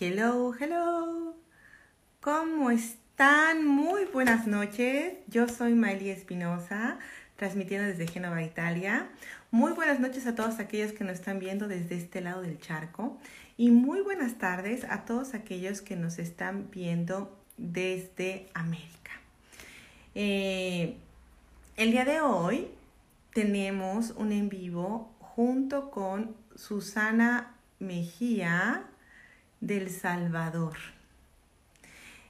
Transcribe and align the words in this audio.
Hello, 0.00 0.52
hello. 0.58 1.36
¿Cómo 2.20 2.72
están? 2.72 3.64
Muy 3.64 4.06
buenas 4.06 4.44
noches. 4.48 5.14
Yo 5.28 5.46
soy 5.46 5.74
Miley 5.74 6.10
Espinosa, 6.10 6.98
transmitiendo 7.36 7.86
desde 7.86 8.08
Génova, 8.08 8.42
Italia. 8.42 9.08
Muy 9.52 9.70
buenas 9.72 10.00
noches 10.00 10.26
a 10.26 10.34
todos 10.34 10.58
aquellos 10.58 10.90
que 10.90 11.04
nos 11.04 11.14
están 11.14 11.38
viendo 11.38 11.68
desde 11.68 11.94
este 11.94 12.22
lado 12.22 12.42
del 12.42 12.58
charco. 12.58 13.18
Y 13.56 13.70
muy 13.70 14.00
buenas 14.00 14.36
tardes 14.36 14.82
a 14.82 15.04
todos 15.04 15.32
aquellos 15.32 15.80
que 15.80 15.94
nos 15.94 16.18
están 16.18 16.70
viendo 16.72 17.38
desde 17.56 18.48
América. 18.52 19.12
Eh, 20.16 20.96
el 21.76 21.92
día 21.92 22.04
de 22.04 22.20
hoy 22.20 22.68
tenemos 23.32 24.10
un 24.16 24.32
en 24.32 24.48
vivo 24.48 25.14
junto 25.20 25.92
con 25.92 26.34
Susana 26.56 27.54
Mejía 27.78 28.88
del 29.60 29.90
Salvador. 29.90 30.76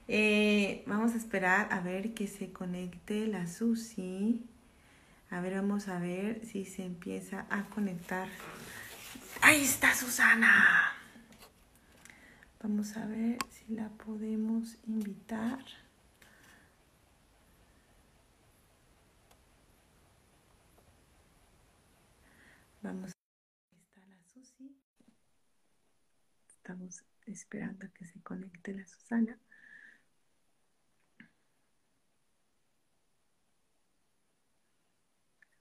Eh, 0.07 0.83
vamos 0.85 1.13
a 1.13 1.17
esperar 1.17 1.73
a 1.73 1.79
ver 1.79 2.13
que 2.13 2.27
se 2.27 2.51
conecte 2.51 3.27
la 3.27 3.47
Susi. 3.47 4.45
A 5.31 5.39
ver, 5.41 5.55
vamos 5.55 5.87
a 5.87 5.99
ver 5.99 6.45
si 6.45 6.65
se 6.65 6.85
empieza 6.85 7.47
a 7.49 7.65
conectar. 7.65 8.29
Ahí 9.41 9.63
está 9.63 9.93
Susana. 9.95 10.93
Vamos 12.61 12.95
a 12.97 13.05
ver 13.05 13.37
si 13.49 13.73
la 13.73 13.89
podemos 13.89 14.77
invitar. 14.87 15.59
Vamos 22.81 23.11
está 23.11 24.05
la 24.07 24.23
Susi. 24.31 24.75
Estamos 26.47 27.03
esperando 27.31 27.85
a 27.85 27.89
que 27.89 28.05
se 28.05 28.21
conecte 28.21 28.73
la 28.73 28.85
Susana. 28.85 29.39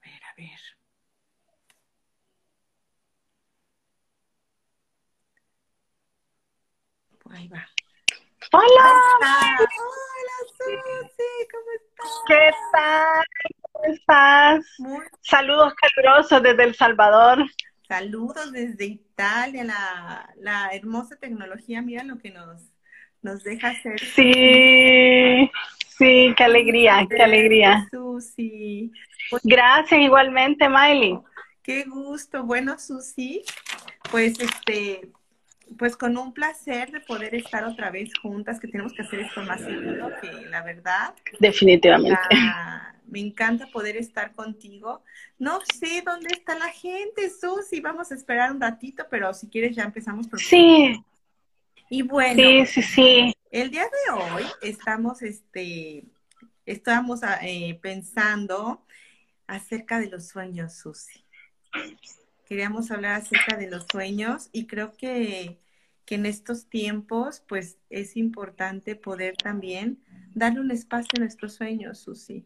A 0.02 0.06
ver, 0.06 0.22
a 0.24 0.34
ver. 0.36 0.60
Ahí 7.30 7.48
va. 7.48 7.66
Hola. 8.52 8.92
Hola, 9.22 10.36
Susi, 10.58 11.30
¿cómo 11.50 11.70
estás? 11.76 12.22
¿Qué 12.28 12.50
tal? 12.72 13.24
¿Cómo 13.72 13.84
estás? 13.94 14.64
Muy 14.78 15.04
Saludos 15.22 15.74
calurosos 15.74 16.42
desde 16.42 16.64
El 16.64 16.74
Salvador. 16.74 17.44
Saludos 17.88 18.50
desde 18.52 18.86
Italia, 18.86 19.62
la, 19.64 20.30
la 20.38 20.70
hermosa 20.72 21.16
tecnología, 21.16 21.82
mira 21.82 22.02
lo 22.02 22.18
que 22.18 22.30
nos, 22.30 22.62
nos 23.20 23.44
deja 23.44 23.68
hacer. 23.70 23.98
Sí, 24.00 25.50
sí, 25.86 26.34
qué 26.36 26.44
alegría, 26.44 27.06
qué 27.10 27.22
alegría. 27.22 27.86
Susi, 27.90 28.90
Gracias 29.42 30.00
igualmente, 30.00 30.68
Miley. 30.68 31.18
qué 31.62 31.84
gusto. 31.84 32.42
Bueno, 32.44 32.78
Susi, 32.78 33.42
pues 34.10 34.40
este, 34.40 35.10
pues 35.78 35.96
con 35.96 36.16
un 36.16 36.32
placer 36.32 36.90
de 36.90 37.00
poder 37.00 37.34
estar 37.34 37.64
otra 37.64 37.90
vez 37.90 38.10
juntas, 38.22 38.60
que 38.60 38.68
tenemos 38.68 38.94
que 38.94 39.02
hacer 39.02 39.20
esto 39.20 39.42
más 39.42 39.60
seguido, 39.60 40.10
que 40.22 40.32
la 40.48 40.62
verdad, 40.62 41.14
Definitivamente. 41.38 42.18
la- 42.30 42.94
me 43.14 43.20
encanta 43.20 43.68
poder 43.68 43.96
estar 43.96 44.32
contigo. 44.32 45.04
No 45.38 45.60
sé 45.72 46.02
dónde 46.04 46.30
está 46.32 46.58
la 46.58 46.68
gente, 46.70 47.30
Susi, 47.30 47.80
vamos 47.80 48.10
a 48.10 48.16
esperar 48.16 48.50
un 48.50 48.60
ratito, 48.60 49.06
pero 49.08 49.32
si 49.32 49.46
quieres 49.46 49.76
ya 49.76 49.84
empezamos 49.84 50.26
por... 50.26 50.40
Sí, 50.40 51.00
Y 51.88 52.02
bueno. 52.02 52.42
sí, 52.42 52.66
sí, 52.66 52.82
sí. 52.82 53.34
El 53.52 53.70
día 53.70 53.84
de 53.84 54.12
hoy 54.14 54.42
estamos, 54.62 55.22
este, 55.22 56.02
estamos 56.66 57.22
ah, 57.22 57.38
eh, 57.42 57.78
pensando 57.80 58.84
acerca 59.46 60.00
de 60.00 60.08
los 60.08 60.26
sueños, 60.26 60.74
Susi. 60.74 61.24
Queríamos 62.48 62.90
hablar 62.90 63.20
acerca 63.20 63.56
de 63.56 63.70
los 63.70 63.86
sueños 63.92 64.48
y 64.50 64.66
creo 64.66 64.96
que, 64.96 65.60
que 66.04 66.16
en 66.16 66.26
estos 66.26 66.66
tiempos, 66.68 67.44
pues, 67.46 67.78
es 67.90 68.16
importante 68.16 68.96
poder 68.96 69.36
también 69.36 70.02
darle 70.34 70.58
un 70.58 70.72
espacio 70.72 71.10
a 71.16 71.20
nuestros 71.20 71.54
sueños, 71.54 72.00
Susi. 72.00 72.44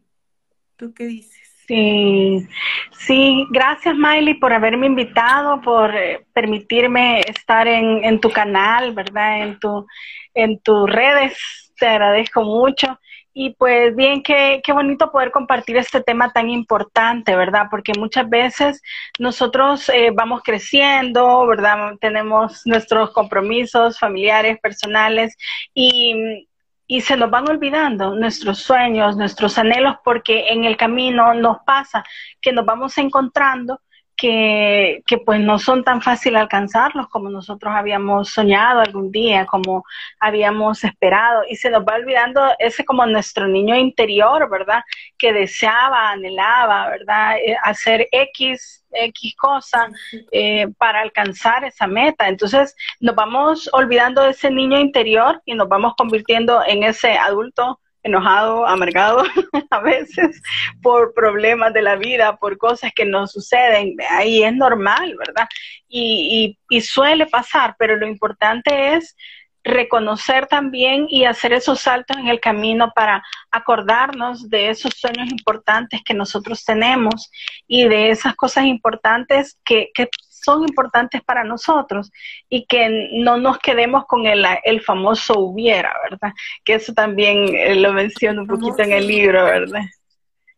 ¿Tú 0.79 0.93
qué 0.93 1.07
dices? 1.07 1.37
Sí, 1.67 2.47
sí, 2.91 3.45
gracias 3.51 3.95
Miley 3.95 4.35
por 4.35 4.53
haberme 4.53 4.87
invitado, 4.87 5.59
por 5.59 5.93
eh, 5.93 6.25
permitirme 6.33 7.19
estar 7.19 7.67
en, 7.67 8.05
en 8.05 8.21
tu 8.21 8.31
canal, 8.31 8.93
¿verdad? 8.93 9.43
En 9.43 9.59
tu, 9.59 9.85
en 10.33 10.57
tus 10.61 10.89
redes, 10.89 11.73
te 11.77 11.85
agradezco 11.85 12.43
mucho. 12.43 12.97
Y 13.33 13.55
pues 13.55 13.93
bien, 13.93 14.23
qué, 14.23 14.61
qué 14.63 14.71
bonito 14.71 15.11
poder 15.11 15.31
compartir 15.31 15.75
este 15.75 16.01
tema 16.01 16.31
tan 16.31 16.49
importante, 16.49 17.35
¿verdad? 17.35 17.67
Porque 17.69 17.91
muchas 17.97 18.27
veces 18.29 18.81
nosotros 19.19 19.89
eh, 19.89 20.11
vamos 20.13 20.41
creciendo, 20.43 21.45
¿verdad? 21.45 21.95
Tenemos 21.99 22.61
nuestros 22.65 23.11
compromisos 23.11 23.99
familiares, 23.99 24.57
personales 24.59 25.35
y 25.73 26.47
y 26.91 27.01
se 27.01 27.15
nos 27.15 27.29
van 27.29 27.47
olvidando 27.47 28.15
nuestros 28.15 28.63
sueños, 28.63 29.15
nuestros 29.15 29.59
anhelos, 29.59 29.97
porque 30.03 30.49
en 30.49 30.65
el 30.65 30.75
camino 30.75 31.35
nos 31.35 31.59
pasa 31.59 32.03
que 32.41 32.51
nos 32.51 32.65
vamos 32.65 32.97
encontrando 32.97 33.79
que, 34.19 35.01
que 35.07 35.17
pues 35.17 35.39
no 35.39 35.59
son 35.59 35.85
tan 35.85 36.01
fácil 36.01 36.35
alcanzarlos 36.35 37.07
como 37.07 37.29
nosotros 37.29 37.73
habíamos 37.73 38.29
soñado 38.29 38.81
algún 38.81 39.13
día, 39.13 39.45
como 39.45 39.85
habíamos 40.19 40.83
esperado, 40.83 41.43
y 41.47 41.55
se 41.55 41.69
nos 41.69 41.83
va 41.85 41.95
olvidando 41.95 42.41
ese 42.59 42.83
como 42.83 43.05
nuestro 43.05 43.47
niño 43.47 43.77
interior, 43.77 44.49
¿verdad? 44.49 44.83
Que 45.17 45.31
deseaba, 45.31 46.11
anhelaba, 46.11 46.89
¿verdad? 46.89 47.37
Eh, 47.37 47.55
hacer 47.63 48.09
X, 48.11 48.83
X 48.91 49.35
cosa 49.37 49.87
eh, 50.33 50.67
para 50.77 50.99
alcanzar 50.99 51.63
esa 51.63 51.87
meta. 51.87 52.27
Entonces 52.27 52.75
nos 52.99 53.15
vamos 53.15 53.69
olvidando 53.71 54.23
de 54.23 54.31
ese 54.31 54.51
niño 54.51 54.77
interior 54.79 55.41
y 55.45 55.53
nos 55.53 55.69
vamos 55.69 55.93
convirtiendo 55.97 56.61
en 56.67 56.83
ese 56.83 57.17
adulto 57.17 57.79
enojado, 58.03 58.65
amargado 58.65 59.23
a 59.69 59.79
veces 59.79 60.41
por 60.81 61.13
problemas 61.13 61.73
de 61.73 61.81
la 61.81 61.95
vida, 61.95 62.37
por 62.37 62.57
cosas 62.57 62.91
que 62.95 63.05
nos 63.05 63.31
suceden. 63.31 63.95
Ahí 64.09 64.43
es 64.43 64.53
normal, 64.53 65.15
¿verdad? 65.17 65.47
Y, 65.87 66.57
y, 66.69 66.77
y 66.77 66.81
suele 66.81 67.27
pasar, 67.27 67.75
pero 67.77 67.97
lo 67.97 68.07
importante 68.07 68.95
es 68.95 69.15
reconocer 69.63 70.47
también 70.47 71.05
y 71.09 71.25
hacer 71.25 71.53
esos 71.53 71.81
saltos 71.81 72.17
en 72.17 72.27
el 72.27 72.39
camino 72.39 72.91
para 72.95 73.23
acordarnos 73.51 74.49
de 74.49 74.69
esos 74.69 74.93
sueños 74.95 75.29
importantes 75.29 76.01
que 76.03 76.13
nosotros 76.13 76.63
tenemos 76.63 77.29
y 77.67 77.87
de 77.87 78.09
esas 78.09 78.35
cosas 78.35 78.65
importantes 78.65 79.59
que, 79.63 79.89
que 79.93 80.07
son 80.43 80.63
importantes 80.63 81.21
para 81.23 81.43
nosotros 81.43 82.11
y 82.49 82.65
que 82.65 83.09
no 83.13 83.37
nos 83.37 83.59
quedemos 83.59 84.05
con 84.05 84.25
el, 84.25 84.45
el 84.63 84.81
famoso 84.81 85.39
hubiera, 85.39 85.93
¿verdad? 86.09 86.33
Que 86.63 86.75
eso 86.75 86.93
también 86.93 87.55
eh, 87.55 87.75
lo 87.75 87.93
menciono 87.93 88.41
un 88.41 88.47
poquito 88.47 88.81
en 88.81 88.91
el 88.93 89.07
libro, 89.07 89.43
¿verdad? 89.45 89.83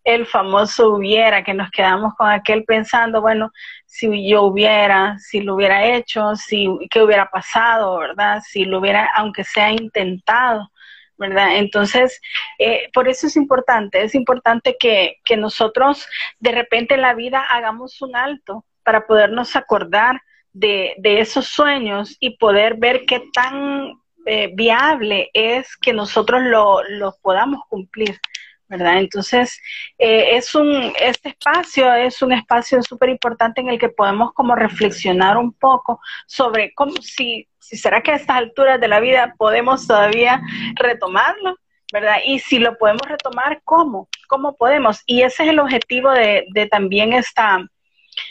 El 0.04 0.26
famoso 0.26 0.96
hubiera, 0.96 1.44
que 1.44 1.54
nos 1.54 1.70
quedamos 1.70 2.16
con 2.16 2.30
aquel 2.30 2.64
pensando, 2.64 3.22
bueno, 3.22 3.52
si 3.86 4.28
yo 4.28 4.44
hubiera, 4.44 5.18
si 5.20 5.42
lo 5.42 5.56
hubiera 5.56 5.86
hecho, 5.86 6.36
si 6.36 6.68
qué 6.90 7.04
hubiera 7.04 7.30
pasado, 7.30 8.00
¿verdad? 8.00 8.42
Si 8.48 8.66
lo 8.66 8.80
hubiera, 8.80 9.10
aunque 9.16 9.44
sea 9.44 9.72
intentado, 9.72 10.72
¿verdad? 11.18 11.58
Entonces, 11.58 12.20
eh, 12.58 12.90
por 12.94 13.08
eso 13.08 13.28
es 13.28 13.36
importante, 13.36 14.02
es 14.04 14.16
importante 14.16 14.76
que, 14.80 15.20
que 15.24 15.38
nosotros 15.38 16.08
de 16.40 16.52
repente 16.52 16.96
en 16.96 17.02
la 17.02 17.14
vida 17.14 17.46
hagamos 17.48 18.02
un 18.02 18.16
alto 18.16 18.66
para 18.84 19.06
podernos 19.06 19.56
acordar 19.56 20.22
de, 20.54 20.96
de 20.98 21.20
esos 21.20 21.48
sueños 21.48 22.18
y 22.20 22.38
poder 22.38 22.76
ver 22.76 23.06
qué 23.06 23.24
tan 23.34 23.94
eh, 24.26 24.52
viable 24.54 25.32
es 25.34 25.76
que 25.78 25.94
nosotros 25.94 26.42
lo, 26.44 27.16
podamos 27.22 27.62
cumplir. 27.70 28.20
¿verdad? 28.68 29.00
Entonces, 29.00 29.60
eh, 29.98 30.38
es 30.38 30.56
un, 30.56 30.94
este 30.98 31.30
espacio 31.30 31.94
es 31.94 32.22
un 32.22 32.32
espacio 32.32 32.82
súper 32.82 33.10
importante 33.10 33.60
en 33.60 33.68
el 33.68 33.78
que 33.78 33.90
podemos 33.90 34.32
como 34.32 34.56
reflexionar 34.56 35.36
un 35.36 35.52
poco 35.52 36.00
sobre 36.26 36.74
cómo, 36.74 36.94
si, 37.02 37.50
si 37.60 37.76
será 37.76 38.02
que 38.02 38.12
a 38.12 38.16
estas 38.16 38.38
alturas 38.38 38.80
de 38.80 38.88
la 38.88 39.02
vida 39.02 39.36
podemos 39.38 39.88
todavía 39.88 40.42
retomarlo, 40.76 41.58
¿verdad? 41.92 42.20
Y 42.26 42.40
si 42.40 42.60
lo 42.60 42.78
podemos 42.78 43.02
retomar, 43.10 43.60
¿cómo? 43.66 44.08
¿Cómo 44.30 44.56
podemos? 44.56 45.02
Y 45.06 45.24
ese 45.24 45.44
es 45.44 45.50
el 45.50 45.60
objetivo 45.60 46.12
de, 46.12 46.46
de 46.54 46.68
también 46.68 47.12
esta, 47.12 47.60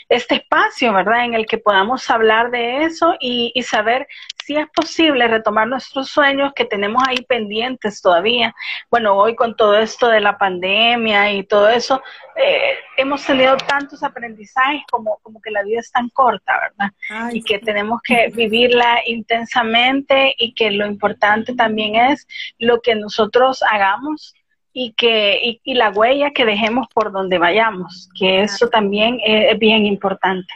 este 0.09 0.35
espacio, 0.35 0.93
¿verdad? 0.93 1.25
En 1.25 1.33
el 1.33 1.45
que 1.45 1.57
podamos 1.57 2.09
hablar 2.09 2.51
de 2.51 2.83
eso 2.83 3.15
y, 3.19 3.51
y 3.55 3.63
saber 3.63 4.07
si 4.45 4.55
es 4.55 4.67
posible 4.69 5.27
retomar 5.27 5.67
nuestros 5.67 6.09
sueños 6.09 6.53
que 6.55 6.65
tenemos 6.65 7.03
ahí 7.07 7.23
pendientes 7.27 8.01
todavía. 8.01 8.53
Bueno, 8.89 9.15
hoy 9.15 9.35
con 9.35 9.55
todo 9.55 9.77
esto 9.77 10.07
de 10.07 10.19
la 10.19 10.37
pandemia 10.37 11.31
y 11.33 11.43
todo 11.43 11.69
eso, 11.69 12.01
eh, 12.35 12.75
hemos 12.97 13.25
tenido 13.25 13.57
tantos 13.57 14.03
aprendizajes 14.03 14.81
como, 14.89 15.17
como 15.21 15.41
que 15.41 15.51
la 15.51 15.63
vida 15.63 15.79
es 15.79 15.91
tan 15.91 16.09
corta, 16.09 16.53
¿verdad? 16.59 17.31
y 17.33 17.43
que 17.43 17.59
tenemos 17.59 18.01
que 18.03 18.29
vivirla 18.33 19.01
intensamente 19.05 20.33
y 20.37 20.53
que 20.53 20.71
lo 20.71 20.85
importante 20.85 21.53
también 21.55 21.95
es 21.95 22.27
lo 22.57 22.81
que 22.81 22.95
nosotros 22.95 23.63
hagamos 23.69 24.33
y 24.73 24.93
que 24.93 25.59
y, 25.63 25.73
la 25.73 25.89
huella 25.91 26.31
que 26.31 26.45
dejemos 26.45 26.87
por 26.93 27.11
donde 27.11 27.37
vayamos, 27.37 28.09
que 28.17 28.41
eso 28.41 28.69
también 28.69 29.19
es, 29.25 29.57
bien 29.59 29.85
importante. 29.85 30.53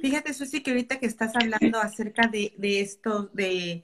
Fíjate, 0.00 0.32
Susi, 0.32 0.62
que 0.62 0.70
ahorita 0.70 1.00
que 1.00 1.06
estás 1.06 1.34
hablando 1.34 1.80
acerca 1.80 2.28
de, 2.28 2.52
de 2.56 2.80
esto, 2.80 3.30
de, 3.32 3.82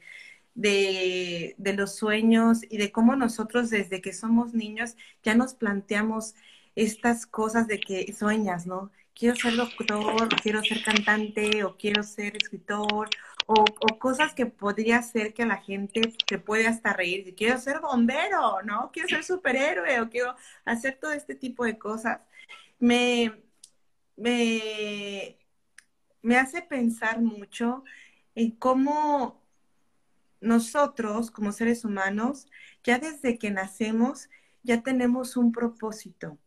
de, 0.55 1.55
de, 1.59 1.73
los 1.73 1.97
sueños 1.97 2.61
y 2.71 2.76
de 2.76 2.93
cómo 2.93 3.17
nosotros 3.17 3.71
desde 3.71 4.00
que 4.00 4.12
somos 4.12 4.55
niños 4.55 4.97
ya 5.25 5.35
nos 5.35 5.55
planteamos 5.55 6.35
estas 6.76 7.26
cosas 7.26 7.67
de 7.67 7.81
que 7.81 8.12
sueñas, 8.12 8.67
¿no? 8.67 8.91
Quiero 9.15 9.37
ser 9.37 9.56
doctor, 9.56 10.29
quiero 10.43 10.62
ser 10.62 10.82
cantante, 10.82 11.62
o 11.65 11.76
quiero 11.76 12.03
ser 12.03 12.37
escritor, 12.37 13.09
o, 13.46 13.64
cosas 13.99 14.35
que 14.35 14.46
podría 14.46 15.02
ser 15.02 15.35
que 15.35 15.46
la 15.46 15.58
gente 15.58 16.02
se 16.29 16.38
puede 16.38 16.67
hasta 16.67 16.93
reír. 16.93 17.35
Quiero 17.37 17.58
ser 17.58 17.81
bombero, 17.81 18.62
¿no? 18.62 18.91
Quiero 18.93 19.08
ser 19.08 19.25
superhéroe, 19.25 20.00
o 20.00 20.11
quiero 20.11 20.35
hacer 20.64 20.99
todo 21.00 21.12
este 21.12 21.35
tipo 21.35 21.64
de 21.64 21.79
cosas. 21.79 22.20
Me, 22.79 23.32
me, 24.17 25.38
me 26.23 26.37
hace 26.37 26.62
pensar 26.62 27.20
mucho 27.20 27.85
en 28.35 28.50
cómo 28.52 29.43
nosotros, 30.40 31.31
como 31.31 31.52
seres 31.52 31.85
humanos, 31.85 32.47
ya 32.85 32.99
desde 32.99 33.38
que 33.38 33.50
nacemos, 33.50 34.29
ya 34.62 34.82
tenemos 34.82 35.37
un 35.37 35.52
propósito 35.52 36.38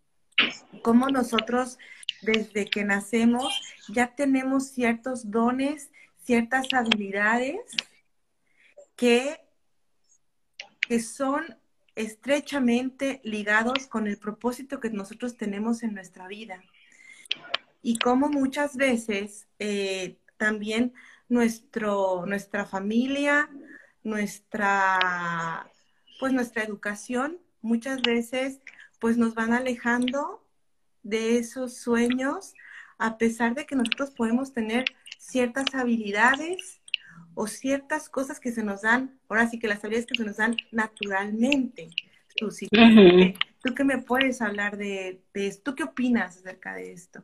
cómo 0.81 1.09
nosotros 1.09 1.77
desde 2.21 2.65
que 2.65 2.83
nacemos 2.83 3.61
ya 3.89 4.15
tenemos 4.15 4.67
ciertos 4.67 5.31
dones, 5.31 5.89
ciertas 6.27 6.67
habilidades 6.73 7.61
que, 8.97 9.39
que 10.81 10.99
son 10.99 11.57
estrechamente 11.95 13.21
ligados 13.23 13.87
con 13.87 14.07
el 14.07 14.17
propósito 14.17 14.81
que 14.81 14.89
nosotros 14.89 15.37
tenemos 15.37 15.83
en 15.83 15.93
nuestra 15.93 16.27
vida. 16.27 16.61
Y 17.81 17.97
cómo 17.97 18.27
muchas 18.27 18.75
veces 18.75 19.47
eh, 19.57 20.17
también 20.35 20.93
nuestro, 21.29 22.25
nuestra 22.25 22.65
familia, 22.65 23.49
nuestra, 24.03 25.71
pues 26.19 26.33
nuestra 26.33 26.63
educación, 26.63 27.39
muchas 27.61 28.01
veces 28.01 28.59
pues 28.99 29.17
nos 29.17 29.33
van 29.33 29.53
alejando 29.53 30.45
de 31.03 31.37
esos 31.37 31.77
sueños, 31.77 32.53
a 32.97 33.17
pesar 33.17 33.55
de 33.55 33.65
que 33.65 33.75
nosotros 33.75 34.11
podemos 34.11 34.53
tener 34.53 34.85
ciertas 35.17 35.73
habilidades 35.73 36.81
o 37.35 37.47
ciertas 37.47 38.09
cosas 38.09 38.39
que 38.39 38.51
se 38.51 38.63
nos 38.63 38.81
dan, 38.81 39.19
ahora 39.29 39.47
sí 39.47 39.59
que 39.59 39.67
las 39.67 39.83
habilidades 39.83 40.07
que 40.07 40.17
se 40.17 40.25
nos 40.25 40.37
dan 40.37 40.55
naturalmente. 40.71 41.89
Tú, 42.35 42.49
¿tú 43.63 43.75
qué 43.75 43.83
me 43.83 43.99
puedes 43.99 44.41
hablar 44.41 44.77
de, 44.77 45.21
de 45.33 45.47
esto? 45.47 45.71
¿Tú 45.71 45.75
qué 45.75 45.83
opinas 45.83 46.37
acerca 46.37 46.75
de 46.75 46.93
esto? 46.93 47.23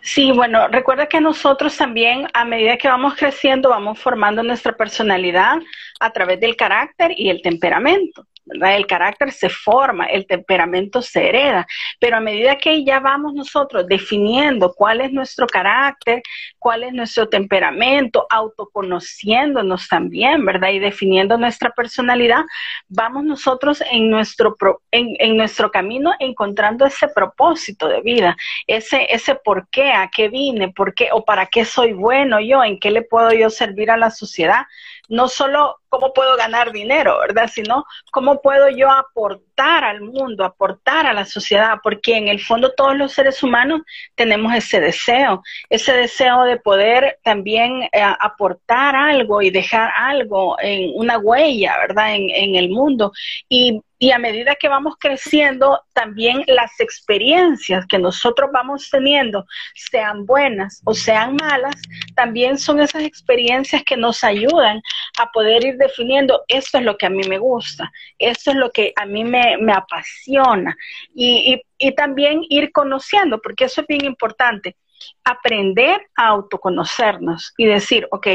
Sí, 0.00 0.32
bueno, 0.32 0.68
recuerda 0.68 1.06
que 1.06 1.20
nosotros 1.20 1.76
también, 1.76 2.28
a 2.32 2.44
medida 2.44 2.76
que 2.76 2.88
vamos 2.88 3.14
creciendo, 3.14 3.68
vamos 3.68 3.98
formando 3.98 4.42
nuestra 4.42 4.76
personalidad 4.76 5.58
a 6.00 6.10
través 6.12 6.40
del 6.40 6.56
carácter 6.56 7.12
y 7.16 7.28
el 7.28 7.42
temperamento. 7.42 8.26
El 8.50 8.86
carácter 8.86 9.32
se 9.32 9.48
forma, 9.48 10.06
el 10.06 10.26
temperamento 10.26 11.02
se 11.02 11.28
hereda, 11.28 11.66
pero 12.00 12.16
a 12.16 12.20
medida 12.20 12.56
que 12.56 12.84
ya 12.84 13.00
vamos 13.00 13.34
nosotros 13.34 13.86
definiendo 13.86 14.72
cuál 14.72 15.00
es 15.00 15.12
nuestro 15.12 15.46
carácter, 15.46 16.22
cuál 16.58 16.84
es 16.84 16.92
nuestro 16.92 17.28
temperamento, 17.28 18.26
autoconociéndonos 18.30 19.88
también, 19.88 20.44
¿verdad? 20.44 20.70
Y 20.70 20.78
definiendo 20.78 21.36
nuestra 21.36 21.70
personalidad, 21.70 22.44
vamos 22.88 23.24
nosotros 23.24 23.82
en 23.90 24.10
nuestro, 24.10 24.56
en, 24.90 25.14
en 25.18 25.36
nuestro 25.36 25.70
camino 25.70 26.12
encontrando 26.18 26.86
ese 26.86 27.08
propósito 27.08 27.88
de 27.88 28.00
vida, 28.00 28.36
ese, 28.66 29.06
ese 29.10 29.34
por 29.34 29.68
qué, 29.68 29.92
a 29.92 30.08
qué 30.08 30.28
vine, 30.28 30.72
por 30.72 30.94
qué 30.94 31.08
o 31.12 31.24
para 31.24 31.46
qué 31.46 31.64
soy 31.64 31.92
bueno 31.92 32.40
yo, 32.40 32.62
en 32.64 32.78
qué 32.78 32.90
le 32.90 33.02
puedo 33.02 33.32
yo 33.32 33.50
servir 33.50 33.90
a 33.90 33.96
la 33.96 34.10
sociedad 34.10 34.66
no 35.08 35.28
solo 35.28 35.78
cómo 35.88 36.12
puedo 36.12 36.36
ganar 36.36 36.72
dinero, 36.72 37.18
¿verdad? 37.18 37.48
Sino 37.52 37.84
cómo 38.12 38.40
puedo 38.42 38.68
yo 38.68 38.90
aportar 38.90 39.84
al 39.84 40.02
mundo, 40.02 40.44
aportar 40.44 41.06
a 41.06 41.14
la 41.14 41.24
sociedad, 41.24 41.78
porque 41.82 42.16
en 42.16 42.28
el 42.28 42.40
fondo 42.40 42.72
todos 42.76 42.96
los 42.96 43.12
seres 43.12 43.42
humanos 43.42 43.82
tenemos 44.14 44.54
ese 44.54 44.80
deseo, 44.80 45.42
ese 45.70 45.92
deseo 45.92 46.44
de 46.44 46.58
poder 46.58 47.18
también 47.24 47.82
eh, 47.84 48.02
aportar 48.20 48.94
algo 48.96 49.42
y 49.42 49.50
dejar 49.50 49.90
algo 49.96 50.56
en 50.60 50.92
una 50.94 51.18
huella, 51.18 51.76
¿verdad? 51.78 52.14
En, 52.14 52.28
en 52.30 52.54
el 52.56 52.68
mundo. 52.70 53.12
Y 53.48 53.82
y 53.98 54.12
a 54.12 54.18
medida 54.18 54.54
que 54.54 54.68
vamos 54.68 54.94
creciendo, 54.98 55.80
también 55.92 56.44
las 56.46 56.78
experiencias 56.78 57.84
que 57.86 57.98
nosotros 57.98 58.50
vamos 58.52 58.88
teniendo, 58.90 59.44
sean 59.74 60.24
buenas 60.24 60.80
o 60.84 60.94
sean 60.94 61.36
malas, 61.36 61.74
también 62.14 62.58
son 62.58 62.80
esas 62.80 63.02
experiencias 63.02 63.82
que 63.82 63.96
nos 63.96 64.22
ayudan 64.22 64.80
a 65.18 65.30
poder 65.32 65.64
ir 65.64 65.76
definiendo, 65.76 66.44
esto 66.46 66.78
es 66.78 66.84
lo 66.84 66.96
que 66.96 67.06
a 67.06 67.10
mí 67.10 67.26
me 67.28 67.38
gusta, 67.38 67.90
esto 68.18 68.52
es 68.52 68.56
lo 68.56 68.70
que 68.70 68.92
a 68.94 69.04
mí 69.04 69.24
me, 69.24 69.56
apasiona. 69.72 70.76
Y, 71.14 71.60
y 71.78 71.94
también 71.94 72.42
ir 72.48 72.70
conociendo, 72.70 73.40
porque 73.40 73.64
eso 73.64 73.80
es 73.80 73.86
bien 73.86 74.04
importante 74.04 74.76
aprender 75.24 76.08
a 76.16 76.28
autoconocernos 76.28 77.52
y 77.56 77.66
decir, 77.66 78.06
ok, 78.10 78.26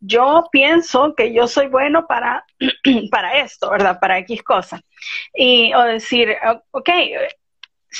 yo 0.00 0.44
pienso 0.50 1.14
que 1.14 1.32
yo 1.32 1.48
soy 1.48 1.68
bueno 1.68 2.06
para, 2.06 2.44
para 3.10 3.38
esto, 3.38 3.70
¿verdad? 3.70 3.98
Para 4.00 4.18
X 4.18 4.42
cosa. 4.42 4.80
Y, 5.34 5.72
o 5.74 5.82
decir, 5.82 6.36
ok, 6.70 6.90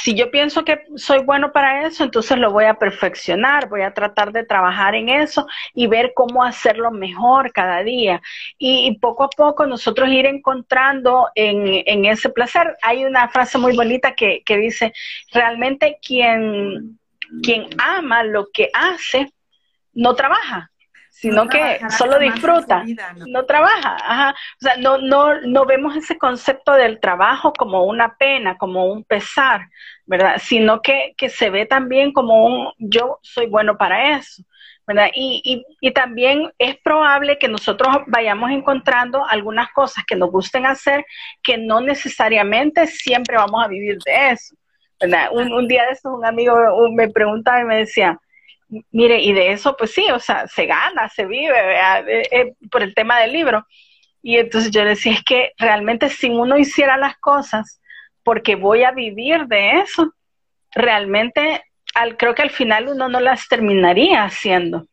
si 0.03 0.15
yo 0.15 0.31
pienso 0.31 0.63
que 0.63 0.83
soy 0.97 1.21
bueno 1.25 1.53
para 1.53 1.87
eso, 1.87 2.05
entonces 2.05 2.37
lo 2.37 2.53
voy 2.53 2.65
a 2.65 2.75
perfeccionar, 2.75 3.69
voy 3.69 3.81
a 3.81 3.95
tratar 3.95 4.31
de 4.31 4.45
trabajar 4.45 4.95
en 4.95 5.09
eso 5.09 5.47
y 5.73 5.87
ver 5.87 6.13
cómo 6.15 6.45
hacerlo 6.45 6.91
mejor 6.91 7.51
cada 7.53 7.83
día. 7.83 8.21
Y, 8.59 8.99
poco 8.99 9.25
a 9.25 9.31
poco 9.31 9.67
nosotros 9.67 10.09
ir 10.11 10.27
encontrando 10.27 11.29
en, 11.35 11.83
en, 11.87 12.05
ese 12.05 12.29
placer. 12.29 12.77
Hay 12.83 13.05
una 13.07 13.29
frase 13.29 13.57
muy 13.57 13.75
bonita 13.75 14.15
que, 14.15 14.43
que 14.45 14.59
dice, 14.59 14.93
realmente 15.33 15.99
quien 16.07 16.99
quien 17.43 17.69
ama 17.78 18.23
lo 18.25 18.49
que 18.52 18.70
hace, 18.73 19.32
no 19.93 20.14
trabaja, 20.14 20.70
sino 21.11 21.49
que 21.49 21.81
solo 21.96 22.19
disfruta, 22.19 22.84
¿no? 23.26 23.46
trabaja, 23.46 23.96
ajá. 24.03 24.31
o 24.31 24.60
sea, 24.60 24.77
no, 24.77 24.98
no, 24.98 25.41
no 25.41 25.65
vemos 25.65 25.96
ese 25.96 26.19
concepto 26.19 26.72
del 26.72 27.01
trabajo 27.01 27.55
como 27.55 27.84
una 27.84 28.17
pena, 28.17 28.58
como 28.58 28.84
un 28.93 29.03
pesar, 29.03 29.69
¿verdad? 30.05 30.36
Sino 30.39 30.82
que, 30.82 31.15
que 31.17 31.31
se 31.31 31.48
ve 31.48 31.65
también 31.65 32.12
como 32.12 32.44
un 32.44 32.72
yo 32.79 33.19
soy 33.22 33.46
bueno 33.46 33.79
para 33.79 34.19
eso. 34.19 34.43
¿verdad? 34.86 35.08
Y, 35.15 35.43
y, 35.44 35.65
y, 35.81 35.91
también 35.93 36.53
es 36.58 36.77
probable 36.77 37.39
que 37.39 37.48
nosotros 37.48 37.89
vayamos 38.06 38.53
encontrando 38.53 39.27
algunas 39.27 39.72
cosas 39.72 40.05
que 40.06 40.15
nos 40.15 40.31
gusten 40.31 40.65
hacer 40.65 41.05
que 41.43 41.58
no 41.58 41.81
necesariamente 41.81 42.86
siempre 42.86 43.36
vamos 43.36 43.65
a 43.65 43.67
vivir 43.67 43.98
de 44.06 44.31
eso. 44.31 44.55
Un, 45.32 45.53
un, 45.53 45.69
día 45.69 45.84
de 45.84 45.93
eso 45.93 46.15
un 46.15 46.24
amigo 46.24 46.56
me 46.91 47.08
preguntaba 47.08 47.60
y 47.60 47.65
me 47.65 47.76
decía, 47.76 48.19
mire, 48.91 49.20
y 49.20 49.32
de 49.32 49.53
eso 49.53 49.76
pues 49.76 49.93
sí, 49.93 50.10
o 50.10 50.19
sea, 50.19 50.46
se 50.48 50.67
gana, 50.67 51.08
se 51.08 51.26
vive 51.26 51.55
eh, 51.56 52.22
eh, 52.31 52.55
por 52.70 52.82
el 52.82 52.94
tema 52.94 53.20
del 53.20 53.32
libro. 53.32 53.67
Y 54.22 54.38
entonces 54.38 54.70
yo 54.70 54.84
decía, 54.84 55.12
es 55.12 55.22
que 55.22 55.53
realmente 55.58 56.08
si 56.08 56.31
uno 56.31 56.58
hiciera 56.58 56.96
las 56.96 57.17
cosas 57.19 57.81
porque 58.22 58.56
voy 58.56 58.82
a 58.82 58.91
vivir 58.91 59.46
de 59.46 59.81
eso, 59.81 60.12
realmente 60.72 61.62
al, 61.94 62.17
creo 62.17 62.34
que 62.34 62.43
al 62.43 62.50
final 62.50 62.88
uno 62.88 63.08
no 63.08 63.20
las 63.20 63.48
terminaría 63.48 64.24
haciendo 64.24 64.86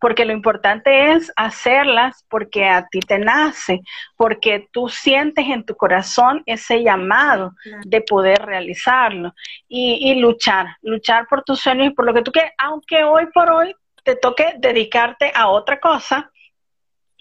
porque 0.00 0.24
lo 0.24 0.32
importante 0.32 1.12
es 1.12 1.30
hacerlas 1.36 2.24
porque 2.28 2.66
a 2.66 2.88
ti 2.88 3.00
te 3.00 3.18
nace, 3.18 3.80
porque 4.16 4.68
tú 4.72 4.88
sientes 4.88 5.46
en 5.46 5.64
tu 5.64 5.76
corazón 5.76 6.42
ese 6.46 6.82
llamado 6.82 7.52
de 7.84 8.00
poder 8.00 8.42
realizarlo 8.42 9.34
y, 9.68 10.14
luchar, 10.14 10.76
luchar 10.82 11.26
por 11.28 11.42
tus 11.42 11.60
sueños 11.60 11.88
y 11.88 11.90
por 11.90 12.06
lo 12.06 12.14
que 12.14 12.22
tú 12.22 12.32
quieres, 12.32 12.52
aunque 12.58 13.04
hoy 13.04 13.26
por 13.32 13.50
hoy 13.50 13.74
te 14.02 14.16
toque 14.16 14.54
dedicarte 14.58 15.30
a 15.34 15.48
otra 15.48 15.78
cosa, 15.78 16.30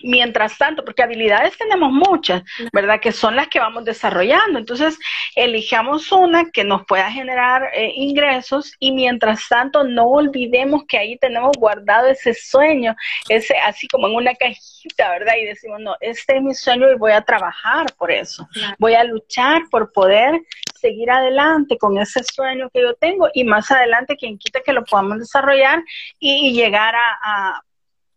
mientras 0.03 0.57
tanto, 0.57 0.83
porque 0.83 1.03
habilidades 1.03 1.57
tenemos 1.57 1.91
muchas, 1.91 2.43
¿verdad? 2.73 2.99
Que 2.99 3.11
son 3.11 3.35
las 3.35 3.47
que 3.47 3.59
vamos 3.59 3.85
desarrollando. 3.85 4.59
Entonces, 4.59 4.97
elijamos 5.35 6.11
una 6.11 6.49
que 6.51 6.63
nos 6.63 6.85
pueda 6.85 7.11
generar 7.11 7.69
eh, 7.73 7.91
ingresos 7.95 8.73
y 8.79 8.91
mientras 8.91 9.47
tanto 9.47 9.83
no 9.83 10.05
olvidemos 10.07 10.83
que 10.87 10.97
ahí 10.97 11.17
tenemos 11.17 11.51
guardado 11.57 12.07
ese 12.07 12.33
sueño, 12.33 12.95
ese 13.27 13.57
así 13.57 13.87
como 13.87 14.07
en 14.07 14.15
una 14.15 14.35
cajita, 14.35 15.09
¿verdad? 15.09 15.33
Y 15.41 15.45
decimos, 15.45 15.79
no, 15.81 15.95
este 15.99 16.37
es 16.37 16.41
mi 16.41 16.53
sueño 16.53 16.89
y 16.91 16.95
voy 16.95 17.11
a 17.11 17.21
trabajar 17.21 17.87
por 17.97 18.11
eso. 18.11 18.47
Voy 18.77 18.93
a 18.93 19.03
luchar 19.03 19.63
por 19.69 19.91
poder 19.91 20.41
seguir 20.79 21.11
adelante 21.11 21.77
con 21.77 21.97
ese 21.97 22.23
sueño 22.23 22.69
que 22.73 22.81
yo 22.81 22.93
tengo 22.95 23.27
y 23.33 23.43
más 23.43 23.69
adelante 23.69 24.15
quien 24.15 24.37
quita 24.37 24.61
que 24.61 24.73
lo 24.73 24.83
podamos 24.85 25.19
desarrollar 25.19 25.83
y, 26.19 26.49
llegar 26.49 26.95
a, 26.95 27.61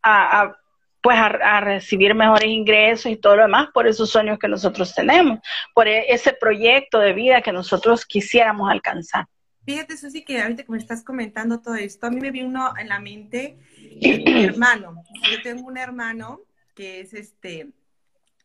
a 0.02 0.56
pues 1.02 1.18
a, 1.18 1.60
recibir 1.60 2.14
mejores 2.14 2.48
ingresos 2.48 3.10
y 3.10 3.16
todo 3.16 3.36
lo 3.36 3.42
demás 3.42 3.68
por 3.74 3.86
esos 3.86 4.08
sueños 4.08 4.38
que 4.38 4.48
nosotros 4.48 4.94
tenemos, 4.94 5.40
por 5.74 5.88
e, 5.88 6.12
ese 6.12 6.32
proyecto 6.32 7.00
de 7.00 7.12
vida 7.12 7.42
que 7.42 7.52
nosotros 7.52 8.06
quisiéramos 8.06 8.70
alcanzar. 8.70 9.26
Fíjate, 9.64 9.96
Susi, 9.96 10.24
que 10.24 10.40
ahorita 10.40 10.64
que 10.64 10.72
me 10.72 10.78
estás 10.78 11.04
comentando 11.04 11.60
todo 11.60 11.74
esto, 11.74 12.06
a 12.06 12.10
mí 12.10 12.20
me 12.20 12.30
vino 12.30 12.72
en 12.78 12.88
la 12.88 13.00
mente 13.00 13.58
mi 14.00 14.44
hermano. 14.44 15.02
Yo 15.30 15.42
tengo 15.42 15.66
un 15.66 15.76
hermano 15.76 16.40
que 16.74 17.00
es 17.00 17.14
este 17.14 17.68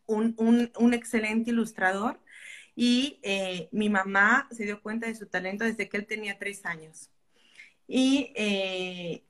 un, 0.07 0.71
un, 0.77 0.93
excelente 0.93 1.51
ilustrador 1.51 2.19
y 2.75 3.19
eh, 3.23 3.67
mi 3.71 3.89
mamá 3.89 4.47
se 4.51 4.63
dio 4.63 4.81
cuenta 4.81 5.07
de 5.07 5.15
su 5.15 5.27
talento 5.27 5.65
desde 5.65 5.89
que 5.89 5.97
él 5.97 6.05
tenía 6.05 6.37
tres 6.37 6.65
años. 6.65 7.09
Y 7.87 8.31
eh, 8.35 9.23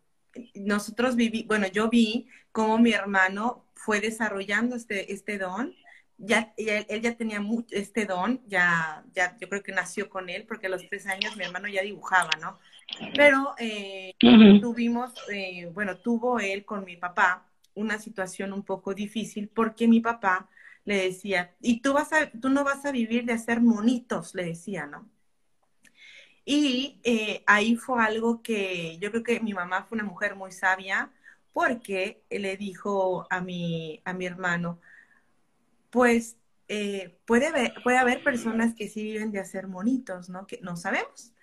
nosotros 0.55 1.15
viví, 1.15 1.43
bueno, 1.43 1.67
yo 1.67 1.89
vi 1.89 2.27
cómo 2.51 2.77
mi 2.77 2.91
hermano 2.91 3.65
fue 3.75 3.99
desarrollando 4.01 4.75
este, 4.75 5.13
este 5.13 5.37
don. 5.37 5.73
Ya, 6.19 6.53
él, 6.57 7.01
ya 7.01 7.15
tenía 7.15 7.39
mucho, 7.41 7.75
este 7.75 8.05
don, 8.05 8.41
ya, 8.47 9.03
ya 9.13 9.37
yo 9.39 9.47
creo 9.49 9.61
que 9.61 9.71
nació 9.71 10.09
con 10.09 10.29
él, 10.29 10.45
porque 10.47 10.65
a 10.65 10.69
los 10.69 10.87
tres 10.89 11.05
años 11.05 11.37
mi 11.37 11.43
hermano 11.43 11.67
ya 11.67 11.83
dibujaba, 11.83 12.31
¿no? 12.41 12.57
Pero 13.15 13.53
eh, 13.59 14.15
tuvimos, 14.19 15.13
eh, 15.31 15.69
bueno, 15.73 15.97
tuvo 15.97 16.39
él 16.39 16.65
con 16.65 16.85
mi 16.85 16.97
papá 16.97 17.45
una 17.75 17.99
situación 17.99 18.53
un 18.53 18.63
poco 18.63 18.95
difícil 18.95 19.49
porque 19.49 19.87
mi 19.87 19.99
papá 19.99 20.49
le 20.85 21.03
decía, 21.03 21.53
y 21.61 21.81
tú, 21.81 21.93
vas 21.93 22.13
a, 22.13 22.31
tú 22.31 22.49
no 22.49 22.63
vas 22.63 22.85
a 22.85 22.91
vivir 22.91 23.25
de 23.25 23.33
hacer 23.33 23.61
monitos, 23.61 24.33
le 24.33 24.45
decía, 24.45 24.87
¿no? 24.87 25.07
Y 26.49 27.01
eh, 27.03 27.43
ahí 27.45 27.75
fue 27.75 28.01
algo 28.01 28.41
que 28.41 28.97
yo 28.99 29.11
creo 29.11 29.21
que 29.21 29.41
mi 29.41 29.53
mamá 29.53 29.83
fue 29.83 29.97
una 29.97 30.05
mujer 30.05 30.37
muy 30.37 30.53
sabia 30.53 31.11
porque 31.51 32.21
le 32.29 32.55
dijo 32.55 33.27
a 33.29 33.41
mi, 33.41 34.01
a 34.05 34.13
mi 34.13 34.25
hermano, 34.25 34.79
pues 35.89 36.37
eh, 36.69 37.17
puede, 37.25 37.47
haber, 37.47 37.73
puede 37.83 37.97
haber 37.97 38.23
personas 38.23 38.73
que 38.75 38.87
sí 38.87 39.03
viven 39.03 39.33
de 39.33 39.41
hacer 39.41 39.67
monitos, 39.67 40.29
¿no? 40.29 40.47
Que 40.47 40.61
no 40.61 40.77
sabemos. 40.77 41.33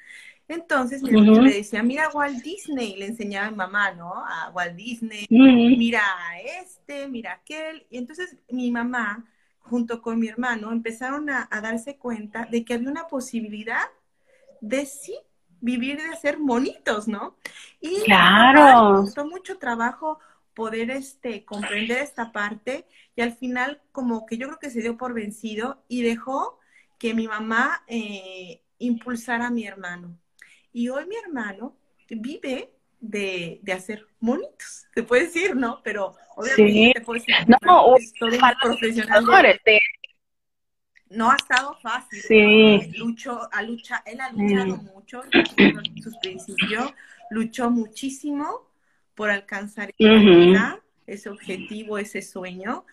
Entonces 0.48 1.02
mi 1.02 1.10
hermano 1.10 1.42
le 1.42 1.52
decía, 1.52 1.82
mira 1.82 2.08
Walt 2.08 2.42
Disney, 2.42 2.96
le 2.96 3.04
enseñaba 3.04 3.48
a 3.48 3.50
mi 3.50 3.56
mamá, 3.58 3.92
¿no? 3.92 4.14
A 4.14 4.50
Walt 4.54 4.74
Disney, 4.74 5.26
mira 5.28 6.00
a 6.00 6.40
este, 6.40 7.08
mira 7.08 7.32
a 7.32 7.34
aquel. 7.34 7.86
Y 7.90 7.98
entonces 7.98 8.38
mi 8.48 8.70
mamá, 8.70 9.26
junto 9.58 10.00
con 10.00 10.18
mi 10.18 10.28
hermano, 10.28 10.72
empezaron 10.72 11.28
a 11.28 11.46
darse 11.60 11.98
cuenta 11.98 12.46
de 12.46 12.64
que 12.64 12.72
había 12.72 12.88
una 12.88 13.06
posibilidad 13.06 13.84
de 14.68 14.86
sí 14.86 15.16
vivir 15.60 15.96
de 15.96 16.08
hacer 16.08 16.38
monitos, 16.38 17.08
¿no? 17.08 17.36
Y 17.80 18.02
claro. 18.02 19.02
costó 19.02 19.26
mucho 19.26 19.58
trabajo 19.58 20.18
poder 20.54 20.90
este, 20.90 21.44
comprender 21.44 21.98
esta 21.98 22.32
parte 22.32 22.86
y 23.16 23.22
al 23.22 23.32
final 23.32 23.80
como 23.92 24.26
que 24.26 24.36
yo 24.36 24.46
creo 24.46 24.58
que 24.58 24.70
se 24.70 24.82
dio 24.82 24.96
por 24.96 25.14
vencido 25.14 25.82
y 25.88 26.02
dejó 26.02 26.58
que 26.98 27.14
mi 27.14 27.26
mamá 27.26 27.82
eh, 27.86 28.62
impulsara 28.78 29.48
a 29.48 29.50
mi 29.50 29.66
hermano. 29.66 30.18
Y 30.72 30.88
hoy 30.88 31.06
mi 31.06 31.16
hermano 31.16 31.76
vive 32.08 32.70
de, 33.00 33.60
hacer 33.74 34.06
monitos, 34.20 34.86
te 34.94 35.02
puede 35.02 35.24
decir, 35.24 35.56
¿no? 35.56 35.80
Pero 35.82 36.14
obviamente 36.36 36.92
te 36.94 37.04
puedo 37.04 37.20
decir, 37.20 37.34
no, 37.62 37.96
es 37.96 38.12
todo 38.14 38.30
un 38.30 38.40
profesional 38.60 39.24
no 41.10 41.30
ha 41.30 41.36
estado 41.36 41.76
fácil. 41.82 42.20
Sí. 42.20 42.92
Luchó, 42.96 43.48
a 43.52 43.62
lucha, 43.62 44.02
él 44.06 44.20
ha 44.20 44.30
luchado 44.32 44.76
mucho 44.76 45.22
en 45.32 46.02
sus 46.02 46.16
principios, 46.18 46.92
luchó 47.30 47.70
muchísimo 47.70 48.68
por 49.14 49.30
alcanzar 49.30 49.92
ese 51.06 51.28
objetivo, 51.28 51.98
ese 51.98 52.22
sueño. 52.22 52.84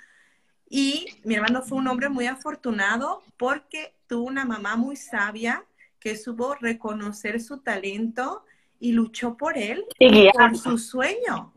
Y 0.70 1.06
mi 1.24 1.36
hermano 1.36 1.62
fue 1.62 1.78
un 1.78 1.88
hombre 1.88 2.10
muy 2.10 2.28
afortunado 2.28 3.24
porque 3.38 3.94
tuvo 4.08 4.24
una 4.24 4.46
mamá 4.46 4.76
muy 4.76 4.96
sabia 4.96 5.66
que 6.00 6.16
supo 6.16 6.56
reconocer 6.56 7.42
su 7.42 7.58
talento 7.58 8.46
y 8.80 8.94
luchó 8.94 9.38
por 9.38 9.58
él, 9.58 9.86
por 10.34 10.58
su 10.58 10.78
sueño, 10.78 11.54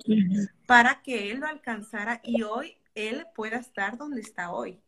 para 0.66 1.00
que 1.02 1.30
él 1.30 1.40
lo 1.40 1.46
alcanzara 1.46 2.20
y 2.23 2.42
hoy 2.42 2.76
él 2.94 3.26
pueda 3.34 3.56
estar 3.56 3.96
donde 3.96 4.20
está 4.20 4.50
hoy 4.50 4.78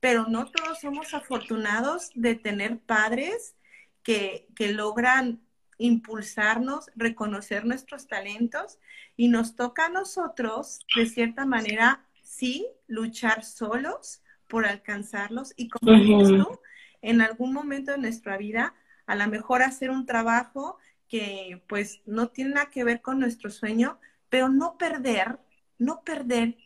pero 0.00 0.26
no 0.26 0.46
todos 0.46 0.80
somos 0.80 1.14
afortunados 1.14 2.10
de 2.14 2.34
tener 2.34 2.78
padres 2.78 3.54
que, 4.02 4.46
logran 4.72 5.40
impulsarnos, 5.78 6.90
reconocer 6.96 7.64
nuestros 7.64 8.06
talentos 8.06 8.78
y 9.16 9.28
nos 9.28 9.56
toca 9.56 9.86
a 9.86 9.90
nosotros, 9.90 10.80
de 10.96 11.06
cierta 11.06 11.46
manera, 11.46 12.04
sí, 12.22 12.66
luchar 12.86 13.44
solos 13.44 14.22
por 14.48 14.66
alcanzarlos 14.66 15.52
y 15.56 15.68
como 15.68 15.96
tú, 15.96 16.60
en 17.02 17.20
algún 17.20 17.52
momento 17.52 17.92
de 17.92 17.98
nuestra 17.98 18.36
vida, 18.36 18.74
a 19.06 19.14
lo 19.14 19.26
mejor 19.28 19.62
hacer 19.62 19.90
un 19.90 20.06
trabajo 20.06 20.78
que 21.08 21.62
pues 21.66 22.00
no 22.06 22.28
tiene 22.28 22.54
nada 22.54 22.70
que 22.70 22.84
ver 22.84 23.00
con 23.00 23.18
nuestro 23.18 23.50
sueño, 23.50 23.98
pero 24.28 24.48
no 24.48 24.76
perder, 24.76 25.38
no 25.78 26.02
perder 26.04 26.56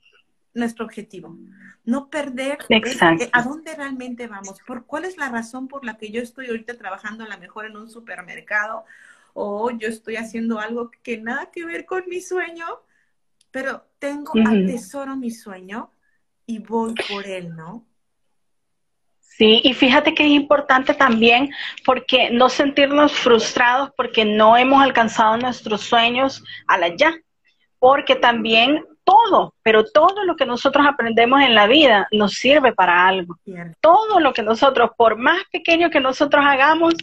nuestro 0.54 0.84
objetivo. 0.84 1.36
No 1.84 2.08
perder 2.08 2.58
a 3.32 3.42
dónde 3.42 3.74
realmente 3.74 4.26
vamos, 4.26 4.60
por 4.66 4.86
cuál 4.86 5.04
es 5.04 5.18
la 5.18 5.28
razón 5.28 5.68
por 5.68 5.84
la 5.84 5.98
que 5.98 6.10
yo 6.10 6.22
estoy 6.22 6.46
ahorita 6.46 6.78
trabajando 6.78 7.24
a 7.24 7.28
lo 7.28 7.38
mejor 7.38 7.66
en 7.66 7.76
un 7.76 7.90
supermercado 7.90 8.84
o 9.34 9.70
yo 9.70 9.88
estoy 9.88 10.16
haciendo 10.16 10.60
algo 10.60 10.90
que 11.02 11.18
nada 11.18 11.50
que 11.50 11.66
ver 11.66 11.84
con 11.84 12.04
mi 12.08 12.20
sueño, 12.20 12.64
pero 13.50 13.84
tengo, 13.98 14.32
atesoro 14.46 15.16
mi 15.16 15.30
sueño 15.30 15.90
y 16.46 16.60
voy 16.60 16.94
por 17.08 17.26
él, 17.26 17.54
¿no? 17.54 17.84
Sí, 19.20 19.60
y 19.64 19.74
fíjate 19.74 20.14
que 20.14 20.24
es 20.24 20.30
importante 20.30 20.94
también 20.94 21.50
porque 21.84 22.30
no 22.30 22.48
sentirnos 22.48 23.12
frustrados 23.12 23.90
porque 23.96 24.24
no 24.24 24.56
hemos 24.56 24.80
alcanzado 24.80 25.36
nuestros 25.36 25.80
sueños 25.80 26.44
a 26.68 26.78
la 26.78 26.94
ya, 26.94 27.12
porque 27.80 28.14
también 28.14 28.84
todo, 29.04 29.54
pero 29.62 29.84
todo 29.84 30.24
lo 30.24 30.36
que 30.36 30.46
nosotros 30.46 30.84
aprendemos 30.86 31.42
en 31.42 31.54
la 31.54 31.66
vida 31.66 32.08
nos 32.10 32.34
sirve 32.34 32.72
para 32.72 33.06
algo. 33.06 33.38
Todo 33.80 34.18
lo 34.18 34.32
que 34.32 34.42
nosotros, 34.42 34.90
por 34.96 35.16
más 35.16 35.42
pequeño 35.52 35.90
que 35.90 36.00
nosotros 36.00 36.44
hagamos, 36.44 36.94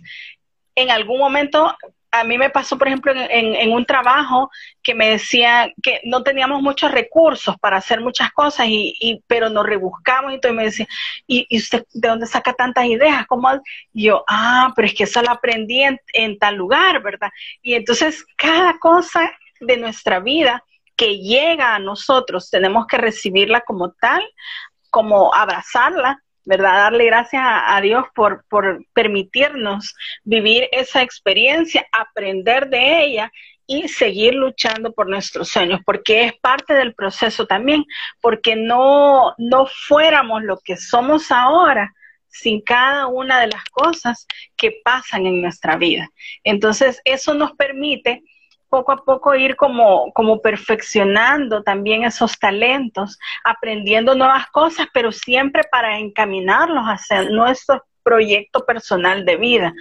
en 0.75 0.89
algún 0.89 1.19
momento, 1.19 1.75
a 2.11 2.23
mí 2.23 2.37
me 2.37 2.49
pasó, 2.49 2.77
por 2.77 2.87
ejemplo, 2.87 3.13
en, 3.15 3.71
un 3.71 3.85
trabajo 3.85 4.49
que 4.83 4.93
me 4.93 5.09
decía 5.09 5.71
que 5.81 6.01
no 6.03 6.23
teníamos 6.23 6.61
muchos 6.61 6.91
recursos 6.91 7.55
para 7.59 7.77
hacer 7.77 8.01
muchas 8.01 8.31
cosas, 8.31 8.67
y, 8.67 9.23
pero 9.27 9.49
nos 9.49 9.65
rebuscamos 9.65 10.33
y 10.33 10.39
todo, 10.39 10.51
y 10.51 10.55
me 10.55 10.65
decía, 10.65 10.87
¿y, 11.27 11.47
usted 11.55 11.85
de 11.93 12.09
dónde 12.09 12.25
saca 12.25 12.53
tantas 12.53 12.85
ideas? 12.85 13.25
¿Cómo? 13.27 13.49
yo, 13.93 14.25
ah, 14.27 14.73
pero 14.75 14.87
es 14.87 14.93
que 14.93 15.03
eso 15.03 15.21
lo 15.21 15.29
aprendí 15.29 15.83
en 15.83 16.39
tal 16.39 16.55
lugar, 16.55 17.01
¿verdad? 17.01 17.29
Y 17.61 17.75
entonces 17.75 18.25
cada 18.35 18.77
cosa 18.79 19.31
de 19.59 19.77
nuestra 19.77 20.19
vida 20.19 20.63
que 21.01 21.17
llega 21.17 21.73
a 21.73 21.79
nosotros, 21.79 22.51
tenemos 22.51 22.85
que 22.85 22.95
recibirla 22.95 23.61
como 23.61 23.91
tal, 23.93 24.21
como 24.91 25.33
abrazarla, 25.33 26.21
¿verdad? 26.45 26.75
Darle 26.75 27.05
gracias 27.05 27.41
a, 27.43 27.81
Dios 27.81 28.05
por, 28.13 28.45
por 28.47 28.85
permitirnos 28.93 29.95
vivir 30.23 30.69
esa 30.71 31.01
experiencia, 31.01 31.87
aprender 31.91 32.69
de 32.69 33.03
ella 33.03 33.31
y 33.65 33.87
seguir 33.87 34.35
luchando 34.35 34.93
por 34.93 35.09
nuestros 35.09 35.49
sueños, 35.49 35.79
porque 35.83 36.25
es 36.25 36.33
parte 36.39 36.75
del 36.75 36.93
proceso 36.93 37.47
también, 37.47 37.83
porque 38.21 38.55
no, 38.55 39.33
no 39.39 39.65
fuéramos 39.65 40.43
lo 40.43 40.59
que 40.59 40.77
somos 40.77 41.31
ahora 41.31 41.95
sin 42.27 42.61
cada 42.61 43.07
una 43.07 43.39
de 43.39 43.47
las 43.47 43.63
cosas 43.71 44.27
que 44.55 44.79
pasan 44.83 45.25
en 45.25 45.41
nuestra 45.41 45.77
vida. 45.77 46.07
Entonces, 46.43 47.01
eso 47.05 47.33
nos 47.33 47.53
permite 47.53 48.21
poco 48.71 48.93
a 48.93 49.03
poco 49.03 49.35
ir 49.35 49.57
como, 49.57 50.13
como 50.13 50.41
perfeccionando 50.41 51.61
también 51.61 52.05
esos 52.05 52.39
talentos, 52.39 53.19
aprendiendo 53.43 54.15
nuevas 54.15 54.47
cosas, 54.47 54.87
pero 54.93 55.11
siempre 55.11 55.63
para 55.69 55.99
encaminarlos 55.99 56.85
hacia 56.85 57.23
nuestro 57.23 57.83
proyecto 58.01 58.65
personal 58.65 59.25
de 59.25 59.35
vida, 59.35 59.73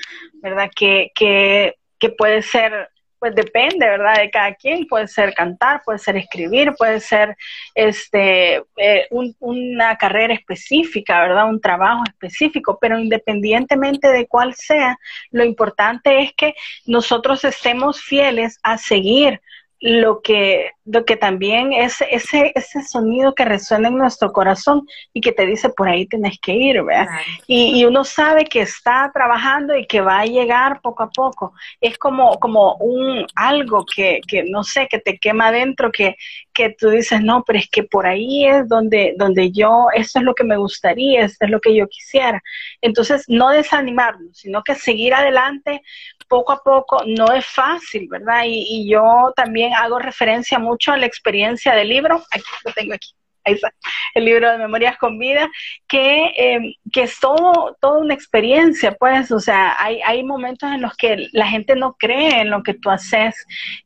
¿verdad? 0.42 0.68
Que, 0.74 1.12
que, 1.14 1.76
que 2.00 2.10
puede 2.10 2.42
ser 2.42 2.90
pues 3.20 3.34
depende, 3.34 3.86
¿verdad? 3.86 4.16
De 4.16 4.30
cada 4.30 4.54
quien, 4.54 4.86
puede 4.86 5.06
ser 5.06 5.34
cantar, 5.34 5.82
puede 5.84 5.98
ser 5.98 6.16
escribir, 6.16 6.72
puede 6.76 7.00
ser 7.00 7.36
este, 7.74 8.62
eh, 8.78 9.06
una 9.38 9.96
carrera 9.96 10.32
específica, 10.32 11.20
¿verdad? 11.20 11.48
Un 11.48 11.60
trabajo 11.60 12.02
específico, 12.08 12.78
pero 12.80 12.98
independientemente 12.98 14.08
de 14.08 14.26
cuál 14.26 14.54
sea, 14.54 14.98
lo 15.30 15.44
importante 15.44 16.22
es 16.22 16.32
que 16.32 16.54
nosotros 16.86 17.44
estemos 17.44 18.02
fieles 18.02 18.58
a 18.62 18.78
seguir 18.78 19.40
lo 19.80 20.20
que, 20.22 20.72
lo 20.92 21.04
que 21.04 21.16
también 21.16 21.72
es 21.72 22.00
ese, 22.10 22.52
ese 22.54 22.82
sonido 22.82 23.34
que 23.34 23.44
resuena 23.44 23.88
en 23.88 23.98
nuestro 23.98 24.32
corazón 24.32 24.86
y 25.12 25.20
que 25.20 25.32
te 25.32 25.46
dice 25.46 25.68
por 25.70 25.88
ahí 25.88 26.06
tienes 26.06 26.38
que 26.40 26.52
ir, 26.52 26.82
¿verdad? 26.82 27.06
Y, 27.46 27.80
y, 27.80 27.84
uno 27.84 28.04
sabe 28.04 28.44
que 28.44 28.62
está 28.62 29.10
trabajando 29.12 29.76
y 29.76 29.86
que 29.86 30.00
va 30.00 30.20
a 30.20 30.26
llegar 30.26 30.80
poco 30.80 31.02
a 31.02 31.10
poco. 31.10 31.52
Es 31.80 31.96
como, 31.98 32.38
como 32.40 32.74
un 32.76 33.26
algo 33.34 33.84
que, 33.84 34.20
que 34.26 34.44
no 34.44 34.64
sé, 34.64 34.88
que 34.88 34.98
te 34.98 35.18
quema 35.18 35.48
adentro, 35.48 35.92
que, 35.92 36.16
que 36.52 36.74
tú 36.78 36.90
dices, 36.90 37.22
no, 37.22 37.44
pero 37.46 37.58
es 37.58 37.68
que 37.68 37.84
por 37.84 38.06
ahí 38.06 38.46
es 38.46 38.68
donde, 38.68 39.14
donde 39.16 39.52
yo, 39.52 39.86
esto 39.94 40.18
es 40.18 40.24
lo 40.24 40.34
que 40.34 40.44
me 40.44 40.56
gustaría, 40.56 41.24
esto 41.24 41.44
es 41.44 41.50
lo 41.50 41.60
que 41.60 41.74
yo 41.74 41.86
quisiera. 41.88 42.42
Entonces, 42.80 43.24
no 43.28 43.50
desanimarnos, 43.50 44.38
sino 44.38 44.62
que 44.62 44.74
seguir 44.74 45.14
adelante 45.14 45.82
poco 46.30 46.52
a 46.52 46.62
poco 46.62 47.02
no 47.06 47.32
es 47.32 47.44
fácil, 47.44 48.06
¿verdad? 48.08 48.44
Y, 48.46 48.88
yo 48.88 49.32
también 49.36 49.74
hago 49.74 49.98
referencia 49.98 50.58
mucho 50.58 50.79
a 50.88 50.96
la 50.96 51.06
experiencia 51.06 51.74
del 51.74 51.88
libro, 51.88 52.22
aquí 52.30 52.44
lo 52.64 52.72
tengo 52.72 52.94
aquí, 52.94 53.10
ahí 53.44 53.54
está, 53.54 53.72
el 54.14 54.24
libro 54.24 54.50
de 54.50 54.58
Memorias 54.58 54.96
con 54.98 55.18
Vida, 55.18 55.48
que, 55.86 56.32
em, 56.36 56.72
que 56.92 57.02
es 57.02 57.18
todo, 57.20 57.76
toda 57.80 57.98
una 57.98 58.14
experiencia, 58.14 58.92
pues, 58.92 59.30
o 59.30 59.40
sea, 59.40 59.76
hay, 59.78 60.00
hay 60.02 60.22
momentos 60.22 60.70
en 60.72 60.82
los 60.82 60.96
que 60.96 61.28
la 61.32 61.46
gente 61.46 61.76
no 61.76 61.96
cree 61.98 62.40
en 62.40 62.50
lo 62.50 62.62
que 62.62 62.74
tú 62.74 62.90
haces. 62.90 63.34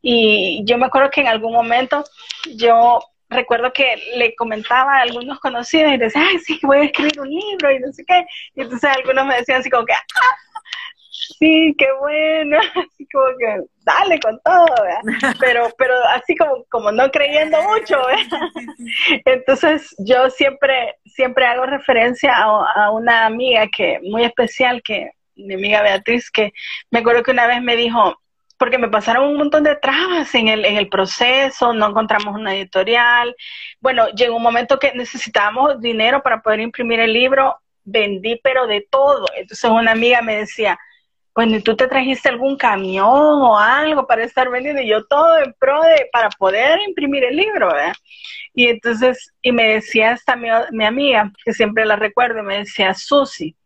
Y 0.02 0.62
yo 0.64 0.78
me 0.78 0.86
acuerdo 0.86 1.10
que 1.10 1.20
en 1.20 1.28
algún 1.28 1.52
momento 1.52 2.04
yo 2.56 3.00
recuerdo 3.28 3.72
que 3.72 3.96
le 4.16 4.34
comentaba 4.34 4.98
a 4.98 5.02
algunos 5.02 5.40
conocidos 5.40 5.92
y 5.92 5.96
decía, 5.96 6.22
ay, 6.26 6.38
sí, 6.38 6.58
voy 6.62 6.78
a 6.78 6.84
escribir 6.84 7.20
un 7.20 7.28
libro 7.28 7.70
y 7.72 7.80
no 7.80 7.92
sé 7.92 8.04
qué. 8.06 8.24
Y 8.54 8.62
entonces 8.62 8.90
algunos 8.90 9.26
me 9.26 9.36
decían 9.36 9.60
así 9.60 9.70
como 9.70 9.84
que, 9.84 9.92
ah, 9.92 10.36
sí, 11.14 11.74
qué 11.78 11.86
bueno, 12.00 12.58
así 12.74 13.06
como 13.12 13.26
que 13.38 13.60
dale 13.84 14.18
con 14.20 14.38
todo, 14.40 14.66
¿verdad? 14.82 15.36
Pero, 15.40 15.68
pero 15.76 15.94
así 16.08 16.34
como, 16.36 16.64
como 16.70 16.90
no 16.90 17.10
creyendo 17.10 17.60
mucho, 17.62 17.96
¿verdad? 18.06 18.48
Entonces 19.24 19.94
yo 19.98 20.30
siempre, 20.30 20.96
siempre 21.04 21.46
hago 21.46 21.66
referencia 21.66 22.34
a, 22.36 22.90
una 22.90 23.26
amiga 23.26 23.66
que, 23.74 24.00
muy 24.02 24.24
especial, 24.24 24.82
que, 24.82 25.10
mi 25.36 25.54
amiga 25.54 25.82
Beatriz, 25.82 26.30
que 26.30 26.52
me 26.90 27.00
acuerdo 27.00 27.22
que 27.22 27.32
una 27.32 27.46
vez 27.46 27.60
me 27.60 27.76
dijo, 27.76 28.20
porque 28.56 28.78
me 28.78 28.88
pasaron 28.88 29.28
un 29.28 29.36
montón 29.36 29.64
de 29.64 29.74
trabas 29.76 30.32
en 30.34 30.48
el, 30.48 30.64
en 30.64 30.76
el 30.76 30.88
proceso, 30.88 31.72
no 31.72 31.88
encontramos 31.88 32.36
una 32.36 32.54
editorial. 32.54 33.34
Bueno, 33.80 34.08
llegó 34.10 34.36
un 34.36 34.42
momento 34.42 34.78
que 34.78 34.92
necesitábamos 34.94 35.80
dinero 35.80 36.22
para 36.22 36.40
poder 36.40 36.60
imprimir 36.60 37.00
el 37.00 37.12
libro, 37.12 37.58
vendí 37.82 38.40
pero 38.42 38.66
de 38.66 38.86
todo. 38.88 39.26
Entonces 39.36 39.68
una 39.68 39.90
amiga 39.90 40.22
me 40.22 40.36
decía, 40.36 40.78
bueno, 41.34 41.56
¿y 41.56 41.62
tú 41.62 41.74
te 41.74 41.88
trajiste 41.88 42.28
algún 42.28 42.56
camión 42.56 43.08
o 43.08 43.58
algo 43.58 44.06
para 44.06 44.24
estar 44.24 44.48
vendiendo? 44.50 44.80
Y 44.80 44.88
yo 44.88 45.04
todo 45.06 45.38
en 45.38 45.52
pro 45.58 45.82
de, 45.82 46.08
para 46.12 46.28
poder 46.30 46.78
imprimir 46.86 47.24
el 47.24 47.36
libro, 47.36 47.68
¿verdad? 47.68 47.94
Y 48.54 48.68
entonces, 48.68 49.32
y 49.42 49.50
me 49.50 49.74
decía 49.74 50.12
esta 50.12 50.36
mi, 50.36 50.48
mi 50.70 50.84
amiga, 50.84 51.32
que 51.44 51.52
siempre 51.52 51.84
la 51.84 51.96
recuerdo, 51.96 52.42
me 52.44 52.58
decía, 52.58 52.94
Susi, 52.94 53.56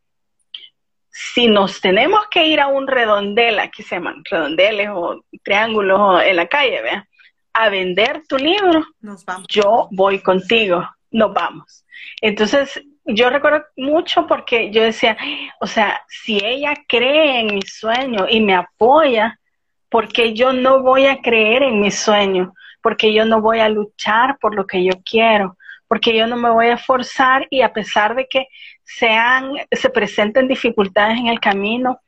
si 1.11 1.49
nos 1.49 1.81
tenemos 1.81 2.27
que 2.31 2.47
ir 2.47 2.61
a 2.61 2.69
un 2.69 2.87
redondel, 2.87 3.59
aquí 3.59 3.83
se 3.83 3.97
llaman 3.97 4.23
redondeles 4.31 4.89
o 4.93 5.25
triángulos 5.43 6.23
en 6.23 6.37
la 6.37 6.47
calle, 6.47 6.81
¿verdad? 6.81 7.05
A 7.53 7.69
vender 7.69 8.23
tu 8.29 8.39
libro, 8.39 8.87
nos 9.01 9.25
vamos. 9.25 9.47
yo 9.49 9.89
voy 9.91 10.21
contigo, 10.21 10.89
nos 11.11 11.35
vamos. 11.35 11.85
Entonces, 12.23 12.81
yo 13.09 13.31
recuerdo 13.31 13.65
mucho 13.77 14.27
porque 14.27 14.71
yo 14.71 14.83
decía, 14.83 15.17
o 15.61 15.67
sea, 15.67 16.03
si 16.09 16.39
ella 16.45 16.75
cree 16.87 17.41
en 17.41 17.55
mi 17.55 17.63
sueño 17.63 18.27
y 18.29 18.41
me 18.41 18.55
apoya, 18.55 19.41
¿por 19.89 20.09
qué 20.09 20.35
yo 20.35 20.53
no 20.53 20.83
voy 20.83 21.07
a 21.07 21.21
creer 21.21 21.63
en 21.63 21.81
mi 21.81 21.91
sueño? 21.91 22.53
Porque 22.83 23.13
yo 23.13 23.25
no 23.25 23.41
voy 23.41 23.61
a 23.61 23.69
luchar 23.69 24.39
por 24.39 24.55
lo 24.55 24.67
que 24.67 24.85
yo 24.85 24.93
quiero, 25.05 25.57
porque 25.89 26.15
yo 26.15 26.27
no 26.27 26.37
me 26.37 26.51
voy 26.51 26.69
a 26.69 26.77
forzar 26.77 27.47
y 27.51 27.63
a 27.63 27.73
pesar 27.73 28.15
de 28.15 28.27
que 28.27 28.47
sean, 28.85 29.53
se 29.73 29.89
presenten 29.89 30.47
dificultades 30.47 31.19
en 31.19 31.29
el 31.29 31.41
camino, 31.41 32.01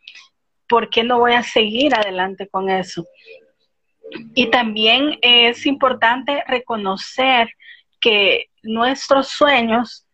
¿por 0.69 0.91
qué 0.91 1.03
no 1.03 1.19
voy 1.19 1.33
a 1.33 1.43
seguir 1.43 1.95
adelante 1.95 2.47
con 2.47 2.69
eso? 2.69 3.07
Y 4.35 4.51
también 4.51 5.19
es 5.23 5.65
importante 5.65 6.45
reconocer 6.47 7.49
que 8.01 8.47
nuestros 8.63 9.29
sueños 9.29 10.07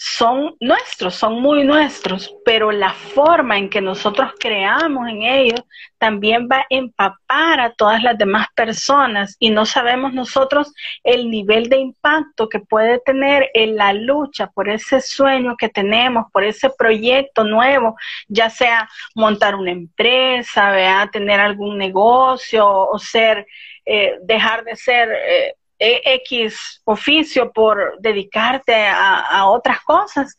son 0.00 0.54
nuestros, 0.60 1.16
son 1.16 1.40
muy 1.42 1.64
nuestros, 1.64 2.32
pero 2.44 2.70
la 2.70 2.92
forma 2.92 3.58
en 3.58 3.68
que 3.68 3.80
nosotros 3.80 4.30
creamos 4.38 5.08
en 5.08 5.22
ellos 5.22 5.60
también 5.98 6.48
va 6.48 6.58
a 6.58 6.66
empapar 6.70 7.58
a 7.58 7.72
todas 7.72 8.00
las 8.04 8.16
demás 8.16 8.46
personas 8.54 9.34
y 9.40 9.50
no 9.50 9.66
sabemos 9.66 10.14
nosotros 10.14 10.72
el 11.02 11.28
nivel 11.28 11.68
de 11.68 11.78
impacto 11.78 12.48
que 12.48 12.60
puede 12.60 13.00
tener 13.00 13.50
en 13.54 13.74
la 13.74 13.92
lucha 13.92 14.46
por 14.46 14.68
ese 14.68 15.00
sueño 15.00 15.56
que 15.58 15.68
tenemos, 15.68 16.26
por 16.32 16.44
ese 16.44 16.70
proyecto 16.70 17.42
nuevo, 17.42 17.96
ya 18.28 18.50
sea 18.50 18.88
montar 19.16 19.56
una 19.56 19.72
empresa, 19.72 21.08
tener 21.10 21.40
algún 21.40 21.76
negocio 21.76 22.68
o 22.68 22.96
ser, 23.00 23.48
eh, 23.84 24.16
dejar 24.22 24.62
de 24.62 24.76
ser... 24.76 25.08
Eh, 25.10 25.54
X 25.78 26.82
oficio 26.84 27.52
por 27.52 27.98
dedicarte 28.00 28.86
a, 28.86 29.46
otras 29.46 29.80
cosas, 29.82 30.36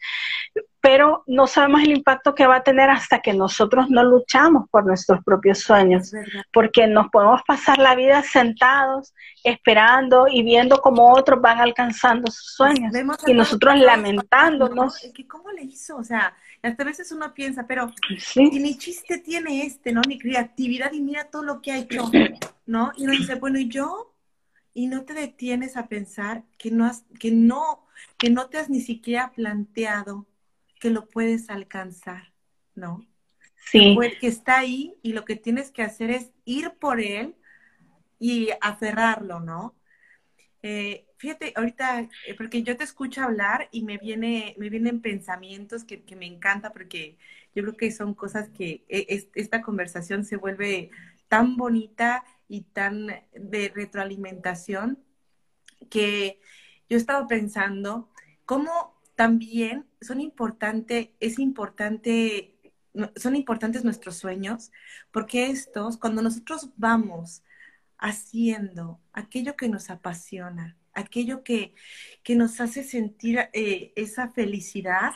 pero 0.81 1.23
no 1.27 1.47
sabemos 1.47 1.81
el 1.81 1.91
impacto 1.91 2.35
que 2.35 2.45
va 2.45 2.57
a 2.57 2.63
tener 2.63 2.89
hasta 2.89 3.21
que 3.21 3.33
nosotros 3.33 3.89
no 3.89 4.03
luchamos 4.03 4.69
por 4.69 4.85
nuestros 4.85 5.23
propios 5.23 5.59
sueños, 5.59 6.11
porque 6.51 6.87
nos 6.87 7.09
podemos 7.09 7.41
pasar 7.47 7.77
la 7.77 7.95
vida 7.95 8.21
sentados, 8.23 9.13
esperando 9.43 10.27
y 10.29 10.43
viendo 10.43 10.79
cómo 10.81 11.13
otros 11.13 11.41
van 11.41 11.59
alcanzando 11.59 12.31
sus 12.31 12.55
sueños 12.55 12.93
y 13.27 13.33
nosotros 13.33 13.77
lamentándonos. 13.77 15.01
¿Cómo 15.27 15.51
le 15.51 15.63
hizo? 15.63 15.97
O 15.97 16.03
sea, 16.03 16.33
hasta 16.61 16.83
veces 16.83 17.11
uno 17.11 17.33
piensa, 17.33 17.65
pero 17.65 17.91
y 18.35 18.59
ni 18.59 18.77
chiste 18.77 19.19
tiene 19.19 19.65
este, 19.65 19.91
¿no? 19.93 20.01
Ni 20.07 20.17
creatividad 20.17 20.91
y 20.91 21.01
mira 21.01 21.25
todo 21.25 21.43
lo 21.43 21.61
que 21.61 21.71
ha 21.71 21.77
hecho, 21.77 22.09
¿no? 22.65 22.91
Y 22.97 23.03
uno 23.03 23.13
dice, 23.13 23.35
bueno, 23.35 23.59
¿y 23.59 23.69
yo? 23.69 24.08
Y 24.73 24.87
no 24.87 25.03
te 25.05 25.13
detienes 25.13 25.77
a 25.77 25.87
pensar 25.87 26.43
que 26.57 26.71
no, 26.71 26.85
has, 26.85 27.05
que 27.19 27.31
no, 27.31 27.85
que 28.17 28.29
no 28.29 28.47
te 28.49 28.57
has 28.57 28.69
ni 28.69 28.81
siquiera 28.81 29.31
planteado 29.31 30.27
que 30.79 30.89
lo 30.89 31.07
puedes 31.07 31.49
alcanzar, 31.49 32.31
¿no? 32.75 33.05
Sí. 33.71 33.97
Que 34.19 34.27
está 34.27 34.59
ahí 34.59 34.95
y 35.03 35.13
lo 35.13 35.25
que 35.25 35.35
tienes 35.35 35.71
que 35.71 35.83
hacer 35.83 36.09
es 36.09 36.31
ir 36.45 36.71
por 36.79 37.01
él 37.01 37.35
y 38.17 38.49
aferrarlo, 38.61 39.39
¿no? 39.39 39.75
Eh, 40.61 41.05
fíjate, 41.17 41.53
ahorita, 41.55 42.01
eh, 42.01 42.35
porque 42.37 42.63
yo 42.63 42.75
te 42.75 42.83
escucho 42.83 43.21
hablar 43.21 43.69
y 43.71 43.83
me, 43.83 43.97
viene, 43.97 44.55
me 44.57 44.69
vienen 44.69 45.01
pensamientos 45.01 45.83
que, 45.83 46.03
que 46.03 46.15
me 46.15 46.25
encanta 46.25 46.71
porque 46.71 47.17
yo 47.55 47.63
creo 47.63 47.77
que 47.77 47.91
son 47.91 48.13
cosas 48.13 48.49
que 48.49 48.83
e, 48.89 49.27
esta 49.35 49.61
conversación 49.61 50.25
se 50.25 50.37
vuelve 50.37 50.91
tan 51.27 51.55
bonita 51.57 52.25
y 52.49 52.61
tan 52.61 53.07
de 53.33 53.71
retroalimentación 53.73 54.99
que 55.89 56.41
yo 56.89 56.97
estaba 56.97 57.27
pensando 57.27 58.09
cómo 58.45 58.99
también 59.15 59.85
son 60.01 60.19
importante, 60.19 61.13
es 61.19 61.39
importante, 61.39 62.55
son 63.15 63.35
importantes 63.35 63.83
nuestros 63.83 64.17
sueños, 64.17 64.71
porque 65.11 65.49
estos, 65.49 65.97
cuando 65.97 66.21
nosotros 66.21 66.69
vamos 66.75 67.43
haciendo 67.97 68.99
aquello 69.13 69.55
que 69.55 69.69
nos 69.69 69.89
apasiona, 69.89 70.77
aquello 70.93 71.43
que, 71.43 71.75
que 72.23 72.35
nos 72.35 72.59
hace 72.59 72.83
sentir 72.83 73.49
eh, 73.53 73.93
esa 73.95 74.29
felicidad, 74.29 75.13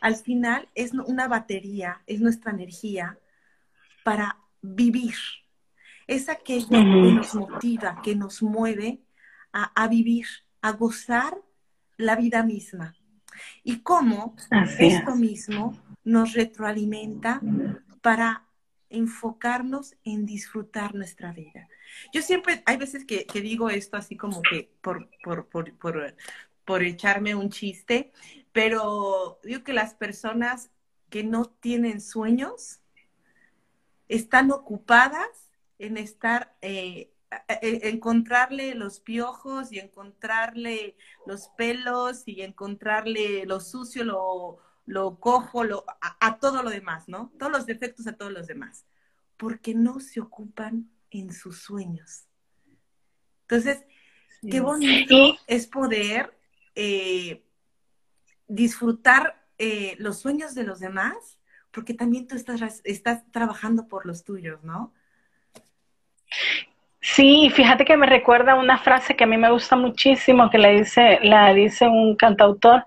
al 0.00 0.16
final 0.16 0.68
es 0.74 0.92
una 0.92 1.26
batería, 1.26 2.02
es 2.06 2.20
nuestra 2.20 2.52
energía 2.52 3.18
para 4.04 4.38
vivir, 4.60 5.14
es 6.06 6.28
aquello 6.28 6.68
que 6.68 7.12
nos 7.12 7.34
motiva, 7.34 8.00
que 8.02 8.14
nos 8.14 8.42
mueve 8.42 9.02
a, 9.52 9.88
vivir, 9.88 10.26
a 10.60 10.72
gozar 10.72 11.36
la 11.96 12.16
vida 12.16 12.42
misma. 12.42 12.94
Y 13.64 13.80
cómo 13.80 14.36
esto 14.78 15.16
mismo 15.16 15.78
nos 16.04 16.34
retroalimenta 16.34 17.40
para 18.00 18.46
enfocarnos 18.88 19.96
en 20.04 20.26
disfrutar 20.26 20.94
nuestra 20.94 21.32
vida. 21.32 21.68
Yo 22.12 22.22
siempre, 22.22 22.62
hay 22.66 22.76
veces 22.76 23.04
que, 23.04 23.26
digo 23.34 23.70
esto 23.70 23.96
así 23.96 24.16
como 24.16 24.42
que 24.42 24.70
por, 24.80 25.08
por, 25.22 25.46
por, 25.46 25.76
por, 26.64 26.82
echarme 26.82 27.34
un 27.34 27.50
chiste, 27.50 28.12
pero 28.52 29.38
digo 29.42 29.64
que 29.64 29.72
las 29.72 29.94
personas 29.94 30.70
que 31.10 31.24
no 31.24 31.46
tienen 31.46 32.00
sueños 32.00 32.80
están 34.08 34.50
ocupadas 34.50 35.45
en 35.78 35.96
estar, 35.96 36.56
eh, 36.62 37.12
encontrarle 37.60 38.74
los 38.74 39.00
piojos 39.00 39.72
y 39.72 39.78
encontrarle 39.78 40.96
los 41.26 41.48
pelos 41.56 42.22
y 42.26 42.42
encontrarle 42.42 43.44
lo 43.46 43.60
sucio, 43.60 44.04
lo, 44.04 44.58
lo 44.86 45.18
cojo, 45.18 45.64
lo, 45.64 45.84
a, 46.00 46.38
todo 46.38 46.62
lo 46.62 46.70
demás, 46.70 47.08
¿no? 47.08 47.32
Todos 47.38 47.52
los 47.52 47.66
defectos 47.66 48.06
a 48.06 48.16
todos 48.16 48.32
los 48.32 48.46
demás, 48.46 48.86
porque 49.36 49.74
no 49.74 50.00
se 50.00 50.20
ocupan 50.20 50.88
en 51.10 51.32
sus 51.32 51.58
sueños. 51.58 52.24
Entonces, 53.42 53.84
qué 54.48 54.60
bonito 54.60 55.36
es 55.46 55.66
poder 55.66 56.36
eh, 56.74 57.44
disfrutar 58.48 59.46
eh, 59.58 59.96
los 59.98 60.18
sueños 60.18 60.54
de 60.54 60.64
los 60.64 60.78
demás, 60.78 61.38
porque 61.72 61.94
también 61.94 62.26
tú 62.26 62.36
estás, 62.36 62.80
estás 62.84 63.30
trabajando 63.32 63.88
por 63.88 64.06
los 64.06 64.24
tuyos, 64.24 64.62
¿no? 64.62 64.94
Sí, 67.00 67.50
fíjate 67.50 67.84
que 67.84 67.96
me 67.96 68.06
recuerda 68.06 68.56
una 68.56 68.78
frase 68.78 69.14
que 69.14 69.24
a 69.24 69.26
mí 69.28 69.36
me 69.36 69.50
gusta 69.50 69.76
muchísimo, 69.76 70.50
que 70.50 70.58
la 70.58 70.70
dice, 70.70 71.20
la 71.22 71.54
dice 71.54 71.86
un 71.86 72.16
cantautor 72.16 72.84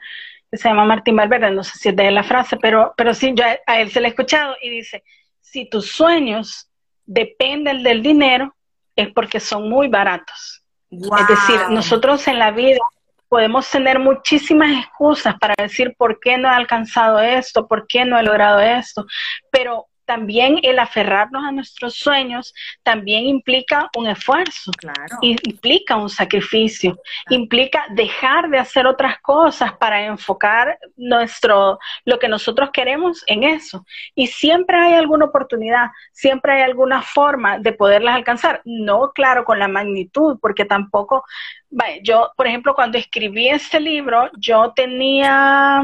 que 0.52 0.58
se 0.58 0.68
llama 0.68 0.84
Martín 0.84 1.16
Valverde, 1.16 1.52
no 1.52 1.64
sé 1.64 1.78
si 1.78 1.90
es 1.90 1.96
de 1.96 2.12
la 2.12 2.24
frase, 2.24 2.58
pero, 2.58 2.94
pero 2.98 3.14
sí, 3.14 3.34
yo 3.36 3.46
a, 3.66 3.80
él 3.80 3.92
se 3.92 4.02
le 4.02 4.08
he 4.08 4.10
escuchado 4.10 4.56
y 4.62 4.70
dice, 4.70 5.04
si 5.40 5.70
tus 5.70 5.92
sueños 5.92 6.70
dependen 7.06 7.84
del 7.84 8.02
dinero, 8.02 8.54
es 8.96 9.10
porque 9.14 9.40
son 9.40 9.70
muy 9.70 9.88
baratos. 9.88 10.64
Es 10.92 11.28
decir, 11.28 11.70
nosotros 11.70 12.28
en 12.28 12.40
la 12.40 12.52
vida 12.52 12.80
podemos 13.30 13.70
tener 13.70 14.00
muchísimas 14.00 14.86
excusas 14.86 15.36
para 15.40 15.54
decir 15.58 15.94
por 15.96 16.20
qué 16.20 16.38
no 16.38 16.50
he 16.50 16.52
alcanzado 16.52 17.20
esto, 17.20 17.68
por 17.68 17.88
qué 17.88 18.04
no 18.04 18.20
he 18.20 18.24
logrado 18.24 18.60
esto, 18.60 19.06
pero 19.52 19.86
también 20.10 20.58
el 20.64 20.80
aferrarnos 20.80 21.44
a 21.46 21.52
nuestros 21.52 21.94
sueños 21.94 22.52
también 22.82 23.26
implica 23.28 23.92
un 23.96 24.08
esfuerzo, 24.08 24.72
claro. 24.72 25.20
implica 25.22 25.98
un 25.98 26.10
sacrificio, 26.10 26.98
implica 27.30 27.86
dejar 27.92 28.50
de 28.50 28.58
hacer 28.58 28.88
otras 28.88 29.20
cosas 29.20 29.74
para 29.74 30.04
enfocar 30.04 30.80
nuestro 30.98 31.78
lo 32.06 32.18
que 32.18 32.28
nosotros 32.28 32.72
queremos 32.74 33.24
en 33.28 33.44
eso. 33.44 33.86
Y 34.16 34.26
siempre 34.26 34.80
hay 34.80 34.96
alguna 34.96 35.26
oportunidad, 35.26 35.92
siempre 36.12 36.54
hay 36.54 36.64
alguna 36.64 37.04
forma 37.04 37.60
de 37.60 37.74
poderlas 37.74 38.16
alcanzar. 38.16 38.64
No, 38.66 39.12
claro, 39.14 39.46
con 39.46 39.60
la 39.60 39.68
magnitud, 39.68 40.40
porque 40.42 40.66
tampoco, 40.66 41.24
yo, 42.02 42.32
por 42.36 42.48
ejemplo, 42.48 42.74
cuando 42.74 42.98
escribí 42.98 43.48
este 43.48 43.80
libro, 43.80 44.32
yo 44.40 44.74
tenía 44.76 45.84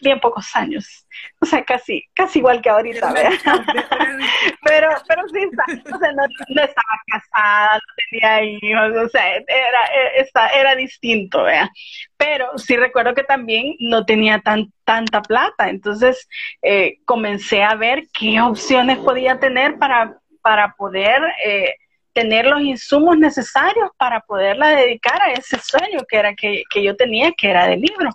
bien 0.00 0.20
pocos 0.20 0.54
años. 0.54 1.06
O 1.40 1.46
sea, 1.46 1.64
casi, 1.64 2.04
casi 2.14 2.38
igual 2.40 2.60
que 2.60 2.70
ahorita, 2.70 3.12
pero, 3.14 4.88
pero 5.08 5.28
sí, 5.28 5.40
o 5.92 5.98
sea, 5.98 6.12
no, 6.12 6.62
estaba 6.62 7.00
casada, 7.06 7.74
no 7.74 7.94
tenía 8.10 8.42
hijos, 8.44 9.04
o 9.04 9.08
sea, 9.08 9.36
era, 9.36 10.50
era, 10.54 10.74
distinto, 10.76 11.44
¿vea? 11.44 11.70
Pero 12.16 12.56
sí 12.56 12.76
recuerdo 12.76 13.14
que 13.14 13.24
también 13.24 13.76
no 13.78 14.04
tenía 14.04 14.40
tan, 14.40 14.72
tanta 14.84 15.22
plata, 15.22 15.68
entonces 15.68 16.28
eh, 16.62 16.98
comencé 17.04 17.62
a 17.62 17.74
ver 17.74 18.04
qué 18.12 18.40
opciones 18.40 18.98
podía 18.98 19.38
tener 19.38 19.78
para, 19.78 20.18
para 20.42 20.74
poder... 20.74 21.22
Eh, 21.44 21.74
tener 22.16 22.46
los 22.46 22.62
insumos 22.62 23.18
necesarios 23.18 23.90
para 23.98 24.20
poderla 24.20 24.70
dedicar 24.70 25.20
a 25.20 25.32
ese 25.32 25.58
sueño 25.60 26.00
que 26.08 26.16
era 26.16 26.34
que, 26.34 26.64
yo 26.82 26.96
tenía, 26.96 27.30
que 27.32 27.50
era 27.50 27.66
del 27.66 27.82
libro. 27.82 28.08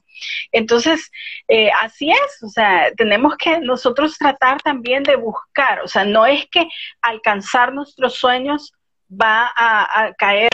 Entonces, 0.51 1.11
eh, 1.47 1.69
así 1.79 2.09
es, 2.09 2.41
o 2.41 2.49
sea, 2.49 2.91
tenemos 2.97 3.37
que 3.37 3.59
nosotros 3.59 4.17
tratar 4.17 4.59
también 4.63 5.03
de 5.03 5.17
buscar, 5.17 5.81
o 5.81 5.87
sea, 5.87 6.03
no 6.03 6.25
es 6.25 6.47
que 6.49 6.67
alcanzar 6.99 7.73
nuestros 7.73 8.15
sueños 8.15 8.73
va 9.07 9.51
a, 9.55 10.11
caer 10.17 10.49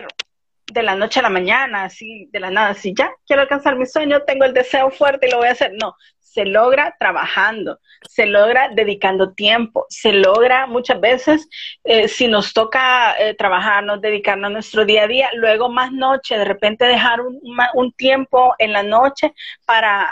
de 0.72 0.84
la 0.84 0.96
noche 0.96 1.20
a 1.20 1.24
la 1.24 1.30
mañana, 1.30 1.86
así 1.86 2.30
de 2.32 2.40
la 2.40 2.52
nada, 2.52 2.70
así 2.70 2.94
ya 2.96 3.12
quiero 3.26 3.42
alcanzar 3.42 3.78
mi 3.78 3.86
sueño, 3.86 4.24
tengo 4.24 4.46
el 4.46 4.54
deseo 4.54 4.92
fuerte 4.92 5.28
y 5.28 5.32
lo 5.32 5.38
voy 5.38 5.48
a 5.48 5.52
hacer. 5.52 5.72
No, 5.82 5.96
se 6.20 6.46
logra 6.46 6.96
trabajando, 7.00 7.80
se 8.08 8.26
logra 8.26 8.70
dedicando 8.70 9.34
tiempo, 9.34 9.86
se 9.90 10.12
logra 10.12 10.68
muchas 10.68 11.00
veces, 11.00 11.50
eh, 11.84 12.08
si 12.08 12.28
nos 12.28 12.54
toca 12.54 13.16
eh, 13.18 13.34
trabajarnos, 13.34 14.02
dedicarnos 14.02 14.50
a 14.50 14.54
nuestro 14.54 14.86
día 14.86 15.04
a 15.04 15.08
día, 15.08 15.30
luego 15.34 15.70
más 15.70 15.92
noche, 15.92 16.38
de 16.38 16.46
repente 16.46 16.86
dejar 16.86 17.22
un, 17.22 17.40
un 17.74 17.92
tiempo 17.94 18.54
en 18.60 18.74
la 18.74 18.84
noche 18.84 19.34
para... 19.66 20.12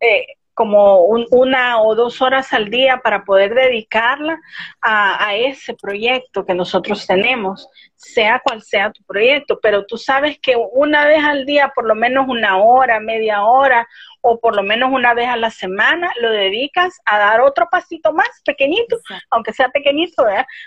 Eh, 0.00 0.26
como 0.56 1.02
una 1.02 1.82
o 1.82 1.94
dos 1.94 2.22
horas 2.22 2.54
al 2.54 2.70
día 2.70 3.02
para 3.04 3.24
poder 3.24 3.54
dedicarla 3.54 4.40
a, 4.80 5.26
a, 5.26 5.34
ese 5.34 5.74
proyecto 5.74 6.46
que 6.46 6.54
nosotros 6.54 7.06
tenemos, 7.06 7.68
sea 7.94 8.40
cual 8.42 8.62
sea 8.62 8.90
tu 8.90 9.02
proyecto, 9.04 9.60
pero 9.60 9.84
tú 9.84 9.98
sabes 9.98 10.38
que 10.40 10.56
una 10.56 11.06
vez 11.06 11.22
al 11.22 11.44
día, 11.44 11.72
por 11.74 11.86
lo 11.86 11.94
menos 11.94 12.26
una 12.26 12.56
hora, 12.56 13.00
media 13.00 13.44
hora 13.44 13.86
o 14.22 14.40
por 14.40 14.56
lo 14.56 14.62
menos 14.62 14.90
una 14.90 15.12
vez 15.12 15.28
a 15.28 15.36
la 15.36 15.50
semana 15.50 16.10
lo 16.22 16.30
dedicas 16.30 16.98
a 17.04 17.18
dar 17.18 17.42
otro 17.42 17.68
pasito 17.70 18.14
más 18.14 18.28
pequeñito, 18.42 18.96
aunque 19.28 19.52
sea 19.52 19.68
pequeñito, 19.68 20.24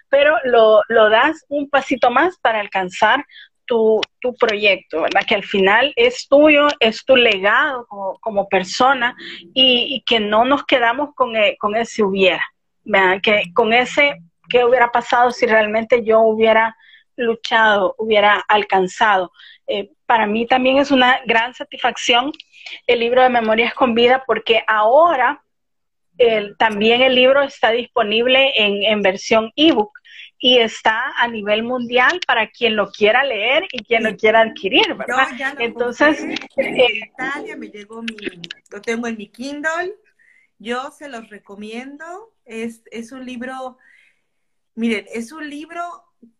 pero 0.07 0.35
lo, 0.43 0.81
lo 0.87 1.09
das 1.09 1.43
un 1.49 1.67
pasito 1.67 2.11
más 2.11 2.37
para 2.37 2.59
alcanzar 2.59 3.25
tu, 3.69 4.01
proyecto, 4.39 5.03
¿verdad? 5.03 5.21
Que 5.27 5.35
al 5.35 5.43
final 5.43 5.93
es 5.95 6.27
tuyo, 6.27 6.67
es 6.79 7.05
tu 7.05 7.15
legado 7.15 7.85
como, 8.19 8.49
persona 8.49 9.15
y, 9.53 10.03
que 10.05 10.19
no 10.19 10.43
nos 10.43 10.65
quedamos 10.65 11.13
con, 11.15 11.35
e, 11.35 11.55
con 11.57 11.75
ese 11.75 12.03
hubiera, 12.03 12.43
¿verdad? 12.83 13.21
Que 13.21 13.43
con 13.53 13.71
ese, 13.71 14.17
¿qué 14.49 14.65
hubiera 14.65 14.91
pasado 14.91 15.31
si 15.31 15.45
realmente 15.45 16.03
yo 16.03 16.21
hubiera 16.21 16.75
luchado, 17.15 17.95
hubiera 17.99 18.43
alcanzado? 18.47 19.31
Eh, 19.67 19.91
para 20.05 20.25
mí 20.25 20.47
también 20.47 20.79
es 20.79 20.89
una 20.89 21.21
gran 21.25 21.53
satisfacción 21.53 22.31
el 22.87 22.99
libro 22.99 23.21
de 23.21 23.29
Memorias 23.29 23.73
con 23.75 23.93
Vida 23.93 24.23
porque 24.25 24.63
ahora 24.67 25.43
también 26.57 27.01
el 27.01 27.15
libro 27.15 27.43
está 27.43 27.71
disponible 27.71 28.51
en, 28.55 29.01
versión 29.01 29.53
ebook 29.55 29.98
y 30.39 30.57
está 30.59 31.13
a 31.17 31.27
nivel 31.27 31.63
mundial 31.63 32.21
para 32.25 32.49
quien 32.49 32.77
lo 32.77 32.89
quiera 32.91 33.23
leer 33.23 33.67
y 33.73 33.83
quien 33.83 34.03
lo 34.03 34.15
quiera 34.15 34.41
adquirir, 34.41 34.95
¿verdad? 34.95 35.27
Entonces, 35.59 36.21
en 36.55 36.79
eh, 36.79 37.09
Italia 37.11 37.57
me 37.57 37.67
llegó 37.67 38.01
mi, 38.01 38.15
lo 38.71 38.81
tengo 38.81 39.07
en 39.07 39.17
mi 39.17 39.27
Kindle, 39.27 39.95
yo 40.57 40.91
se 40.91 41.09
los 41.09 41.29
recomiendo, 41.29 42.33
es, 42.45 42.81
es 42.91 43.11
un 43.11 43.25
libro, 43.25 43.77
miren, 44.75 45.05
es 45.13 45.33
un 45.33 45.49
libro 45.49 45.83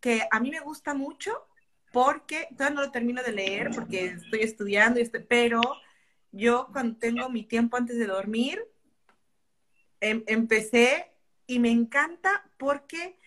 que 0.00 0.22
a 0.30 0.40
mí 0.40 0.50
me 0.50 0.60
gusta 0.60 0.94
mucho 0.94 1.46
porque 1.92 2.48
todavía 2.52 2.76
no 2.76 2.82
lo 2.82 2.90
termino 2.90 3.22
de 3.22 3.32
leer 3.32 3.70
porque 3.74 4.06
estoy 4.06 4.40
estudiando, 4.40 4.98
y 4.98 5.02
este, 5.02 5.20
pero 5.20 5.60
yo 6.32 6.68
cuando 6.72 6.98
tengo 6.98 7.28
mi 7.28 7.42
tiempo 7.42 7.76
antes 7.76 7.98
de 7.98 8.06
dormir, 8.06 8.64
em, 10.00 10.24
empecé 10.26 11.12
y 11.46 11.58
me 11.58 11.70
encanta 11.70 12.48
porque 12.56 13.19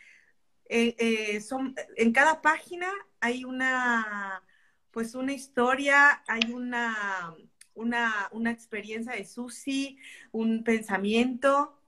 eh, 0.76 0.96
eh, 0.98 1.40
son, 1.40 1.76
en 1.98 2.12
cada 2.12 2.42
página 2.42 2.92
hay 3.20 3.46
una, 3.46 4.42
pues 4.90 5.14
una 5.14 5.32
historia, 5.32 6.24
hay 6.28 6.52
una, 6.52 7.36
una, 7.76 8.28
una 8.32 8.50
experiencia 8.50 9.14
de 9.14 9.24
Susi, 9.24 10.00
un 10.32 10.64
pensamiento, 10.64 11.80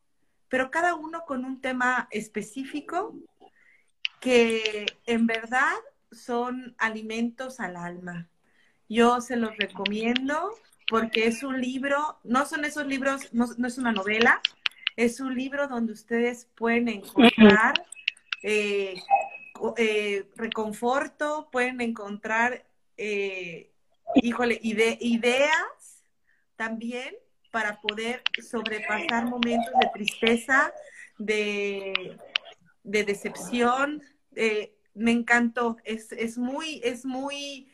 pero 0.50 0.70
cada 0.70 0.94
uno 0.94 1.24
con 1.26 1.46
un 1.46 1.62
tema 1.62 2.08
específico 2.12 3.16
que 4.22 4.86
en 5.08 5.26
verdad 5.26 5.74
son 6.12 6.76
alimentos 6.78 7.60
al 7.60 7.78
alma. 7.78 8.30
Yo 8.88 9.20
se 9.20 9.36
los 9.36 9.58
recomiendo 9.58 10.52
porque 10.88 11.26
es 11.26 11.42
un 11.42 11.60
libro, 11.60 12.20
no 12.24 12.46
son 12.46 12.66
esos 12.66 12.86
libros, 12.86 13.34
no, 13.34 13.46
es 13.66 13.78
una 13.80 13.92
novela, 13.92 14.42
es 14.96 15.20
un 15.20 15.34
libro 15.34 15.68
donde 15.68 15.94
ustedes 15.94 16.48
pueden 16.54 16.88
encontrar 16.88 17.74
eh, 18.44 18.96
eh, 19.78 20.28
reconforto, 20.36 21.50
pueden 21.52 21.82
encontrar, 21.82 22.66
eh, 22.98 23.72
híjole, 24.16 24.60
ideas 24.62 26.04
también 26.56 27.16
para 27.52 27.80
poder 27.82 28.22
sobrepasar 28.42 29.26
momentos 29.26 29.74
de 29.80 29.90
tristeza, 29.94 30.74
de, 31.18 32.18
de 32.84 33.04
decepción. 33.04 34.04
me 34.94 35.12
encantó, 35.12 35.78
es, 35.84 36.12
es 36.12 36.38
muy, 36.38 36.82
es 36.84 37.06
muy 37.06 37.70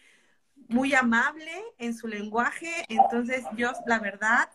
muy 0.71 0.93
amable 0.93 1.51
en 1.79 1.93
su 1.95 2.07
lenguaje, 2.07 2.71
entonces 2.87 3.43
yo 3.57 3.71
la 3.87 3.99
verdad, 3.99 4.49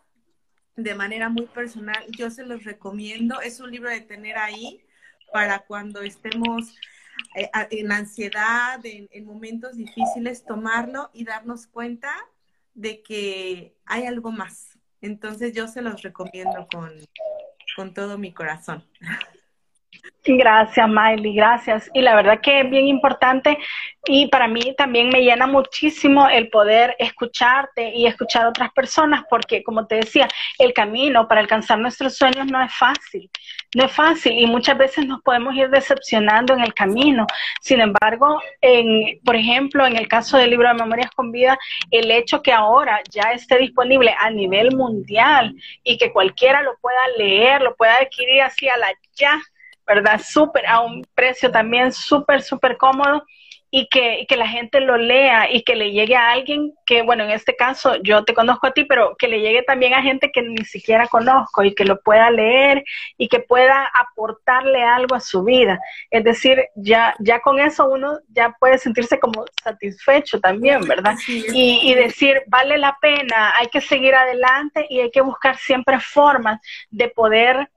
de 0.75 0.95
manera 0.95 1.29
muy 1.29 1.47
personal, 1.47 2.07
yo 2.17 2.31
se 2.31 2.45
los 2.45 2.65
recomiendo, 2.65 3.41
es 3.41 3.61
un 3.61 3.71
libro 3.71 3.91
de 3.91 4.01
tener 4.01 4.39
ahí 4.39 4.86
para 5.33 5.61
cuando 5.61 6.03
estemos 6.03 6.75
eh, 7.35 7.51
en 7.71 7.93
ansiedad, 7.93 8.81
en, 8.85 9.25
momentos 9.25 9.77
difíciles, 9.77 10.45
tomarlo 10.45 11.11
y 11.13 11.25
darnos 11.25 11.67
cuenta 11.67 12.13
de 12.75 13.03
que 13.03 13.77
hay 13.85 14.07
algo 14.07 14.31
más. 14.31 14.79
Entonces 15.01 15.53
yo 15.53 15.69
se 15.69 15.83
los 15.83 16.03
recomiendo 16.03 16.67
con, 16.73 16.93
con 17.77 17.95
todo 17.95 18.19
mi 18.19 18.33
corazón. 18.33 18.85
Gracias, 20.29 20.89
Miley, 20.89 21.35
gracias. 21.35 21.91
Y 21.95 22.03
la 22.03 22.17
verdad 22.17 22.41
que 22.41 22.61
es 22.61 22.71
bien 22.71 22.89
importante 22.89 23.59
y 24.09 24.27
para 24.29 24.49
mí 24.49 24.75
también 24.77 25.09
me 25.09 25.23
llena 25.23 25.47
muchísimo 25.47 26.29
el 26.29 26.49
poder 26.49 26.97
escucharte 26.99 27.93
y 27.95 28.07
escuchar 28.07 28.45
a 28.45 28.49
otras 28.49 28.73
personas 28.73 29.25
porque, 29.31 29.63
como 29.63 29.87
te 29.87 29.97
decía, 29.97 30.29
el 30.59 30.73
camino 30.73 31.29
para 31.29 31.41
alcanzar 31.41 31.79
nuestros 31.79 32.17
sueños 32.17 32.47
no 32.47 32.63
es 32.63 32.75
fácil, 32.75 33.31
no 33.75 33.85
es 33.85 33.93
fácil 33.93 34.39
y 34.39 34.47
muchas 34.47 34.77
veces 34.79 35.07
nos 35.07 35.23
podemos 35.23 35.55
ir 35.55 35.71
decepcionando 35.71 36.55
en 36.55 36.61
el 36.61 36.75
camino. 36.75 37.27
Sin 37.61 37.81
embargo, 37.81 38.41
en, 38.61 39.21
por 39.25 39.37
ejemplo, 39.37 39.87
en 39.87 39.97
el 39.97 40.09
caso 40.09 40.39
del 40.39 40.51
libro 40.51 40.69
de 40.69 40.75
Memorias 40.75 41.11
con 41.13 41.31
Vida, 41.31 41.59
el 41.91 42.11
hecho 42.11 42.43
que 42.43 42.53
ahora 42.53 43.01
ya 43.11 43.33
esté 43.33 43.59
disponible 43.59 44.15
a 44.19 44.31
nivel 44.31 44.75
mundial 44.75 45.55
y 45.85 45.99
que 45.99 46.13
cualquiera 46.13 46.63
lo 46.63 46.77
pueda 46.79 46.99
leer, 47.17 47.63
lo 47.63 47.77
pueda 47.77 47.97
adquirir 47.97 48.43
así 48.43 48.69
a 48.69 48.77
la 48.77 48.89
ya 49.15 49.41
¿verdad? 49.87 50.21
Súper, 50.25 50.67
a 50.67 50.81
un 50.81 51.07
precio 51.15 51.51
también 51.51 51.93
súper, 51.93 52.43
súper 52.43 52.77
cómodo 52.77 53.25
y 53.71 53.89
que, 53.89 54.27
que, 54.29 54.37
la 54.37 54.47
gente 54.47 54.81
lo 54.81 54.97
lea 54.97 55.53
y 55.53 55.63
que 55.63 55.75
le 55.75 55.91
llegue 55.91 56.15
a 56.17 56.31
alguien 56.31 56.73
que, 56.87 57.03
bueno, 57.03 57.25
en 57.25 57.31
este 57.31 57.57
caso 57.57 57.97
yo 57.97 58.25
te 58.25 58.33
conozco 58.33 58.69
a 58.69 58.73
ti, 58.73 58.85
pero 58.85 59.17
que 59.19 59.29
le 59.29 59.41
llegue 59.41 59.63
también 59.63 59.93
a 59.93 60.03
gente 60.03 60.31
que 60.33 60.41
ni 60.41 60.65
siquiera 60.65 61.09
conozco 61.09 61.65
y 61.65 61.75
que 61.75 61.85
lo 61.85 62.01
pueda 62.01 62.31
leer 62.31 62.85
y 63.19 63.29
que 63.29 63.41
pueda 63.41 63.91
aportarle 63.93 64.83
algo 64.83 65.17
a 65.17 65.21
su 65.21 65.43
vida. 65.43 65.81
Es 66.11 66.23
decir, 66.23 66.65
ya, 66.77 67.15
ya 67.19 67.41
con 67.41 67.59
eso 67.59 67.91
uno 67.91 68.19
ya 68.29 68.55
puede 68.59 68.79
sentirse 68.79 69.19
como 69.19 69.45
satisfecho 69.63 70.41
también, 70.41 70.81
¿verdad? 70.87 71.17
Y, 71.27 71.81
y 71.83 71.95
decir, 71.95 72.43
vale 72.47 72.79
la 72.79 72.97
pena, 73.01 73.55
hay 73.59 73.67
que 73.67 73.81
seguir 73.81 74.15
adelante 74.15 74.87
y 74.89 75.01
hay 75.01 75.11
que 75.11 75.21
buscar 75.21 75.59
siempre 75.59 75.99
formas 76.01 76.61
de 76.91 77.09
poder 77.09 77.69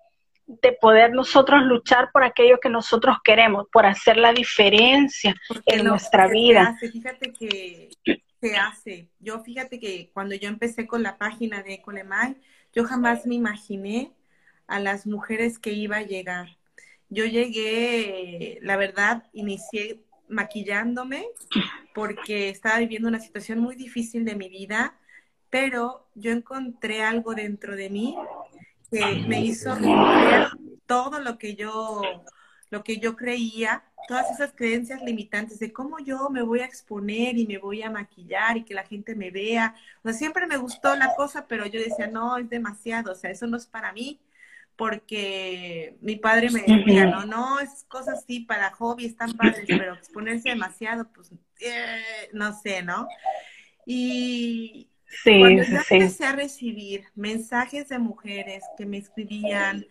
de 0.50 0.72
poder 0.74 1.14
nosotros 1.14 1.62
luchar 1.64 2.10
por 2.12 2.24
aquello 2.24 2.60
que 2.60 2.70
nosotros 2.70 3.18
queremos, 3.24 3.68
por 3.72 3.86
hacer 3.86 4.18
la 4.18 4.34
diferencia 4.34 5.36
en 5.68 5.86
nuestra 5.86 6.28
vida. 6.28 6.76
fíjate 6.80 7.32
que 7.32 7.90
se 8.42 8.58
hace. 8.58 9.10
Yo 9.20 9.44
fíjate 9.44 9.80
que 9.80 10.10
cuando 10.12 10.34
yo 10.34 10.50
empecé 10.50 10.88
con 10.88 11.04
la 11.04 11.20
página 11.20 11.62
de 11.62 11.76
Ecolemay, 11.76 12.36
yo 12.74 12.84
jamás 12.84 13.28
me 13.28 13.36
imaginé 13.36 14.12
a 14.66 14.80
las 14.80 15.06
mujeres 15.06 15.60
que 15.60 15.72
iba 15.72 15.98
a 15.98 16.04
llegar. 16.04 16.58
Yo 17.10 17.26
llegué, 17.26 18.58
la 18.64 18.76
verdad, 18.76 19.26
inicié 19.34 20.02
maquillándome 20.28 21.28
porque 21.94 22.50
estaba 22.50 22.80
viviendo 22.80 23.08
una 23.08 23.20
situación 23.20 23.60
muy 23.60 23.76
difícil 23.76 24.26
de 24.26 24.36
mi 24.36 24.50
vida, 24.50 24.98
pero 25.52 26.08
yo 26.16 26.32
encontré 26.32 27.04
algo 27.04 27.36
dentro 27.36 27.76
de 27.76 27.90
mí 27.92 28.16
que 28.92 29.24
me 29.28 29.42
hizo 29.42 29.76
romper 29.76 30.50
todo 30.86 31.20
lo 31.20 31.38
que 31.38 31.56
yo, 31.56 32.02
lo 32.70 32.84
que 32.84 32.98
yo 32.98 33.16
creía, 33.16 33.84
todas 34.08 34.32
esas 34.32 34.54
creencias 34.54 35.04
limitantes 35.04 35.60
de 35.60 35.72
cómo 35.72 36.00
yo 36.00 36.30
me 36.30 36.42
voy 36.42 36.62
a 36.62 36.66
exponer 36.66 37.38
y 37.38 37.46
me 37.46 37.60
voy 37.60 37.84
a 37.84 37.92
maquillar 37.92 38.58
y 38.58 38.64
que 38.64 38.74
la 38.74 38.84
gente 38.84 39.16
me 39.16 39.30
vea. 39.30 39.76
O 40.04 40.10
sea, 40.10 40.18
siempre 40.18 40.48
me 40.48 40.58
gustó 40.58 40.96
la 40.96 41.14
cosa, 41.16 41.46
pero 41.48 41.66
yo 41.68 41.80
decía, 41.80 42.08
no, 42.08 42.38
es 42.38 42.50
demasiado, 42.50 43.12
o 43.12 43.16
sea, 43.16 43.30
eso 43.30 43.46
no 43.46 43.58
es 43.58 43.68
para 43.68 43.94
mí, 43.94 44.20
porque 44.76 45.98
mi 46.02 46.16
padre 46.16 46.50
me 46.50 46.62
decía, 46.62 47.06
no, 47.06 47.26
no, 47.26 47.60
es 47.60 47.86
cosas 47.88 48.24
así 48.24 48.40
para 48.40 48.72
hobby, 48.72 49.06
están 49.06 49.34
padres, 49.34 49.66
pero 49.68 49.94
exponerse 49.94 50.50
demasiado, 50.50 51.08
pues, 51.14 51.32
eh, 51.60 52.30
no 52.34 52.58
sé, 52.60 52.82
¿no? 52.82 53.08
Y, 53.86 54.90
Sí, 55.10 55.40
Cuando 55.40 55.64
yo 55.64 55.78
empecé 55.90 56.26
a 56.26 56.34
recibir 56.34 57.06
mensajes 57.16 57.90
de 57.90 57.98
mujeres 57.98 58.64
que 58.78 58.86
me 58.86 58.98
escribían 58.98 59.86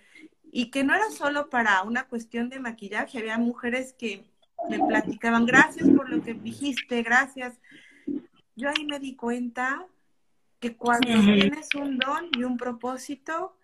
y 0.52 0.70
que 0.70 0.84
no 0.84 0.94
era 0.94 1.10
solo 1.10 1.50
para 1.50 1.82
una 1.82 2.04
cuestión 2.04 2.48
de 2.48 2.60
maquillaje, 2.60 3.18
había 3.18 3.36
mujeres 3.36 3.92
que 3.92 4.24
me 4.70 4.78
platicaban, 4.78 5.44
gracias 5.44 5.88
por 5.88 6.08
lo 6.08 6.22
que 6.22 6.34
dijiste, 6.34 7.02
gracias. 7.02 7.58
Yo 8.54 8.68
ahí 8.68 8.84
me 8.86 9.00
di 9.00 9.16
cuenta 9.16 9.84
que 10.60 10.76
cuando 10.76 11.08
tienes 11.08 11.68
un 11.74 11.98
don 11.98 12.28
y 12.36 12.44
un 12.44 12.56
propósito, 12.56 13.56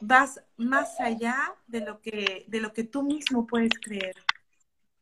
vas 0.00 0.42
más 0.56 0.98
allá 1.00 1.54
de 1.66 1.80
lo 1.80 2.00
que, 2.00 2.44
de 2.48 2.60
lo 2.60 2.72
que 2.72 2.84
tú 2.84 3.02
mismo 3.02 3.46
puedes 3.46 3.72
creer. 3.80 4.14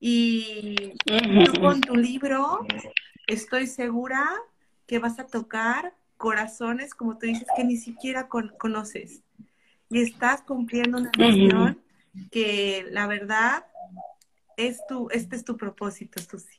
Y 0.00 0.94
tú 1.04 1.60
con 1.60 1.80
tu 1.80 1.94
libro, 1.94 2.66
estoy 3.26 3.66
segura 3.66 4.28
que 4.88 4.98
vas 4.98 5.20
a 5.20 5.26
tocar 5.26 5.92
corazones, 6.16 6.94
como 6.94 7.16
tú 7.18 7.26
dices, 7.26 7.46
que 7.54 7.62
ni 7.62 7.76
siquiera 7.76 8.26
conoces. 8.28 9.22
Y 9.90 10.02
estás 10.02 10.42
cumpliendo 10.42 10.98
una 10.98 11.12
misión 11.16 11.80
que 12.32 12.84
la 12.90 13.06
verdad 13.06 13.64
es 14.56 14.84
tu, 14.88 15.08
este 15.10 15.36
es 15.36 15.44
tu 15.44 15.56
propósito, 15.56 16.20
sí. 16.20 16.58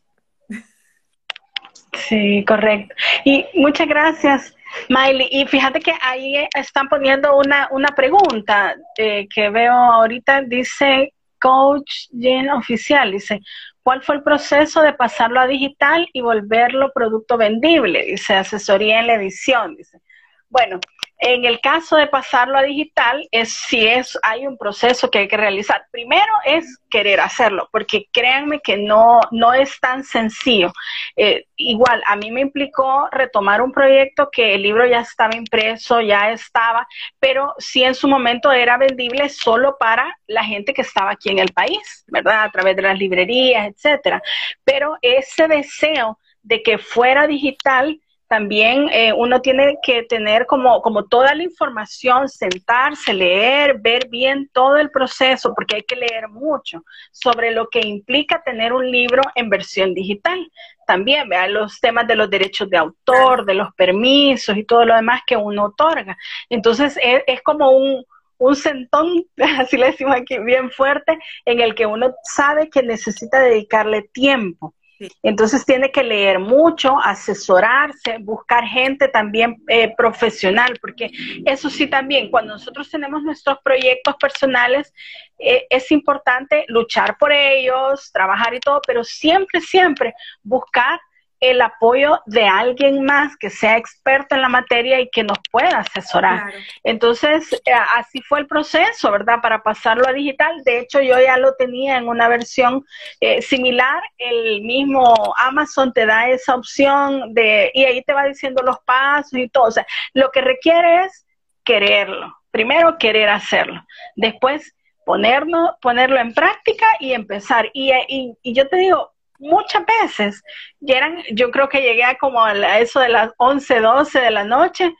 Sí, 2.07 2.45
correcto. 2.47 2.95
Y 3.25 3.45
muchas 3.55 3.87
gracias, 3.87 4.55
Miley. 4.89 5.27
Y 5.31 5.45
fíjate 5.47 5.79
que 5.79 5.93
ahí 6.01 6.35
están 6.55 6.87
poniendo 6.87 7.35
una, 7.37 7.67
una 7.71 7.89
pregunta 7.89 8.75
eh, 8.97 9.27
que 9.33 9.49
veo 9.49 9.73
ahorita, 9.73 10.43
dice 10.43 11.13
Coach 11.39 12.07
Oficial, 12.55 13.11
dice, 13.11 13.41
¿Cuál 13.89 14.03
fue 14.03 14.17
el 14.17 14.23
proceso 14.23 14.81
de 14.83 14.93
pasarlo 14.93 15.39
a 15.39 15.47
digital 15.47 16.07
y 16.13 16.21
volverlo 16.21 16.91
producto 16.93 17.37
vendible? 17.37 18.05
Dice, 18.05 18.35
asesoría 18.35 18.99
en 18.99 19.07
la 19.07 19.15
edición, 19.15 19.75
dice. 19.75 19.99
Bueno, 20.47 20.79
en 21.19 21.43
el 21.43 21.59
caso 21.59 21.97
de 21.97 22.07
pasarlo 22.07 22.57
a 22.57 22.63
digital, 22.63 23.27
es 23.31 23.51
si 23.51 23.85
es, 23.85 24.17
hay 24.23 24.47
un 24.47 24.57
proceso 24.57 25.11
que 25.11 25.19
hay 25.19 25.27
que 25.27 25.35
realizar. 25.35 25.85
Primero 25.91 26.31
es 26.45 26.79
querer 26.89 27.19
hacerlo, 27.19 27.67
porque 27.73 28.07
créanme 28.13 28.61
que 28.61 28.77
no, 28.77 29.19
no 29.31 29.53
es 29.53 29.79
tan 29.81 30.05
sencillo. 30.05 30.71
Eh, 31.17 31.45
igual, 31.57 32.01
a 32.05 32.15
mí 32.15 32.31
me 32.31 32.39
implicó 32.39 33.09
retomar 33.11 33.61
un 33.61 33.73
proyecto 33.73 34.29
que 34.31 34.55
el 34.55 34.61
libro 34.61 34.87
ya 34.87 35.01
estaba 35.01 35.35
impreso, 35.35 35.99
ya 35.99 36.31
estaba, 36.31 36.87
pero 37.19 37.53
sí 37.57 37.83
en 37.83 37.95
su 37.95 38.07
momento 38.07 38.51
era 38.53 38.77
vendible 38.77 39.27
solo 39.27 39.75
para 39.77 40.17
la 40.25 40.45
gente 40.45 40.73
que 40.73 40.83
estaba 40.83 41.11
aquí 41.11 41.29
en 41.29 41.39
el 41.39 41.51
país, 41.51 42.05
¿verdad? 42.07 42.43
A 42.43 42.51
través 42.51 42.77
de 42.77 42.83
las 42.83 42.97
librerías, 42.97 43.67
etcétera. 43.67 44.21
Pero 44.63 44.97
ese 45.01 45.49
deseo 45.49 46.17
de 46.43 46.63
que 46.63 46.77
fuera 46.77 47.27
digital, 47.27 47.99
también 48.29 48.89
eh, 48.91 49.11
uno 49.11 49.41
tiene 49.41 49.79
que 49.81 50.03
tener 50.03 50.45
como, 50.45 50.83
como 50.83 51.05
toda 51.05 51.33
la 51.33 51.41
información, 51.41 52.29
sentarse, 52.29 53.11
leer, 53.11 53.79
ver 53.79 54.07
bien 54.07 54.47
todo 54.53 54.77
el 54.77 54.91
proceso, 54.91 55.51
porque 55.55 55.77
hay 55.77 55.81
que 55.81 55.95
leer 55.95 56.29
mucho 56.29 56.83
sobre 57.11 57.49
lo 57.49 57.69
que 57.69 57.79
implica 57.79 58.43
tener 58.43 58.71
un 58.71 58.89
libro 58.89 59.23
en 59.33 59.49
versión 59.49 59.95
digital. 59.95 60.47
También, 60.85 61.27
vean 61.27 61.53
los 61.53 61.79
temas 61.81 62.05
de 62.05 62.15
los 62.15 62.29
derechos 62.29 62.69
de 62.69 62.77
autor, 62.77 63.45
de 63.45 63.55
los 63.55 63.73
permisos 63.73 64.55
y 64.55 64.63
todo 64.63 64.85
lo 64.85 64.95
demás 64.95 65.21
que 65.25 65.35
uno 65.35 65.65
otorga. 65.65 66.15
Entonces, 66.49 66.99
es, 67.01 67.23
es 67.25 67.41
como 67.41 67.71
un, 67.71 68.05
un 68.37 68.55
sentón, 68.55 69.25
así 69.57 69.75
le 69.75 69.87
decimos 69.87 70.15
aquí, 70.15 70.37
bien 70.37 70.69
fuerte, 70.69 71.17
en 71.45 71.61
el 71.61 71.73
que 71.73 71.87
uno 71.87 72.13
sabe 72.21 72.69
que 72.69 72.83
necesita 72.83 73.39
dedicarle 73.39 74.03
tiempo 74.13 74.75
entonces 75.23 75.65
tiene 75.65 75.91
que 75.91 76.03
leer 76.03 76.39
mucho, 76.39 76.97
asesorarse, 76.99 78.17
buscar 78.19 78.65
gente 78.65 79.07
también 79.07 79.61
eh, 79.67 79.93
profesional, 79.95 80.77
porque 80.81 81.11
eso 81.45 81.69
sí 81.69 81.87
también, 81.87 82.29
cuando 82.29 82.53
nosotros 82.53 82.89
tenemos 82.89 83.23
nuestros 83.23 83.57
proyectos 83.63 84.15
personales, 84.15 84.93
eh, 85.37 85.65
es 85.69 85.91
importante 85.91 86.65
luchar 86.67 87.17
por 87.17 87.31
ellos, 87.31 88.11
trabajar 88.11 88.53
y 88.53 88.59
todo, 88.59 88.81
pero 88.85 89.03
siempre, 89.03 89.61
siempre 89.61 90.13
buscar 90.43 90.99
el 91.39 91.61
apoyo 91.61 92.21
de 92.25 92.45
alguien 92.45 93.05
más 93.05 93.37
que 93.37 93.49
sea 93.49 93.77
experto 93.77 94.35
en 94.35 94.41
la 94.41 94.49
materia 94.49 94.99
y 94.99 95.09
que 95.09 95.23
nos 95.23 95.37
pueda 95.51 95.79
asesorar. 95.79 96.53
Entonces, 96.83 97.53
eh, 97.65 97.71
así 97.95 98.21
fue 98.21 98.39
el 98.39 98.47
proceso, 98.47 99.11
¿verdad? 99.11 99.39
Para 99.41 99.63
pasarlo 99.63 100.07
a 100.07 100.13
digital. 100.13 100.63
De 100.63 100.79
hecho, 100.79 101.01
yo 101.01 101.19
ya 101.19 101.37
lo 101.37 101.55
tenía 101.55 101.97
en 101.97 102.07
una 102.07 102.27
versión 102.27 102.85
eh, 103.21 103.41
similar. 103.41 104.01
El 104.17 104.61
mismo 104.61 105.13
Amazon 105.37 105.93
te 105.93 106.05
da 106.05 106.29
esa 106.29 106.55
opción 106.55 107.33
de, 107.33 107.71
y 107.73 107.85
ahí 107.85 108.03
te 108.03 108.13
va 108.13 108.25
diciendo 108.25 108.61
los 108.63 108.77
pasos 108.85 109.33
y 109.33 109.47
todo. 109.49 109.65
O 109.65 109.71
sea, 109.71 109.85
lo 110.13 110.31
que 110.31 110.41
requiere 110.41 111.05
es 111.05 111.25
quererlo. 111.63 112.35
Primero, 112.51 112.97
querer 112.97 113.29
hacerlo. 113.29 113.81
Después, 114.15 114.75
ponerlo, 115.05 115.77
ponerlo 115.81 116.19
en 116.19 116.33
práctica 116.33 116.87
y 116.99 117.13
empezar. 117.13 117.69
Y, 117.73 117.91
y, 118.07 118.33
y 118.41 118.53
yo 118.53 118.67
te 118.67 118.77
digo, 118.77 119.13
muchas 119.39 119.83
veces. 119.85 120.43
Y 120.79 120.93
eran, 120.93 121.23
yo 121.31 121.49
creo 121.51 121.69
que 121.69 121.81
llegué 121.81 122.03
a 122.03 122.17
como 122.17 122.43
a 122.43 122.79
eso 122.79 122.99
de 122.99 123.09
las 123.09 123.31
11, 123.37 123.79
12 123.79 124.19
de 124.19 124.31
la 124.31 124.43
noche, 124.43 124.93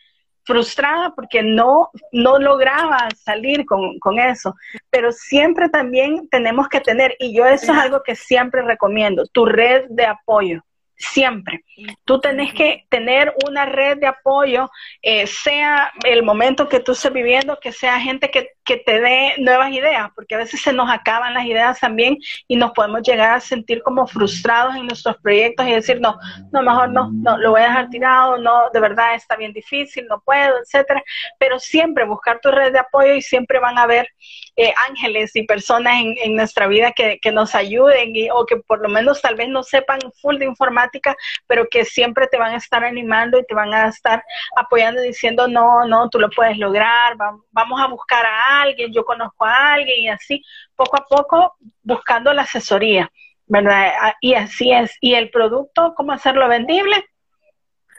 frustrada 0.44 1.14
porque 1.16 1.44
no, 1.44 1.92
no 2.12 2.40
lograba 2.40 3.08
salir 3.16 3.66
con, 3.66 4.00
con, 4.00 4.20
eso. 4.20 4.56
Pero 4.90 5.12
siempre 5.12 5.70
también 5.70 6.28
tenemos 6.30 6.68
que 6.68 6.82
tener, 6.82 7.16
y 7.20 7.36
yo 7.36 7.46
eso 7.46 7.72
es 7.72 7.78
algo 7.78 8.02
que 8.04 8.16
siempre 8.16 8.64
recomiendo, 8.64 9.26
tu 9.28 9.46
red 9.46 9.86
de 9.90 10.06
apoyo 10.06 10.64
siempre. 11.00 11.64
Tú 12.04 12.20
tenés 12.20 12.54
que 12.54 12.86
tener 12.90 13.34
una 13.48 13.66
red 13.66 13.98
de 13.98 14.08
apoyo, 14.08 14.70
eh, 15.02 15.26
sea 15.26 15.92
el 16.04 16.24
momento 16.24 16.68
que 16.68 16.82
tú 16.82 16.92
estés 16.92 17.12
viviendo, 17.14 17.58
que 17.60 17.72
sea 17.72 18.00
gente 18.00 18.30
que, 18.30 18.50
que 18.70 18.78
te 18.78 19.02
dé 19.02 19.34
nuevas 19.40 19.72
ideas, 19.72 20.12
porque 20.14 20.36
a 20.36 20.38
veces 20.38 20.62
se 20.62 20.72
nos 20.72 20.92
acaban 20.92 21.34
las 21.34 21.44
ideas 21.44 21.80
también 21.80 22.20
y 22.48 22.56
nos 22.56 22.70
podemos 22.70 23.02
llegar 23.02 23.32
a 23.32 23.40
sentir 23.40 23.82
como 23.82 24.06
frustrados 24.06 24.76
en 24.76 24.86
nuestros 24.86 25.18
proyectos 25.24 25.66
y 25.66 25.72
decir, 25.72 26.00
no, 26.00 26.16
no, 26.52 26.62
mejor 26.62 26.92
no, 26.92 27.10
no, 27.12 27.36
lo 27.40 27.50
voy 27.50 27.62
a 27.62 27.70
dejar 27.70 27.90
tirado, 27.90 28.38
no, 28.38 28.70
de 28.72 28.80
verdad 28.80 29.16
está 29.16 29.36
bien 29.36 29.54
difícil, 29.54 30.06
no 30.08 30.22
puedo, 30.22 30.60
etcétera. 30.60 31.02
Pero 31.40 31.58
siempre 31.58 32.06
buscar 32.06 32.42
tu 32.42 32.52
red 32.52 32.72
de 32.72 32.78
apoyo 32.78 33.16
y 33.16 33.24
siempre 33.24 33.58
van 33.58 33.80
a 33.80 33.84
haber 33.84 34.08
eh, 34.56 34.72
ángeles 34.88 35.36
y 35.36 35.48
personas 35.48 35.96
en, 36.00 36.36
nuestra 36.36 36.68
vida 36.68 36.92
que, 36.92 37.20
nos 37.32 37.56
ayuden 37.56 38.16
y, 38.16 38.30
o 38.30 38.46
que 38.46 38.58
por 38.58 38.82
lo 38.82 38.90
menos 38.90 39.20
tal 39.20 39.36
vez 39.36 39.50
no 39.50 39.64
sepan 39.64 40.00
full 40.22 40.38
de 40.38 40.46
informática, 40.46 41.16
pero 41.48 41.68
que 41.72 41.86
siempre 41.86 42.28
te 42.28 42.38
van 42.38 42.54
a 42.54 42.58
estar 42.58 42.84
animando 42.84 43.40
y 43.40 43.46
te 43.46 43.56
van 43.56 43.74
a 43.74 43.88
estar 43.88 44.24
apoyando 44.56 45.02
diciendo, 45.02 45.48
no, 45.48 45.88
no, 45.88 46.08
tú 46.10 46.20
lo 46.20 46.30
puedes 46.30 46.58
lograr, 46.58 47.16
vamos 47.52 47.82
a 47.82 47.88
buscar 47.88 48.26
a 48.26 48.59
alguien, 48.62 48.94
yo 48.94 49.04
conozco 49.06 49.46
a 49.46 49.74
alguien 49.74 50.02
y 50.02 50.10
así, 50.10 50.44
poco 50.76 50.98
a 50.98 51.06
poco 51.06 51.56
buscando 51.84 52.34
la 52.34 52.44
asesoría, 52.44 53.12
¿verdad? 53.48 54.14
Y 54.22 54.34
así 54.34 54.72
es. 54.72 54.96
¿Y 55.02 55.14
el 55.16 55.30
producto, 55.30 55.94
cómo 55.96 56.12
hacerlo 56.12 56.48
vendible? 56.48 57.06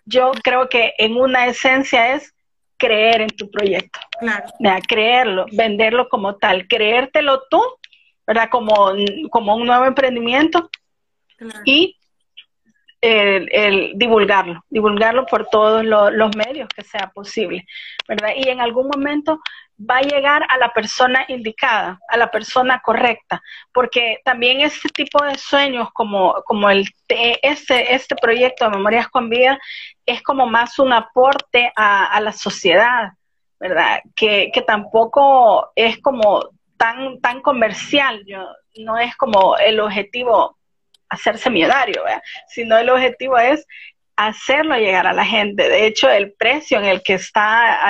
Yo 0.05 0.33
creo 0.43 0.69
que 0.69 0.95
en 0.99 1.17
una 1.17 1.47
esencia 1.47 2.15
es 2.15 2.35
creer 2.77 3.21
en 3.21 3.29
tu 3.29 3.51
proyecto. 3.51 4.01
Claro. 4.19 4.47
creerlo, 4.89 5.47
venderlo 5.53 6.09
como 6.09 6.37
tal, 6.37 6.67
creértelo 6.67 7.43
tú, 7.49 7.63
¿verdad? 8.27 8.49
Como, 8.51 8.93
como 9.31 9.57
un 9.57 9.67
nuevo 9.67 9.85
emprendimiento 9.85 10.71
y 11.65 11.97
el, 13.01 13.93
divulgarlo, 13.95 14.65
divulgarlo 14.69 15.25
por 15.27 15.47
todos 15.47 15.85
los 15.85 16.37
medios 16.37 16.69
que 16.69 16.83
sea 16.83 17.11
posible, 17.15 17.67
¿verdad? 18.07 18.31
Y 18.37 18.49
en 18.49 18.61
algún 18.61 18.89
momento 18.89 19.41
va 19.89 19.99
a 19.99 20.03
llegar 20.03 20.43
a 20.49 20.59
la 20.59 20.73
persona 20.73 21.25
indicada, 21.29 21.99
a 22.09 22.17
la 22.17 22.31
persona 22.31 22.81
correcta, 22.81 23.43
porque 23.73 24.19
también 24.25 24.61
este 24.61 24.89
tipo 24.91 25.25
de 25.25 25.39
sueños 25.39 25.89
como, 25.93 26.43
como 26.45 26.69
el, 26.69 26.87
este, 27.09 27.95
este 27.95 28.17
proyecto 28.17 28.65
de 28.65 28.77
Memorias 28.77 29.09
con 29.09 29.31
Vida 29.31 29.59
es 30.05 30.23
como 30.23 30.47
más 30.47 30.79
un 30.79 30.93
aporte 30.93 31.73
a, 31.77 32.21
la 32.21 32.33
sociedad, 32.33 33.13
¿verdad? 33.59 34.03
Que, 34.15 34.51
que, 34.53 34.63
tampoco 34.63 35.73
es 35.75 35.99
como 36.01 36.51
tan, 36.77 37.21
tan 37.21 37.41
comercial, 37.41 38.25
no 38.77 38.99
es 38.99 39.17
como 39.17 39.57
el 39.57 39.81
objetivo 39.81 40.59
hacerse 41.09 41.51
millonario, 41.51 42.05
¿verdad? 42.05 42.23
sino 42.49 42.79
el 42.79 42.89
objetivo 42.91 43.39
es 43.39 43.67
hacerlo 44.27 44.77
llegar 44.77 45.07
a 45.07 45.13
la 45.13 45.25
gente. 45.25 45.69
De 45.69 45.87
hecho, 45.87 46.11
el 46.11 46.33
precio 46.33 46.79
en 46.79 46.85
el 46.85 47.03
que 47.03 47.15
está 47.15 47.81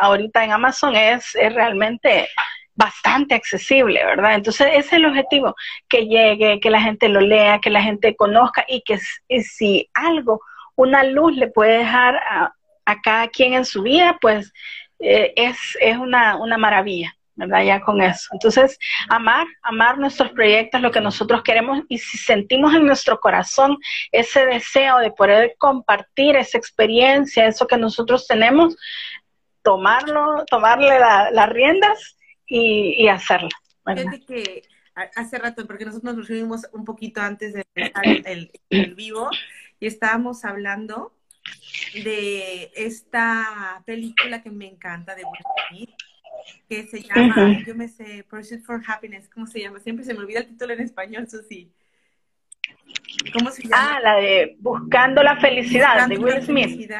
ahorita 0.00 0.44
en 0.44 0.52
Amazon 0.52 0.94
es, 0.94 1.32
realmente 1.34 2.28
bastante 2.74 3.34
accesible, 3.34 4.04
¿verdad? 4.04 4.34
Entonces, 4.34 4.68
ese 4.68 4.78
es 4.78 4.92
el 4.94 5.06
objetivo, 5.06 5.54
que 5.88 6.06
llegue, 6.06 6.60
que 6.60 6.70
la 6.70 6.80
gente 6.80 7.08
lo 7.08 7.20
lea, 7.20 7.58
que 7.58 7.70
la 7.70 7.82
gente 7.82 8.16
conozca 8.16 8.64
y 8.68 8.82
que 8.82 8.98
si 9.42 9.90
algo, 9.92 10.40
una 10.76 11.02
luz 11.02 11.36
le 11.36 11.48
puede 11.48 11.78
dejar 11.78 12.16
a, 12.16 12.54
cada 13.02 13.28
quien 13.28 13.54
en 13.54 13.64
su 13.64 13.82
vida, 13.82 14.18
pues 14.20 14.52
eh, 14.98 15.32
es, 15.36 15.76
es 15.80 15.96
una, 15.96 16.36
una 16.36 16.58
maravilla. 16.58 17.14
Ya 17.46 17.80
con 17.80 18.00
eso. 18.00 18.28
Entonces, 18.32 18.78
amar, 19.08 19.46
amar 19.62 19.98
nuestros 19.98 20.30
proyectos, 20.32 20.80
lo 20.80 20.90
que 20.90 21.00
nosotros 21.00 21.42
queremos 21.42 21.80
y 21.88 21.98
si 21.98 22.18
sentimos 22.18 22.74
en 22.74 22.86
nuestro 22.86 23.18
corazón 23.18 23.76
ese 24.12 24.46
deseo 24.46 24.98
de 24.98 25.10
poder 25.10 25.54
compartir 25.58 26.36
esa 26.36 26.58
experiencia, 26.58 27.46
eso 27.46 27.66
que 27.66 27.76
nosotros 27.76 28.26
tenemos, 28.26 28.76
tomarlo, 29.62 30.44
tomarle 30.50 30.98
las 30.98 31.48
riendas 31.50 32.16
y, 32.46 33.08
hacerlo. 33.08 33.48
Fíjate 33.86 34.24
que 34.24 34.62
hace 35.16 35.38
rato, 35.38 35.66
porque 35.66 35.84
nosotros 35.84 36.16
nos 36.16 36.28
reunimos 36.28 36.66
un 36.72 36.84
poquito 36.84 37.20
antes 37.20 37.54
de 37.54 37.64
empezar 37.74 38.06
el, 38.06 38.50
el 38.70 38.94
vivo 38.94 39.30
y 39.78 39.86
estábamos 39.86 40.44
hablando 40.44 41.12
de 41.94 42.70
esta 42.74 43.82
película 43.86 44.42
que 44.42 44.50
me 44.50 44.66
encanta 44.66 45.14
de 45.14 45.24
Will 45.24 45.88
que 46.68 46.86
se 46.86 47.02
llama, 47.02 47.62
yo 47.66 47.74
me 47.74 47.88
sé, 47.88 48.24
Pursuit 48.28 48.62
for 48.62 48.82
Happiness, 48.86 49.28
¿cómo 49.28 49.46
se 49.46 49.60
llama? 49.60 49.80
Siempre 49.80 50.04
se 50.04 50.14
me 50.14 50.20
olvida 50.20 50.40
el 50.40 50.46
título 50.46 50.72
en 50.72 50.80
español, 50.80 51.28
Susi. 51.28 51.72
¿Cómo 53.32 53.50
se 53.50 53.62
llama? 53.62 53.96
Ah, 53.96 54.00
la 54.00 54.16
de 54.16 54.56
Buscando 54.60 55.22
la 55.22 55.36
Felicidad, 55.36 56.08
de 56.08 56.18
Will 56.18 56.42
Smith. 56.42 56.90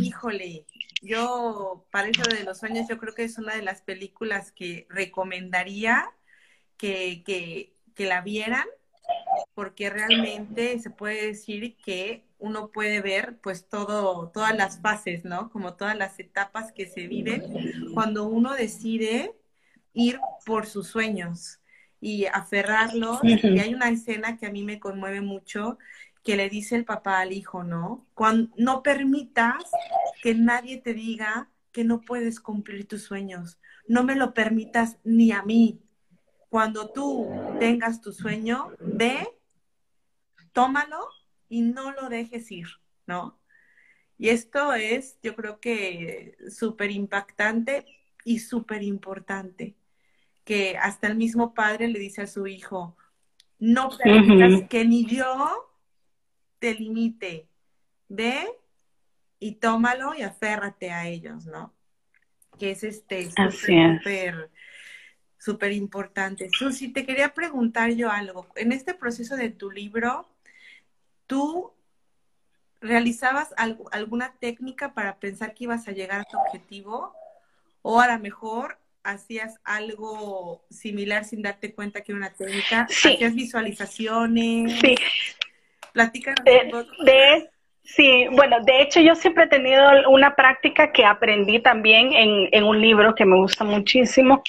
híjole, 0.00 0.66
yo, 1.02 1.86
para 1.90 2.08
eso 2.08 2.22
de 2.22 2.44
los 2.44 2.58
sueños, 2.58 2.86
yo 2.88 2.98
creo 2.98 3.14
que 3.14 3.24
es 3.24 3.38
una 3.38 3.54
de 3.54 3.62
las 3.62 3.82
películas 3.82 4.52
que 4.52 4.86
recomendaría 4.88 6.10
que, 6.76 7.22
que, 7.24 7.74
que 7.94 8.06
la 8.06 8.20
vieran, 8.20 8.66
porque 9.54 9.90
realmente 9.90 10.78
se 10.78 10.90
puede 10.90 11.26
decir 11.26 11.76
que 11.76 12.24
uno 12.44 12.68
puede 12.68 13.00
ver 13.00 13.38
pues 13.42 13.68
todo, 13.70 14.28
todas 14.28 14.54
las 14.54 14.78
fases, 14.78 15.24
¿no? 15.24 15.50
Como 15.50 15.74
todas 15.74 15.96
las 15.96 16.20
etapas 16.20 16.72
que 16.72 16.86
se 16.86 17.06
viven 17.06 17.42
cuando 17.94 18.26
uno 18.26 18.52
decide 18.52 19.34
ir 19.94 20.20
por 20.44 20.66
sus 20.66 20.88
sueños 20.88 21.60
y 22.02 22.26
aferrarlos. 22.26 23.20
Y 23.24 23.58
hay 23.58 23.72
una 23.72 23.88
escena 23.88 24.36
que 24.36 24.46
a 24.46 24.50
mí 24.50 24.62
me 24.62 24.78
conmueve 24.78 25.22
mucho 25.22 25.78
que 26.22 26.36
le 26.36 26.50
dice 26.50 26.76
el 26.76 26.84
papá 26.84 27.20
al 27.20 27.32
hijo, 27.32 27.64
¿no? 27.64 28.06
Cuando 28.12 28.54
no 28.58 28.82
permitas 28.82 29.64
que 30.22 30.34
nadie 30.34 30.76
te 30.78 30.92
diga 30.92 31.48
que 31.72 31.82
no 31.84 32.02
puedes 32.02 32.40
cumplir 32.40 32.86
tus 32.86 33.04
sueños. 33.04 33.58
No 33.88 34.04
me 34.04 34.16
lo 34.16 34.34
permitas 34.34 34.98
ni 35.02 35.32
a 35.32 35.42
mí. 35.42 35.80
Cuando 36.50 36.90
tú 36.90 37.30
tengas 37.58 38.02
tu 38.02 38.12
sueño, 38.12 38.70
ve, 38.80 39.26
tómalo 40.52 41.08
y 41.54 41.60
no 41.60 41.92
lo 41.92 42.08
dejes 42.08 42.50
ir, 42.50 42.66
¿no? 43.06 43.38
Y 44.18 44.30
esto 44.30 44.74
es, 44.74 45.20
yo 45.22 45.36
creo 45.36 45.60
que 45.60 46.36
súper 46.50 46.90
impactante 46.90 47.86
y 48.24 48.40
súper 48.40 48.82
importante, 48.82 49.76
que 50.44 50.76
hasta 50.76 51.06
el 51.06 51.14
mismo 51.14 51.54
padre 51.54 51.86
le 51.86 52.00
dice 52.00 52.22
a 52.22 52.26
su 52.26 52.48
hijo, 52.48 52.96
no 53.60 53.88
permitas 54.02 54.68
que 54.68 54.84
ni 54.84 55.06
yo 55.06 55.72
te 56.58 56.74
limite, 56.74 57.48
ve 58.08 58.48
y 59.38 59.52
tómalo 59.52 60.12
y 60.16 60.22
aférrate 60.22 60.90
a 60.90 61.06
ellos, 61.06 61.46
¿no? 61.46 61.72
Que 62.58 62.72
es 62.72 62.82
este 62.82 63.30
súper, 63.30 64.50
súper 65.38 65.70
importante. 65.70 66.48
Susi, 66.50 66.92
te 66.92 67.06
quería 67.06 67.32
preguntar 67.32 67.92
yo 67.92 68.10
algo. 68.10 68.48
En 68.56 68.72
este 68.72 68.92
proceso 68.92 69.36
de 69.36 69.50
tu 69.50 69.70
libro, 69.70 70.33
¿Tú 71.26 71.72
realizabas 72.80 73.54
alguna 73.56 74.34
técnica 74.38 74.92
para 74.92 75.18
pensar 75.18 75.54
que 75.54 75.64
ibas 75.64 75.88
a 75.88 75.92
llegar 75.92 76.20
a 76.20 76.24
tu 76.24 76.36
objetivo? 76.38 77.14
¿O 77.82 78.00
a 78.00 78.08
lo 78.08 78.18
mejor 78.18 78.78
hacías 79.02 79.58
algo 79.64 80.64
similar 80.70 81.24
sin 81.24 81.42
darte 81.42 81.74
cuenta 81.74 82.02
que 82.02 82.12
era 82.12 82.18
una 82.18 82.32
técnica? 82.32 82.82
¿Hacías 82.82 83.34
visualizaciones? 83.34 84.80
Sí. 84.80 84.94
Platícanos 85.92 86.44
un 86.64 86.70
poco. 86.70 87.04
De, 87.04 87.50
Sí, 87.84 88.26
bueno, 88.30 88.56
de 88.64 88.80
hecho 88.80 89.00
yo 89.00 89.14
siempre 89.14 89.44
he 89.44 89.48
tenido 89.48 90.08
una 90.08 90.34
práctica 90.34 90.90
que 90.90 91.04
aprendí 91.04 91.60
también 91.60 92.12
en, 92.14 92.64
un 92.64 92.80
libro 92.80 93.14
que 93.14 93.26
me 93.26 93.36
gusta 93.36 93.62
muchísimo, 93.62 94.42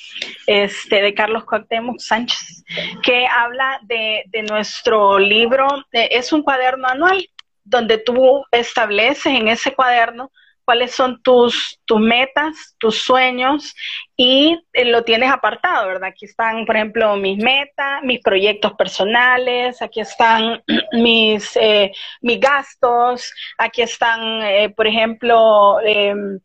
este, 0.48 1.02
de 1.02 1.14
Carlos 1.14 1.44
Cuauhtémoc 1.44 2.00
Sánchez, 2.00 2.64
que 3.04 3.28
habla 3.28 3.80
de, 3.84 4.24
de 4.28 4.44
nuestro 4.44 5.20
libro, 5.20 5.68
es 5.92 6.32
un 6.32 6.44
cuaderno 6.44 6.88
anual 6.88 7.30
donde 7.66 7.98
tú 7.98 8.46
estableces 8.52 9.26
en 9.26 9.50
ese 9.50 9.74
cuaderno 9.74 10.32
cuáles 10.66 10.92
son 10.92 11.22
tus, 11.22 11.80
tus 11.86 12.00
metas, 12.02 12.76
tus 12.80 12.98
sueños 12.98 13.74
y 14.18 14.60
eh, 14.74 14.86
lo 14.86 15.04
tienes 15.04 15.32
apartado, 15.32 15.88
¿verdad? 15.88 16.10
Aquí 16.10 16.26
están, 16.26 16.66
por 16.66 16.76
ejemplo, 16.76 17.16
mis 17.16 17.38
metas, 17.38 18.02
mis 18.04 18.20
proyectos 18.22 18.74
personales, 18.74 19.82
aquí 19.82 20.02
están 20.02 20.62
mis, 20.92 21.56
eh, 21.56 21.92
mis 22.22 22.40
gastos, 22.40 23.32
aquí 23.58 23.84
están, 23.84 24.42
eh, 24.42 24.70
por 24.76 24.88
ejemplo, 24.88 25.80
em, 25.82 26.40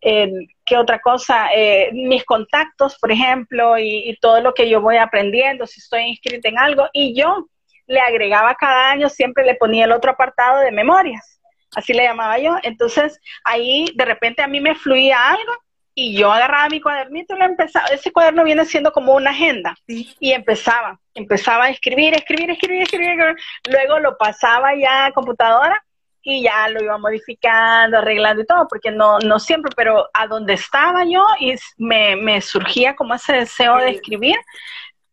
¿qué 0.00 0.76
otra 0.78 0.98
cosa? 0.98 1.48
mis 1.92 2.24
contactos, 2.24 2.96
por 2.98 3.12
ejemplo, 3.12 3.78
y, 3.78 4.10
y 4.10 4.16
todo 4.16 4.40
lo 4.40 4.54
que 4.54 4.68
yo 4.68 4.80
voy 4.80 4.96
aprendiendo, 4.96 5.66
si 5.66 5.80
estoy 5.80 6.04
inscrita 6.04 6.48
en 6.48 6.58
algo, 6.58 6.88
y 6.94 7.14
yo 7.14 7.48
le 7.86 8.00
agregaba 8.00 8.54
cada 8.54 8.90
año, 8.90 9.10
siempre 9.10 9.44
le 9.44 9.56
ponía 9.56 9.84
el 9.84 9.92
otro 9.92 10.12
apartado 10.12 10.60
de 10.60 10.72
memorias 10.72 11.39
así 11.74 11.92
le 11.92 12.04
llamaba 12.04 12.38
yo. 12.38 12.56
Entonces 12.62 13.20
ahí 13.44 13.86
de 13.94 14.04
repente 14.04 14.42
a 14.42 14.48
mí 14.48 14.60
me 14.60 14.74
fluía 14.74 15.30
algo 15.30 15.52
y 15.94 16.16
yo 16.16 16.32
agarraba 16.32 16.68
mi 16.68 16.80
cuadernito 16.80 17.34
y 17.34 17.38
lo 17.38 17.44
empezaba. 17.44 17.86
Ese 17.88 18.12
cuaderno 18.12 18.44
viene 18.44 18.64
siendo 18.64 18.92
como 18.92 19.14
una 19.14 19.30
agenda 19.30 19.74
y 19.86 20.32
empezaba, 20.32 20.98
empezaba 21.14 21.64
a 21.64 21.70
escribir, 21.70 22.14
escribir, 22.14 22.50
escribir, 22.50 22.82
escribir, 22.82 23.36
Luego 23.68 23.98
lo 23.98 24.16
pasaba 24.16 24.74
ya 24.74 25.06
a 25.06 25.12
computadora 25.12 25.84
y 26.22 26.42
ya 26.42 26.68
lo 26.68 26.82
iba 26.82 26.98
modificando, 26.98 27.98
arreglando 27.98 28.42
y 28.42 28.46
todo, 28.46 28.66
porque 28.68 28.90
no, 28.90 29.18
no 29.20 29.38
siempre, 29.38 29.72
pero 29.76 30.08
a 30.12 30.26
donde 30.26 30.54
estaba 30.54 31.04
yo 31.04 31.24
y 31.38 31.54
me, 31.78 32.16
me 32.16 32.40
surgía 32.40 32.94
como 32.94 33.14
ese 33.14 33.32
deseo 33.32 33.76
de 33.78 33.90
escribir, 33.90 34.36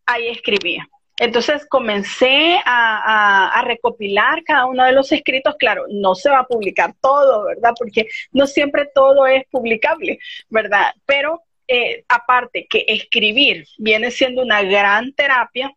ahí 0.06 0.28
escribía. 0.28 0.86
Entonces 1.18 1.66
comencé 1.66 2.58
a, 2.64 3.62
recopilar 3.64 4.44
cada 4.44 4.66
uno 4.66 4.84
de 4.84 4.92
los 4.92 5.10
escritos. 5.12 5.56
Claro, 5.58 5.84
no 5.90 6.14
se 6.14 6.30
va 6.30 6.40
a 6.40 6.46
publicar 6.46 6.94
todo, 7.00 7.44
¿verdad? 7.44 7.72
Porque 7.78 8.06
no 8.32 8.46
siempre 8.46 8.88
todo 8.94 9.26
es 9.26 9.44
publicable, 9.50 10.18
¿verdad? 10.48 10.94
Pero 11.04 11.42
eh, 11.66 12.04
aparte 12.08 12.66
que 12.68 12.84
escribir 12.88 13.66
viene 13.78 14.10
siendo 14.10 14.42
una 14.42 14.62
gran 14.62 15.12
terapia, 15.12 15.70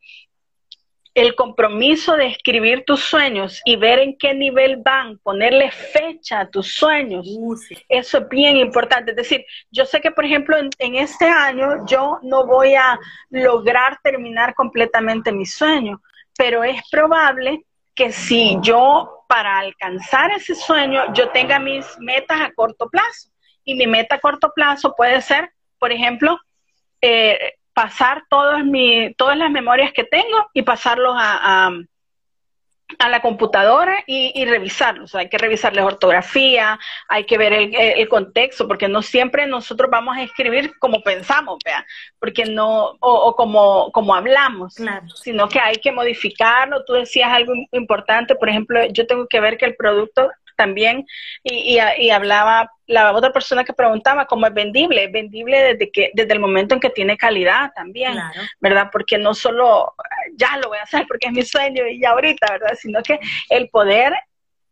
el 1.14 1.36
compromiso 1.36 2.16
de 2.16 2.28
escribir 2.28 2.86
tus 2.86 3.02
sueños 3.02 3.62
y 3.66 3.76
ver 3.76 4.00
en 4.00 4.18
qué 4.18 4.34
nivel 4.34 4.78
van, 4.78 5.18
ponerle 5.20 5.70
fecha 5.72 6.42
a 6.42 6.50
tus 6.50 6.74
sueños, 6.74 7.28
uh, 7.28 7.56
eso 7.90 8.18
es 8.20 8.30
bien 8.30 8.58
importante. 8.58 9.12
Es 9.12 9.18
decir, 9.18 9.46
yo 9.72 9.86
sé 9.86 10.00
que, 10.00 10.12
por 10.12 10.26
ejemplo, 10.26 10.58
en, 10.58 10.70
en, 10.80 10.96
este 10.96 11.26
año 11.26 11.86
yo 11.86 12.20
no 12.24 12.46
voy 12.46 12.76
a 12.76 12.98
lograr 13.30 14.00
terminar 14.02 14.54
completamente 14.56 15.32
mi 15.32 15.46
sueño, 15.46 16.02
pero 16.38 16.64
es 16.64 16.82
probable 16.90 17.66
que 17.94 18.12
si 18.12 18.58
yo, 18.62 19.26
para 19.28 19.60
alcanzar 19.60 20.32
ese 20.32 20.56
sueño, 20.56 21.14
yo 21.14 21.30
tenga 21.30 21.60
mis 21.60 21.86
metas 22.00 22.40
a 22.40 22.54
corto 22.54 22.90
plazo. 22.90 23.30
Y 23.64 23.76
mi 23.76 23.86
meta 23.86 24.16
a 24.16 24.20
corto 24.20 24.52
plazo 24.56 24.96
puede 24.96 25.22
ser, 25.22 25.52
por 25.78 25.92
ejemplo, 25.92 26.40
eh, 27.02 27.56
pasar 27.74 28.24
todas, 28.30 28.64
mi, 28.66 29.14
todas 29.16 29.38
las 29.38 29.52
memorias 29.52 29.92
que 29.94 30.04
tengo 30.04 30.50
y 30.54 30.62
pasarlos 30.62 31.16
a, 31.18 31.72
a, 33.00 33.10
la 33.10 33.22
computadora 33.22 34.04
y, 34.06 34.34
y, 34.36 34.46
revisarlos. 34.46 35.16
Hay 35.16 35.30
que 35.30 35.38
revisarles 35.38 35.86
ortografía, 35.86 36.78
hay 37.08 37.24
que 37.24 37.38
ver 37.38 37.54
el, 37.54 38.10
contexto, 38.10 38.68
porque 38.68 38.90
no 38.90 39.02
siempre 39.02 39.48
nosotros 39.48 39.90
vamos 39.90 40.18
a 40.18 40.24
escribir 40.24 40.78
como 40.78 41.02
pensamos, 41.02 41.58
vea, 41.64 41.86
porque 42.20 42.46
no, 42.46 42.98
o, 43.00 43.00
o 43.00 43.36
como, 43.36 43.92
como 43.94 44.14
hablamos, 44.14 44.76
sino 45.16 45.48
que 45.48 45.60
hay 45.60 45.78
que 45.78 45.94
modificarlo. 45.94 46.84
Tú 46.84 46.94
decías 46.94 47.32
algo 47.32 47.54
importante, 47.72 48.36
por 48.36 48.50
ejemplo, 48.50 48.86
yo 48.88 49.08
tengo 49.08 49.26
que 49.28 49.40
ver 49.40 49.58
que 49.58 49.66
el 49.66 49.76
producto 49.76 50.30
también, 50.62 51.08
y, 51.42 51.80
y, 51.98 52.10
hablaba 52.12 52.70
la 52.86 53.14
otra 53.14 53.34
persona 53.34 53.64
que 53.64 53.74
preguntaba 53.74 54.28
cómo 54.28 54.46
es 54.46 54.54
vendible, 54.54 55.06
es 55.06 55.12
vendible 55.12 55.60
desde 55.60 55.92
que 55.92 56.12
desde 56.14 56.34
el 56.34 56.40
momento 56.40 56.76
en 56.76 56.80
que 56.80 56.92
tiene 56.92 57.18
calidad 57.18 57.72
también, 57.76 58.14
¿verdad? 58.60 58.90
Porque 58.92 59.18
no 59.18 59.34
solo 59.34 59.96
ya 60.36 60.58
lo 60.58 60.68
voy 60.68 60.78
a 60.78 60.84
hacer 60.84 61.08
porque 61.08 61.28
es 61.28 61.34
mi 61.34 61.42
sueño 61.42 61.88
y 61.88 62.00
ya 62.00 62.12
ahorita, 62.12 62.46
¿verdad? 62.52 62.78
Sino 62.80 63.02
que 63.02 63.20
el 63.50 63.70
poder 63.70 64.14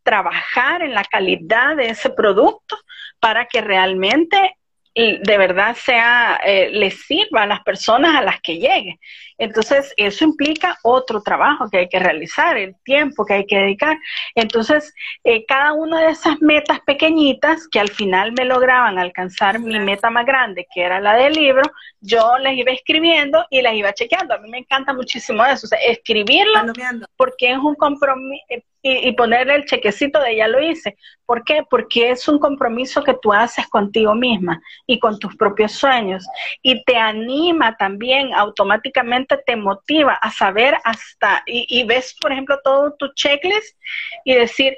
trabajar 0.03 0.83
en 0.83 0.93
la 0.93 1.03
calidad 1.03 1.75
de 1.75 1.89
ese 1.89 2.11
producto 2.11 2.77
para 3.19 3.45
que 3.45 3.61
realmente 3.61 4.58
de 4.95 5.37
verdad 5.37 5.75
sea, 5.75 6.39
eh, 6.45 6.69
les 6.71 7.01
sirva 7.05 7.43
a 7.43 7.47
las 7.47 7.61
personas 7.61 8.15
a 8.15 8.21
las 8.21 8.41
que 8.41 8.57
llegue. 8.57 8.99
Entonces, 9.37 9.93
eso 9.95 10.25
implica 10.25 10.77
otro 10.83 11.21
trabajo 11.21 11.69
que 11.69 11.77
hay 11.77 11.89
que 11.89 11.99
realizar, 11.99 12.57
el 12.57 12.75
tiempo 12.83 13.25
que 13.25 13.35
hay 13.35 13.45
que 13.45 13.57
dedicar. 13.57 13.97
Entonces, 14.35 14.93
eh, 15.23 15.45
cada 15.45 15.73
una 15.73 16.01
de 16.01 16.11
esas 16.11 16.41
metas 16.41 16.81
pequeñitas 16.81 17.67
que 17.69 17.79
al 17.79 17.89
final 17.89 18.33
me 18.33 18.43
lograban 18.43 18.99
alcanzar 18.99 19.59
mi 19.59 19.79
meta 19.79 20.09
más 20.09 20.25
grande, 20.25 20.67
que 20.73 20.81
era 20.81 20.99
la 20.99 21.15
del 21.15 21.33
libro, 21.33 21.63
yo 22.01 22.37
les 22.39 22.57
iba 22.57 22.71
escribiendo 22.71 23.45
y 23.49 23.61
las 23.61 23.73
iba 23.75 23.93
chequeando. 23.93 24.33
A 24.33 24.39
mí 24.39 24.49
me 24.49 24.59
encanta 24.59 24.93
muchísimo 24.93 25.45
eso, 25.45 25.67
o 25.67 25.69
sea, 25.69 25.79
escribirlo 25.79 26.73
porque 27.15 27.51
es 27.51 27.57
un 27.57 27.75
compromiso, 27.75 28.43
y, 28.81 29.11
ponerle 29.13 29.55
el 29.55 29.65
chequecito 29.65 30.19
de 30.21 30.37
ya 30.37 30.47
lo 30.47 30.61
hice. 30.61 30.97
¿Por 31.25 31.43
qué? 31.43 31.63
Porque 31.69 32.11
es 32.11 32.27
un 32.27 32.39
compromiso 32.39 33.03
que 33.03 33.15
tú 33.21 33.33
haces 33.33 33.67
contigo 33.67 34.15
misma 34.15 34.61
y 34.87 34.99
con 34.99 35.19
tus 35.19 35.35
propios 35.35 35.73
sueños. 35.73 36.25
Y 36.61 36.83
te 36.85 36.95
anima 36.95 37.75
también, 37.75 38.33
automáticamente 38.33 39.37
te 39.45 39.55
motiva 39.55 40.13
a 40.13 40.31
saber 40.31 40.77
hasta, 40.83 41.43
y, 41.45 41.83
ves, 41.83 42.15
por 42.21 42.31
ejemplo, 42.31 42.59
todo 42.63 42.95
tu 42.97 43.13
checklist 43.13 43.77
y 44.23 44.33
decir, 44.33 44.77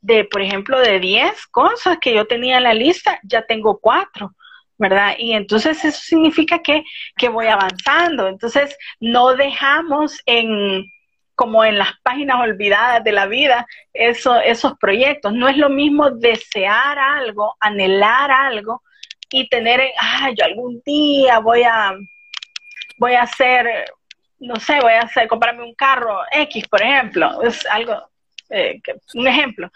de, 0.00 0.24
por 0.24 0.42
ejemplo, 0.42 0.78
de 0.78 1.00
10 1.00 1.46
cosas 1.48 1.98
que 2.00 2.14
yo 2.14 2.26
tenía 2.26 2.58
en 2.58 2.64
la 2.64 2.74
lista, 2.74 3.18
ya 3.22 3.42
tengo 3.42 3.78
cuatro. 3.78 4.34
¿verdad? 4.78 5.14
Y 5.18 5.34
entonces 5.34 5.84
eso 5.84 6.00
significa 6.00 6.60
que, 6.60 6.82
que 7.18 7.28
voy 7.28 7.48
avanzando. 7.48 8.28
Entonces 8.28 8.74
no 8.98 9.36
dejamos 9.36 10.18
en, 10.24 10.86
como 11.40 11.64
en 11.64 11.78
las 11.78 11.98
páginas 12.02 12.38
olvidadas 12.38 13.02
de 13.02 13.12
la 13.12 13.24
vida, 13.24 13.66
eso, 13.94 14.38
esos 14.40 14.76
proyectos. 14.76 15.32
No 15.32 15.48
es 15.48 15.56
lo 15.56 15.70
mismo 15.70 16.10
desear 16.10 16.98
algo, 16.98 17.56
anhelar 17.58 18.30
algo 18.30 18.82
y 19.30 19.48
tener, 19.48 19.80
ah, 19.98 20.28
yo 20.36 20.44
algún 20.44 20.82
día 20.84 21.38
voy 21.38 21.62
a, 21.62 21.94
voy 22.98 23.14
a 23.14 23.22
hacer, 23.22 23.86
no 24.38 24.56
sé, 24.56 24.80
voy 24.82 24.92
a 24.92 25.00
hacer, 25.00 25.28
comprarme 25.28 25.64
un 25.64 25.74
carro 25.74 26.20
X, 26.30 26.68
por 26.68 26.82
ejemplo, 26.82 27.42
es 27.42 27.64
algo, 27.64 27.94
eh, 28.50 28.78
un 29.14 29.26
ejemplo. 29.26 29.70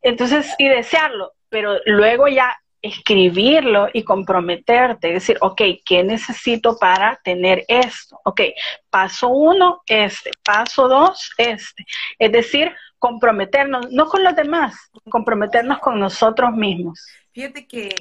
Entonces, 0.00 0.54
y 0.56 0.68
desearlo, 0.68 1.34
pero 1.50 1.76
luego 1.84 2.28
ya 2.28 2.58
escribirlo 2.82 3.88
y 3.92 4.04
comprometerte, 4.04 5.12
decir, 5.12 5.36
ok, 5.40 5.60
¿qué 5.84 6.02
necesito 6.02 6.78
para 6.78 7.20
tener 7.22 7.64
esto? 7.68 8.20
Ok, 8.24 8.40
paso 8.88 9.28
uno, 9.28 9.82
este, 9.86 10.30
paso 10.42 10.88
dos, 10.88 11.32
este. 11.36 11.84
Es 12.18 12.32
decir, 12.32 12.72
comprometernos, 12.98 13.90
no 13.90 14.06
con 14.06 14.24
los 14.24 14.34
demás, 14.36 14.74
comprometernos 15.10 15.78
con 15.78 15.98
nosotros 15.98 16.52
mismos. 16.52 17.04
Fíjate 17.32 17.66
que 17.66 17.94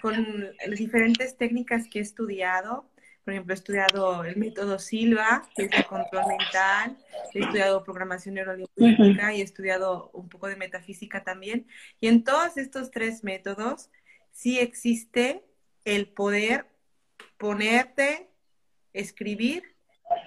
con 0.00 0.50
las 0.66 0.78
diferentes 0.78 1.36
técnicas 1.36 1.88
que 1.88 1.98
he 1.98 2.02
estudiado, 2.02 2.90
por 3.24 3.32
ejemplo, 3.32 3.54
he 3.54 3.56
estudiado 3.56 4.24
el 4.24 4.36
método 4.36 4.78
Silva, 4.78 5.48
que 5.56 5.64
es 5.64 5.72
el 5.72 5.86
control 5.86 6.24
mental, 6.26 6.98
he 7.32 7.40
estudiado 7.40 7.82
programación 7.82 8.34
neurolingüística 8.34 9.32
y 9.32 9.40
he 9.40 9.44
estudiado 9.44 10.10
un 10.12 10.28
poco 10.28 10.46
de 10.48 10.56
metafísica 10.56 11.24
también. 11.24 11.66
Y 12.00 12.08
en 12.08 12.22
todos 12.22 12.58
estos 12.58 12.90
tres 12.90 13.24
métodos, 13.24 13.90
sí 14.34 14.58
existe 14.58 15.42
el 15.84 16.08
poder 16.08 16.66
ponerte, 17.38 18.28
escribir 18.92 19.62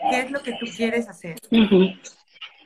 qué 0.09 0.21
es 0.21 0.31
lo 0.31 0.41
que 0.41 0.53
tú 0.53 0.65
quieres 0.75 1.07
hacer. 1.07 1.37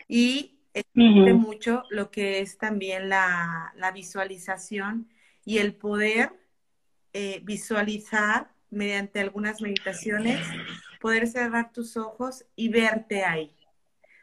Y 0.08 0.60
existe 0.74 1.34
mucho 1.34 1.84
lo 1.90 2.12
que 2.12 2.40
es 2.40 2.58
también 2.58 3.10
la, 3.10 3.74
visualización 3.94 5.10
y 5.44 5.58
el 5.58 5.76
poder 5.76 6.32
eh, 7.14 7.42
visualizar 7.44 8.52
mediante 8.70 9.20
algunas 9.20 9.62
meditaciones, 9.62 10.40
poder 11.02 11.28
cerrar 11.28 11.74
tus 11.74 11.98
ojos 11.98 12.46
y 12.56 12.70
verte 12.70 13.26
ahí. 13.26 13.54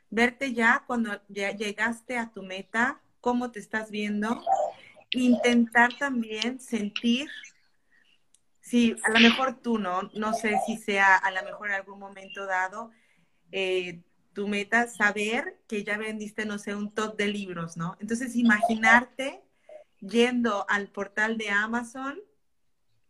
Verte 0.09 0.55
ya 0.55 0.85
cuando 0.87 1.21
ya 1.29 1.51
llegaste 1.51 2.17
a 2.17 2.31
tu 2.31 2.43
meta, 2.43 3.03
cómo 3.21 3.51
te 3.51 3.59
estás 3.59 3.91
viendo 3.91 4.43
intentar 5.13 5.97
también 5.99 6.61
sentir, 6.61 7.29
si 8.61 8.97
a 9.05 9.11
lo 9.11 9.21
mejor 9.21 9.61
tú 9.61 9.79
no, 9.79 10.11
no 10.15 10.35
sé 10.35 10.57
si 10.67 10.77
sea 10.77 11.17
a 11.17 11.31
lo 11.31 11.43
mejor 11.43 11.69
en 11.69 11.77
algún 11.77 11.99
momento 11.99 12.45
dado 12.47 12.91
eh, 13.51 14.03
tu 14.35 14.47
meta, 14.47 14.87
saber 14.89 15.59
que 15.67 15.85
ya 15.85 15.97
vendiste, 15.97 16.45
no 16.45 16.59
sé, 16.59 16.75
un 16.75 16.93
top 16.93 17.17
de 17.17 17.29
libros, 17.29 17.77
¿no? 17.77 17.97
Entonces 17.99 18.37
imaginarte 18.37 19.43
yendo 20.01 20.65
al 20.69 20.89
portal 20.89 21.39
de 21.39 21.51
Amazon 21.51 22.21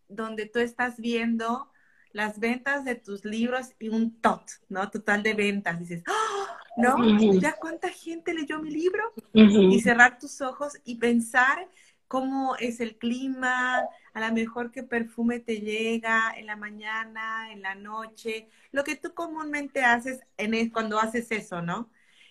donde 0.09 0.47
tú 0.47 0.59
estás 0.59 0.97
viendo 0.99 1.71
las 2.13 2.39
ventas 2.39 2.85
de 2.85 2.95
tus 2.95 3.25
libros 3.25 3.75
y 3.79 3.91
un 3.91 4.21
top, 4.21 4.41
¿no? 4.69 4.89
Total 4.91 5.23
de 5.23 5.35
ventas. 5.35 5.79
Dices, 5.79 6.03
¡Ah! 6.07 6.59
¿no? 6.79 6.97
¿Ya 7.39 7.53
cuánta 7.55 7.91
gente 7.91 8.33
leyó 8.33 8.61
mi 8.61 8.71
libro? 8.71 9.13
Y 9.33 9.81
cerrar 9.81 10.19
tus 10.19 10.41
ojos 10.41 10.75
y 10.85 10.97
pensar 10.97 11.69
cómo 12.09 12.57
es 12.57 12.81
el 12.81 12.97
clima, 12.97 13.85
a 14.15 14.21
lo 14.21 14.33
mejor 14.35 14.71
qué 14.71 14.83
perfume 14.83 15.39
te 15.41 15.61
llega 15.61 16.33
en 16.37 16.47
la 16.47 16.57
mañana, 16.57 17.53
en 17.53 17.63
la 17.63 17.75
noche, 17.75 18.49
lo 18.73 18.83
que 18.83 18.97
tú 18.97 19.15
comúnmente 19.15 19.85
haces 19.85 20.21
en 20.39 20.71
cuando 20.71 20.99
haces 20.99 21.31
eso, 21.31 21.63
¿no? 21.63 21.91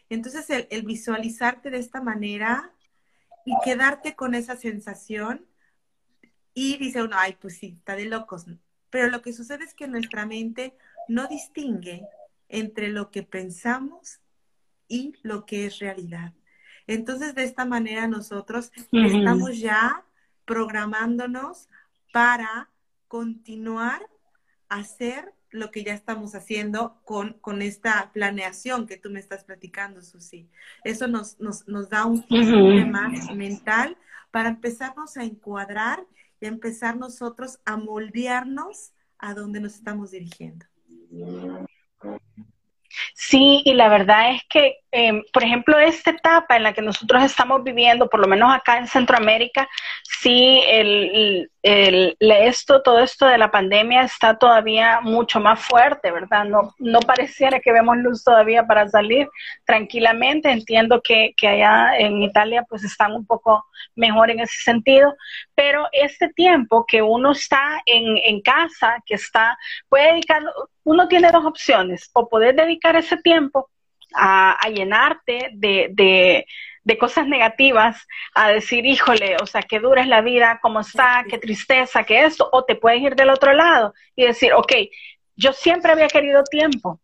Entonces 0.09 0.49
el, 0.69 0.84
visualizarte 0.84 1.69
de 1.69 1.78
esta 1.78 2.01
manera 2.01 2.73
y 3.45 3.53
quedarte 3.63 4.15
con 4.15 4.36
esa 4.36 4.55
sensación 4.55 5.45
y 6.53 6.78
dice 6.78 7.03
uno, 7.03 7.15
ay, 7.17 7.38
pues 7.39 7.57
sí, 7.57 7.75
está 7.78 7.95
de 7.95 8.05
locos. 8.05 8.45
Pero 8.89 9.09
lo 9.09 9.21
que 9.21 9.34
sucede 9.34 9.63
es 9.63 9.73
que 9.73 9.88
nuestra 9.88 10.25
mente 10.25 10.75
no 11.07 11.28
distingue 11.28 12.07
entre 12.49 12.89
lo 12.89 13.11
que 13.11 13.23
pensamos 13.23 14.21
y 14.88 15.13
lo 15.21 15.45
que 15.45 15.67
es 15.67 15.80
realidad. 15.80 16.34
Entonces, 16.88 17.36
de 17.36 17.44
esta 17.44 17.66
manera 17.66 18.08
nosotros 18.08 18.72
estamos 18.92 19.60
ya 19.60 20.04
programándonos 20.46 21.70
para 22.12 22.70
continuar 23.08 24.02
a 24.70 24.78
hacer 24.78 25.34
lo 25.50 25.72
que 25.72 25.84
ya 25.84 25.94
estamos 25.94 26.36
haciendo 26.36 27.00
con, 27.04 27.34
con 27.34 27.62
esta 27.62 28.12
planeación 28.14 28.88
que 28.88 28.98
tú 28.98 29.10
me 29.10 29.20
estás 29.20 29.44
platicando, 29.44 30.02
Susi. 30.02 30.50
Eso 30.84 31.08
nos, 31.08 31.40
nos, 31.40 31.68
nos 31.68 31.90
da 31.90 32.06
un 32.06 32.26
tema 32.28 33.12
mental 33.34 33.98
para 34.32 34.50
empezarnos 34.50 35.18
a 35.18 35.24
encuadrar 35.24 36.06
y 36.40 36.46
empezar 36.46 36.98
nosotros 36.98 37.60
a 37.66 37.78
moldearnos 37.78 38.92
a 39.18 39.34
donde 39.34 39.60
nos 39.60 39.76
estamos 39.76 40.12
dirigiendo. 40.12 40.66
Sí, 43.14 43.62
y 43.66 43.74
la 43.74 43.90
verdad 43.90 44.36
es 44.36 44.42
que, 44.50 44.76
em, 44.92 45.24
por 45.34 45.44
ejemplo, 45.44 45.78
esta 45.78 46.12
etapa 46.12 46.56
en 46.56 46.64
la 46.64 46.74
que 46.74 46.82
nosotros 46.82 47.24
estamos 47.24 47.64
viviendo, 47.64 48.10
por 48.10 48.20
lo 48.20 48.28
menos 48.28 48.54
acá 48.54 48.78
en 48.78 48.88
Centroamérica, 48.88 49.68
sí, 50.04 50.62
el, 50.68 51.50
esto, 51.62 52.82
todo 52.82 53.00
esto 53.00 53.26
de 53.26 53.38
la 53.38 53.52
pandemia 53.52 54.04
está 54.04 54.38
todavía 54.38 55.02
mucho 55.02 55.40
más 55.40 55.60
fuerte, 55.60 56.12
¿verdad? 56.12 56.46
No, 56.46 56.74
no 56.80 57.00
pareciera 57.02 57.60
que 57.60 57.74
vemos 57.74 57.98
luz 57.98 58.24
todavía 58.24 58.66
para 58.66 58.88
salir 58.88 59.28
tranquilamente. 59.66 60.50
Entiendo 60.50 61.02
que, 61.02 61.34
que 61.36 61.48
allá 61.48 61.98
en 61.98 62.22
Italia 62.22 62.64
pues 62.70 62.84
están 62.84 63.14
un 63.14 63.26
poco 63.26 63.66
mejor 63.96 64.32
en 64.32 64.40
ese 64.40 64.62
sentido, 64.64 65.14
pero 65.56 65.88
este 65.92 66.30
tiempo 66.30 66.86
que 66.88 67.02
uno 67.02 67.32
está 67.32 67.82
en, 67.86 68.18
en 68.18 68.42
casa, 68.42 69.04
que 69.06 69.16
está, 69.16 69.58
puede 69.90 70.14
dedicar, 70.14 70.44
uno 70.84 71.08
tiene 71.08 71.32
dos 71.32 71.46
opciones, 71.46 72.10
o 72.14 72.30
poder 72.30 72.56
dedicar 72.56 72.96
ese 72.96 73.18
tiempo 73.18 73.70
a, 74.14 74.51
a 74.53 74.70
llenarte 74.70 75.49
de, 75.53 75.89
de 75.91 76.45
de 76.88 76.97
cosas 76.97 77.28
negativas 77.28 78.08
a 78.34 78.47
decir, 78.47 78.86
híjole, 78.86 79.36
o 79.41 79.45
sea, 79.45 79.62
qué 79.62 79.82
dura 79.82 80.01
es 80.01 80.08
la 80.08 80.22
vida, 80.22 80.60
cómo 80.62 80.80
está, 80.80 81.26
qué 81.30 81.38
tristeza, 81.38 82.05
qué 82.05 82.24
esto, 82.24 82.47
o 82.49 82.64
te 82.64 82.76
puedes 82.76 83.01
ir 83.01 83.14
del 83.14 83.30
otro 83.30 83.51
lado 83.51 83.93
y 84.16 84.24
decir, 84.26 84.53
ok, 84.53 84.72
yo 85.36 85.51
siempre 85.51 85.91
había 85.91 86.08
querido 86.08 86.45
tiempo. 86.45 87.01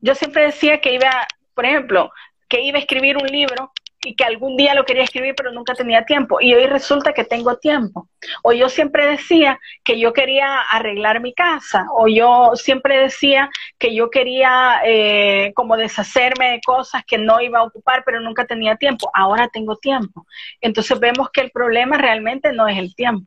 Yo 0.00 0.14
siempre 0.14 0.44
decía 0.44 0.80
que 0.80 0.94
iba, 0.94 1.26
por 1.52 1.66
ejemplo, 1.66 2.10
que 2.48 2.62
iba 2.62 2.78
a 2.78 2.80
escribir 2.80 3.18
un 3.18 3.26
libro 3.26 3.70
y 4.02 4.14
que 4.14 4.24
algún 4.24 4.56
día 4.56 4.74
lo 4.74 4.84
quería 4.84 5.02
escribir, 5.02 5.34
pero 5.36 5.52
nunca 5.52 5.74
tenía 5.74 6.04
tiempo. 6.04 6.40
Y 6.40 6.54
hoy 6.54 6.66
resulta 6.66 7.12
que 7.12 7.24
tengo 7.24 7.56
tiempo. 7.56 8.08
O 8.42 8.52
yo 8.52 8.68
siempre 8.68 9.06
decía 9.06 9.58
que 9.82 9.98
yo 9.98 10.12
quería 10.12 10.60
arreglar 10.60 11.20
mi 11.20 11.34
casa, 11.34 11.86
o 11.96 12.06
yo 12.06 12.52
siempre 12.54 12.98
decía 12.98 13.50
que 13.78 13.94
yo 13.94 14.10
quería 14.10 14.80
eh, 14.84 15.52
como 15.54 15.76
deshacerme 15.76 16.52
de 16.52 16.60
cosas 16.64 17.02
que 17.06 17.18
no 17.18 17.40
iba 17.40 17.58
a 17.58 17.64
ocupar, 17.64 18.02
pero 18.04 18.20
nunca 18.20 18.46
tenía 18.46 18.76
tiempo. 18.76 19.10
Ahora 19.14 19.48
tengo 19.48 19.76
tiempo. 19.76 20.26
Entonces 20.60 20.98
vemos 21.00 21.30
que 21.30 21.40
el 21.40 21.50
problema 21.50 21.98
realmente 21.98 22.52
no 22.52 22.68
es 22.68 22.78
el 22.78 22.94
tiempo. 22.94 23.26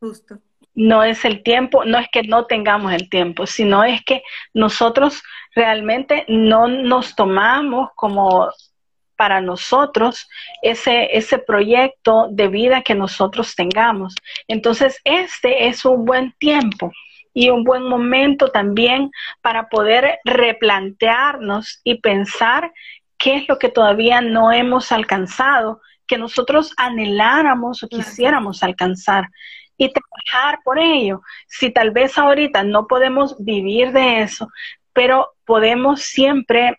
Justo. 0.00 0.38
No 0.74 1.02
es 1.02 1.24
el 1.24 1.42
tiempo, 1.42 1.84
no 1.84 1.98
es 1.98 2.08
que 2.12 2.22
no 2.22 2.46
tengamos 2.46 2.92
el 2.92 3.10
tiempo, 3.10 3.46
sino 3.46 3.82
es 3.84 4.04
que 4.04 4.22
nosotros 4.54 5.22
realmente 5.54 6.24
no 6.28 6.68
nos 6.68 7.16
tomamos 7.16 7.90
como 7.96 8.48
para 9.20 9.42
nosotros 9.42 10.30
ese, 10.62 11.14
ese 11.14 11.36
proyecto 11.36 12.28
de 12.30 12.48
vida 12.48 12.80
que 12.80 12.94
nosotros 12.94 13.54
tengamos. 13.54 14.14
Entonces, 14.48 14.98
este 15.04 15.66
es 15.66 15.84
un 15.84 16.06
buen 16.06 16.32
tiempo 16.38 16.90
y 17.34 17.50
un 17.50 17.62
buen 17.62 17.82
momento 17.82 18.48
también 18.48 19.10
para 19.42 19.68
poder 19.68 20.20
replantearnos 20.24 21.82
y 21.84 22.00
pensar 22.00 22.72
qué 23.18 23.36
es 23.36 23.46
lo 23.46 23.58
que 23.58 23.68
todavía 23.68 24.22
no 24.22 24.52
hemos 24.52 24.90
alcanzado, 24.90 25.82
que 26.06 26.16
nosotros 26.16 26.72
anheláramos 26.78 27.82
o 27.82 27.88
quisiéramos 27.88 28.62
alcanzar 28.62 29.28
y 29.76 29.92
trabajar 29.92 30.60
por 30.64 30.78
ello. 30.78 31.20
Si 31.46 31.70
tal 31.70 31.90
vez 31.90 32.16
ahorita 32.16 32.62
no 32.62 32.86
podemos 32.86 33.36
vivir 33.38 33.92
de 33.92 34.22
eso, 34.22 34.48
pero 34.94 35.34
podemos 35.44 36.00
siempre 36.00 36.78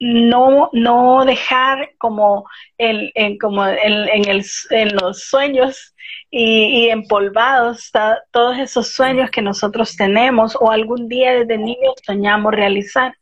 no, 0.00 0.70
no 0.72 1.24
dejar 1.24 1.90
como, 1.98 2.48
el, 2.78 3.10
en, 3.14 3.38
como 3.38 3.66
en, 3.66 4.28
el, 4.28 4.44
en 4.70 4.96
los 4.96 5.24
sueños 5.24 5.94
y, 6.30 6.88
empolvados 6.88 7.90
todos 8.30 8.58
esos 8.58 8.92
sueños 8.92 9.30
que 9.30 9.42
nosotros 9.42 9.96
tenemos 9.96 10.56
o 10.60 10.70
algún 10.70 11.08
día 11.08 11.32
desde 11.32 11.58
niños 11.58 11.94
soñamos 12.04 12.52
realizar. 12.54 13.16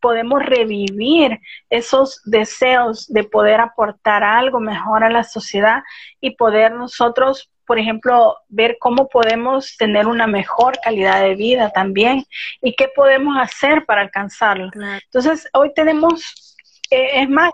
Podemos 0.00 0.42
revivir 0.42 1.40
esos 1.68 2.20
deseos 2.24 3.06
de 3.08 3.24
poder 3.24 3.60
aportar 3.60 4.24
algo 4.24 4.60
mejor 4.60 5.04
a 5.04 5.10
la 5.10 5.24
sociedad 5.24 5.82
y 6.20 6.36
poder 6.36 6.72
nosotros 6.72 7.50
por 7.70 7.78
ejemplo, 7.78 8.36
ver 8.48 8.78
cómo 8.80 9.08
podemos 9.08 9.76
tener 9.76 10.08
una 10.08 10.26
mejor 10.26 10.76
calidad 10.82 11.22
de 11.22 11.36
vida 11.36 11.70
también 11.70 12.24
y 12.60 12.74
qué 12.74 12.88
podemos 12.88 13.36
hacer 13.38 13.86
para 13.86 14.00
alcanzarlo. 14.00 14.70
Entonces, 15.04 15.48
hoy 15.52 15.72
tenemos, 15.72 16.56
eh, 16.90 17.22
es 17.22 17.28
más, 17.28 17.52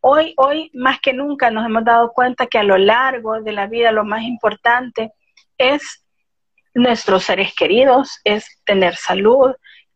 hoy, 0.00 0.32
hoy 0.38 0.70
más 0.72 1.00
que 1.00 1.12
nunca 1.12 1.50
nos 1.50 1.66
hemos 1.66 1.84
dado 1.84 2.12
cuenta 2.14 2.46
que 2.46 2.56
a 2.56 2.62
lo 2.62 2.78
largo 2.78 3.42
de 3.42 3.52
la 3.52 3.66
vida 3.66 3.92
lo 3.92 4.06
más 4.06 4.22
importante 4.22 5.12
es 5.58 6.02
nuestros 6.72 7.24
seres 7.24 7.54
queridos, 7.54 8.20
es 8.24 8.58
tener 8.64 8.96
salud, 8.96 9.52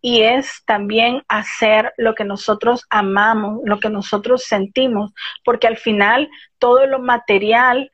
y 0.07 0.23
es 0.23 0.63
también 0.65 1.25
hacer 1.27 1.93
lo 1.97 2.15
que 2.15 2.23
nosotros 2.23 2.87
amamos, 2.91 3.59
lo 3.65 3.81
que 3.81 3.91
nosotros 3.91 4.45
sentimos, 4.45 5.13
porque 5.45 5.67
al 5.67 5.79
final 5.79 6.31
todo 6.61 6.87
lo 6.87 7.01
material 7.01 7.91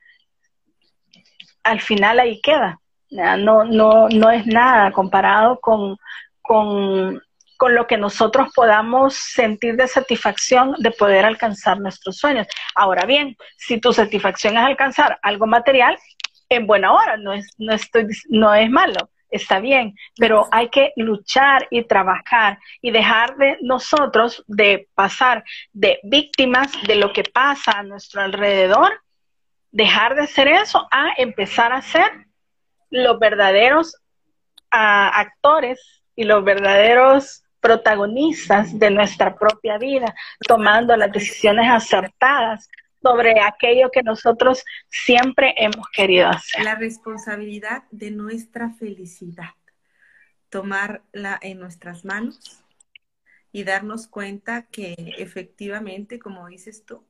al 1.63 1.81
final 1.81 2.19
ahí 2.19 2.39
queda. 2.39 2.79
No, 3.09 3.63
no, 3.63 4.09
no 4.09 4.29
es 4.29 4.45
nada 4.45 4.91
comparado 4.91 5.59
con, 5.59 5.97
con, 6.43 7.19
con 7.57 7.73
lo 7.73 7.87
que 7.87 7.97
nosotros 7.97 8.49
podamos 8.53 9.15
sentir 9.15 9.75
de 9.75 9.87
satisfacción 9.87 10.75
de 10.77 10.91
poder 10.91 11.25
alcanzar 11.25 11.79
nuestros 11.79 12.17
sueños. 12.17 12.45
Ahora 12.75 13.07
bien, 13.07 13.35
si 13.57 13.79
tu 13.79 13.91
satisfacción 13.91 14.55
es 14.55 14.63
alcanzar 14.63 15.17
algo 15.23 15.47
material, 15.47 15.97
en 16.49 16.67
buena 16.67 16.93
hora, 16.93 17.17
no 17.17 17.33
es, 17.33 17.55
no 17.57 17.73
estoy, 17.73 18.05
no 18.29 18.53
es 18.53 18.69
malo, 18.69 19.09
está 19.33 19.59
bien, 19.59 19.95
pero 20.17 20.47
hay 20.51 20.69
que 20.69 20.93
luchar 20.95 21.67
y 21.69 21.83
trabajar 21.83 22.59
y 22.81 22.91
dejar 22.91 23.35
de 23.37 23.57
nosotros 23.61 24.43
de 24.47 24.87
pasar 24.93 25.43
de 25.71 25.99
víctimas 26.03 26.71
de 26.87 26.95
lo 26.95 27.11
que 27.11 27.23
pasa 27.23 27.71
a 27.71 27.83
nuestro 27.83 28.21
alrededor 28.21 28.91
dejar 29.71 30.15
de 30.15 30.21
hacer 30.21 30.47
eso 30.47 30.87
a 30.91 31.13
empezar 31.17 31.73
a 31.73 31.81
ser 31.81 32.27
los 32.91 33.17
verdaderos 33.19 33.97
ah, 34.71 35.09
actores 35.19 36.03
y 36.15 36.23
los 36.25 36.43
verdaderos 36.43 37.43
protagonistas 37.59 38.77
de 38.77 38.91
nuestra 38.91 39.35
propia 39.35 39.77
vida, 39.77 40.13
tomando 40.45 40.95
las 40.95 41.11
decisiones 41.11 41.69
acertadas 41.71 42.69
sobre 43.03 43.41
aquello 43.41 43.91
que 43.91 44.01
nosotros 44.01 44.63
siempre 44.89 45.53
hemos 45.57 45.87
querido 45.89 46.29
hacer. 46.29 46.63
La 46.63 46.75
responsabilidad 46.75 47.83
de 47.91 48.11
nuestra 48.11 48.69
felicidad, 48.71 49.51
tomarla 50.49 51.37
en 51.41 51.59
nuestras 51.59 52.05
manos 52.05 52.63
y 53.51 53.65
darnos 53.65 54.07
cuenta 54.07 54.63
que 54.63 54.95
efectivamente, 55.17 56.17
como 56.17 56.47
dices 56.47 56.85
tú, 56.85 57.05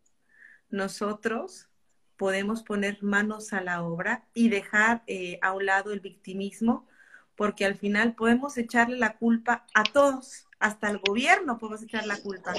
nosotros 0.69 1.69
podemos 2.17 2.63
poner 2.63 3.01
manos 3.03 3.53
a 3.53 3.61
la 3.61 3.83
obra 3.83 4.25
y 4.33 4.49
dejar 4.49 5.03
eh, 5.07 5.39
a 5.41 5.53
un 5.53 5.67
lado 5.67 5.93
el 5.93 5.99
victimismo, 5.99 6.87
porque 7.35 7.65
al 7.65 7.75
final 7.75 8.15
podemos 8.15 8.57
echarle 8.57 8.97
la 8.97 9.17
culpa 9.17 9.65
a 9.73 9.83
todos, 9.83 10.47
hasta 10.59 10.89
el 10.89 10.99
gobierno 10.99 11.57
podemos 11.57 11.83
echar 11.83 12.05
la 12.05 12.17
culpa, 12.17 12.53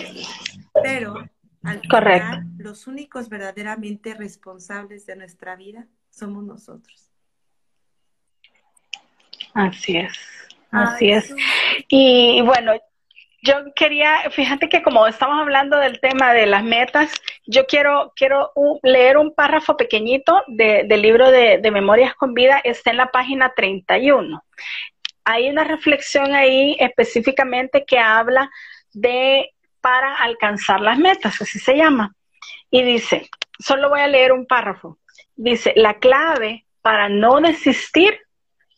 pero 0.83 1.29
al 1.65 1.81
final 1.81 2.45
los 2.59 2.87
únicos 2.87 3.29
verdaderamente 3.29 4.15
responsables 4.15 5.07
de 5.07 5.17
nuestra 5.17 5.57
vida 5.57 5.87
somos 6.11 6.45
nosotros. 6.45 7.11
Así 9.55 9.97
es, 9.97 10.19
así 10.71 11.11
es. 11.11 11.35
Y 11.89 12.43
bueno, 12.43 12.73
yo 13.45 13.57
quería, 13.77 14.31
fíjate 14.31 14.69
que 14.69 14.83
como 14.83 15.07
estamos 15.07 15.39
hablando 15.39 15.79
del 15.79 16.01
tema 16.01 16.33
de 16.33 16.47
las 16.47 16.65
metas, 16.65 17.13
yo 17.47 17.67
quiero, 17.67 18.13
quiero 18.17 18.53
leer 18.83 19.19
un 19.19 19.35
párrafo 19.35 19.77
pequeñito 19.77 20.43
del 20.49 21.03
libro 21.03 21.31
de, 21.31 21.61
Memorias 21.71 22.15
con 22.15 22.33
Vida, 22.33 22.61
está 22.65 22.91
en 22.91 22.97
la 22.97 23.11
página 23.11 23.53
31. 23.55 24.43
Hay 25.25 25.51
una 25.51 25.65
reflexión 25.65 26.35
ahí 26.35 26.77
específicamente 26.81 27.85
que 27.85 27.99
habla 27.99 28.51
de 28.93 29.51
para 29.85 30.15
alcanzar 30.15 30.81
las 30.81 30.97
metas, 30.97 31.43
así 31.43 31.59
se 31.59 31.77
llama. 31.77 32.17
Y 32.71 32.83
dice, 32.83 33.29
solo 33.59 33.91
voy 33.91 34.01
a 34.01 34.09
leer 34.09 34.33
un 34.33 34.47
párrafo. 34.47 34.99
Dice, 35.37 35.75
la 35.77 35.99
clave 35.99 36.65
para 36.81 37.11
no 37.11 37.39
desistir 37.43 38.19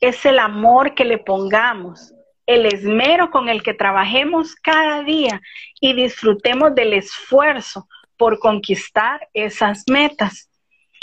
es 0.01 0.27
el 0.27 0.41
amor 0.41 0.97
que 0.97 1.05
le 1.05 1.19
pongamos 1.19 2.13
el 2.45 2.67
esmero 2.67 3.31
con 3.31 3.49
el 3.49 3.63
que 3.63 3.73
trabajemos 3.73 4.57
cada 4.57 5.05
día 5.05 5.41
y 5.81 5.93
disfrutemos 5.93 6.75
del 6.75 6.93
esfuerzo 6.93 7.87
por 8.17 8.41
conquistar 8.41 9.29
esas 9.33 9.85
metas. 9.89 10.51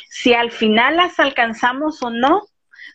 Si 0.09 0.33
al 0.33 0.51
final 0.51 0.97
las 0.97 1.17
alcanzamos 1.17 2.03
o 2.03 2.09
no, 2.09 2.41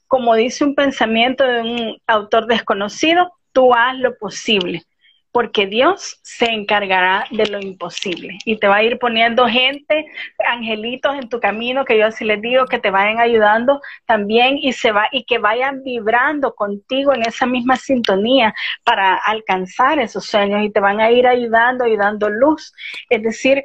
como 0.06 0.34
dice 0.34 0.62
un 0.62 0.74
pensamiento 0.74 1.42
de 1.44 1.62
un 1.62 1.98
autor 2.06 2.46
desconocido, 2.48 3.32
tú 3.52 3.72
haz 3.72 3.96
lo 3.96 4.14
posible 4.18 4.84
porque 5.32 5.66
Dios 5.66 6.18
se 6.22 6.46
encargará 6.46 7.26
de 7.30 7.46
lo 7.46 7.60
imposible 7.60 8.38
y 8.44 8.56
te 8.56 8.66
va 8.66 8.76
a 8.76 8.82
ir 8.82 8.98
poniendo 8.98 9.46
gente, 9.46 10.06
angelitos 10.38 11.14
en 11.16 11.28
tu 11.28 11.38
camino 11.38 11.84
que 11.84 11.98
yo 11.98 12.06
así 12.06 12.24
les 12.24 12.40
digo 12.40 12.66
que 12.66 12.78
te 12.78 12.90
vayan 12.90 13.18
ayudando 13.18 13.80
también 14.06 14.58
y 14.58 14.72
se 14.72 14.90
va 14.90 15.08
y 15.12 15.24
que 15.24 15.38
vayan 15.38 15.82
vibrando 15.82 16.54
contigo 16.54 17.12
en 17.12 17.22
esa 17.22 17.46
misma 17.46 17.76
sintonía 17.76 18.54
para 18.84 19.16
alcanzar 19.16 19.98
esos 19.98 20.24
sueños 20.24 20.64
y 20.64 20.70
te 20.70 20.80
van 20.80 21.00
a 21.00 21.10
ir 21.10 21.26
ayudando 21.26 21.86
y 21.86 21.96
dando 21.96 22.30
luz. 22.30 22.72
Es 23.10 23.22
decir, 23.22 23.64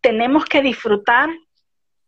tenemos 0.00 0.44
que 0.44 0.62
disfrutar 0.62 1.28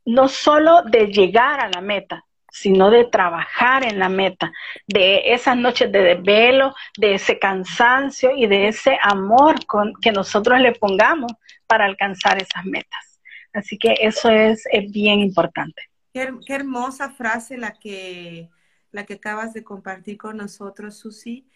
no 0.05 0.29
solo 0.29 0.83
de 0.83 1.07
llegar 1.07 1.61
a 1.61 1.69
la 1.69 1.81
meta, 1.81 2.25
sino 2.51 2.91
de 2.91 3.05
trabajar 3.05 3.85
en 3.85 3.99
la 3.99 4.09
meta, 4.09 4.53
de 4.87 5.33
esas 5.33 5.57
noches 5.57 5.91
de 5.91 6.01
desvelo, 6.01 6.75
de 6.97 7.15
ese 7.15 7.39
cansancio 7.39 8.37
y 8.37 8.47
de 8.47 8.69
ese 8.69 8.99
amor 9.03 9.57
que 10.01 10.13
nosotros 10.13 10.61
le 10.61 10.73
pongamos 10.73 11.33
para 11.67 11.85
alcanzar 11.85 12.41
esas 12.43 12.65
metas. 12.65 13.21
Así 13.53 13.79
que 13.79 13.95
eso 14.01 14.31
es, 14.31 14.65
bien 14.91 15.21
importante. 15.21 15.83
Qué, 16.13 16.33
hermosa 16.49 17.11
frase 17.11 17.57
la 17.57 17.73
que, 17.73 18.49
la 18.91 19.07
que 19.07 19.15
acabas 19.15 19.53
de 19.55 19.65
compartir 19.65 20.19
con 20.19 20.37
nosotros, 20.37 20.99
Susi. 20.99 21.49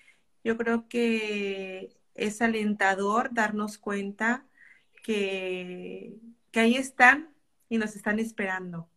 Yo 0.42 0.57
creo 0.57 0.88
que 0.88 1.90
es 2.14 2.42
alentador 2.42 3.30
darnos 3.32 3.78
cuenta 3.78 4.45
que, 5.03 6.14
que 6.51 6.61
ahí 6.61 6.76
están 6.76 7.30
y 7.68 7.78
nos 7.78 7.97
están 7.97 8.18
esperando 8.18 8.88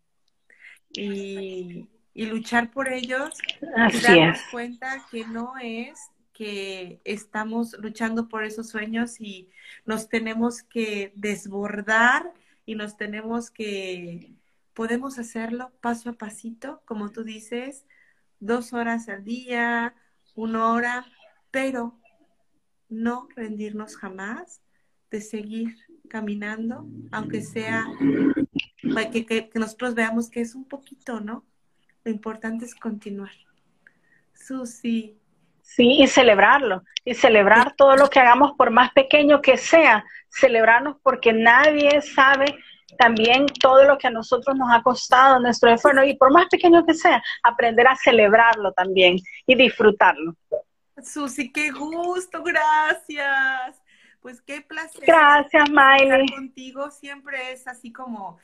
y, 0.92 1.88
luchar 2.16 2.72
por 2.72 2.92
ellos 2.92 3.30
y 3.62 4.00
darnos 4.02 4.40
cuenta 4.52 5.06
que 5.12 5.26
no 5.28 5.54
es 5.62 6.00
que 6.34 7.00
estamos 7.04 7.76
luchando 7.80 8.28
por 8.28 8.44
esos 8.44 8.70
sueños 8.70 9.22
y 9.22 9.50
nos 9.86 10.10
tenemos 10.10 10.64
que 10.64 11.14
desbordar 11.16 12.34
y 12.66 12.76
nos 12.76 12.98
tenemos 12.98 13.52
que, 13.52 14.36
podemos 14.78 15.18
hacerlo 15.18 15.72
paso 15.82 16.12
a 16.12 16.14
pasito, 16.14 16.84
como 16.86 17.12
tú 17.12 17.24
dices, 17.24 17.88
dos 18.40 18.74
horas 18.74 19.10
al 19.10 19.24
día, 19.24 19.96
una 20.36 20.72
hora, 20.72 21.06
pero 21.50 22.00
no 22.88 23.28
rendirnos 23.36 23.98
jamás 23.98 24.62
de 25.10 25.22
seguir 25.22 25.76
caminando, 26.08 26.88
aunque 27.12 27.42
sea 27.42 27.88
que, 29.12 29.26
que, 29.26 29.50
nosotros 29.56 29.96
veamos 29.96 30.30
que 30.30 30.42
es 30.42 30.56
un 30.56 30.66
poquito, 30.66 31.20
¿no? 31.20 31.44
Lo 32.04 32.12
importante 32.12 32.66
es 32.66 32.76
continuar. 32.76 33.32
Susi. 34.34 35.18
Sí, 35.62 36.02
y 36.02 36.08
celebrarlo, 36.08 36.84
y 37.04 37.14
celebrar 37.14 37.76
todo 37.76 37.98
lo 37.98 38.10
que 38.10 38.20
hagamos, 38.20 38.54
por 38.58 38.72
más 38.72 38.92
pequeño 38.94 39.42
que 39.42 39.58
sea, 39.58 40.06
celebrarnos 40.30 40.96
porque 41.04 41.34
nadie 41.34 42.02
sabe 42.02 42.58
también 42.98 43.46
todo 43.60 43.84
lo 43.84 43.98
que 43.98 44.08
a 44.08 44.12
nosotros 44.12 44.56
nos 44.56 44.72
ha 44.72 44.82
costado 44.82 45.40
nuestro 45.40 45.70
esfuerzo, 45.70 46.04
y 46.04 46.16
por 46.16 46.32
más 46.32 46.48
pequeño 46.48 46.86
que 46.86 46.94
sea, 46.94 47.22
aprender 47.44 47.88
a 47.88 47.96
celebrarlo 47.96 48.72
también 48.72 49.18
y 49.46 49.56
disfrutarlo. 49.56 50.36
Susi, 51.04 51.52
qué 51.52 51.70
gusto, 51.72 52.42
gracias. 52.42 53.82
Pues 54.22 54.42
qué 54.42 54.62
placer. 54.62 55.04
Gracias, 55.06 55.70
Miley. 55.70 56.28
Contigo 56.28 56.92
siempre 56.92 57.52
es 57.52 57.68
así 57.68 57.92
como 57.92 58.40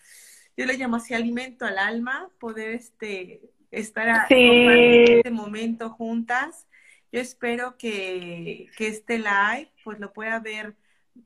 yo 0.55 0.65
le 0.65 0.77
llamo 0.77 0.97
así 0.97 1.13
alimento 1.13 1.65
al 1.65 1.77
alma, 1.77 2.29
poder 2.39 2.75
este, 2.75 3.41
estar 3.71 4.27
en 4.29 5.17
este 5.17 5.31
momento 5.31 5.89
juntas. 5.89 6.67
Yo 7.11 7.19
espero 7.19 7.77
que, 7.77 8.67
que, 8.77 8.87
este 8.87 9.17
live 9.17 9.71
pues 9.83 9.99
lo 9.99 10.13
pueda 10.13 10.39
ver, 10.39 10.75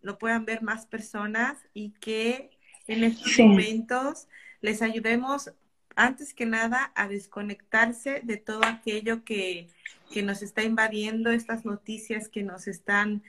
lo 0.01 0.17
puedan 0.17 0.45
ver 0.45 0.61
más 0.61 0.85
personas 0.85 1.57
y 1.73 1.91
que 1.99 2.51
en 2.87 3.03
estos 3.03 3.37
momentos 3.39 4.27
les 4.61 4.81
ayudemos 4.81 5.51
antes 5.95 6.33
que 6.33 6.45
nada 6.45 6.91
a 6.95 7.07
desconectarse 7.07 8.21
de 8.23 8.37
todo 8.37 8.63
aquello 8.63 9.25
que, 9.25 9.67
que 10.11 10.23
nos 10.23 10.41
está 10.41 10.63
invadiendo, 10.63 11.31
estas 11.31 11.65
noticias 11.65 12.29
que 12.29 12.43
nos 12.43 12.67
están 12.67 13.23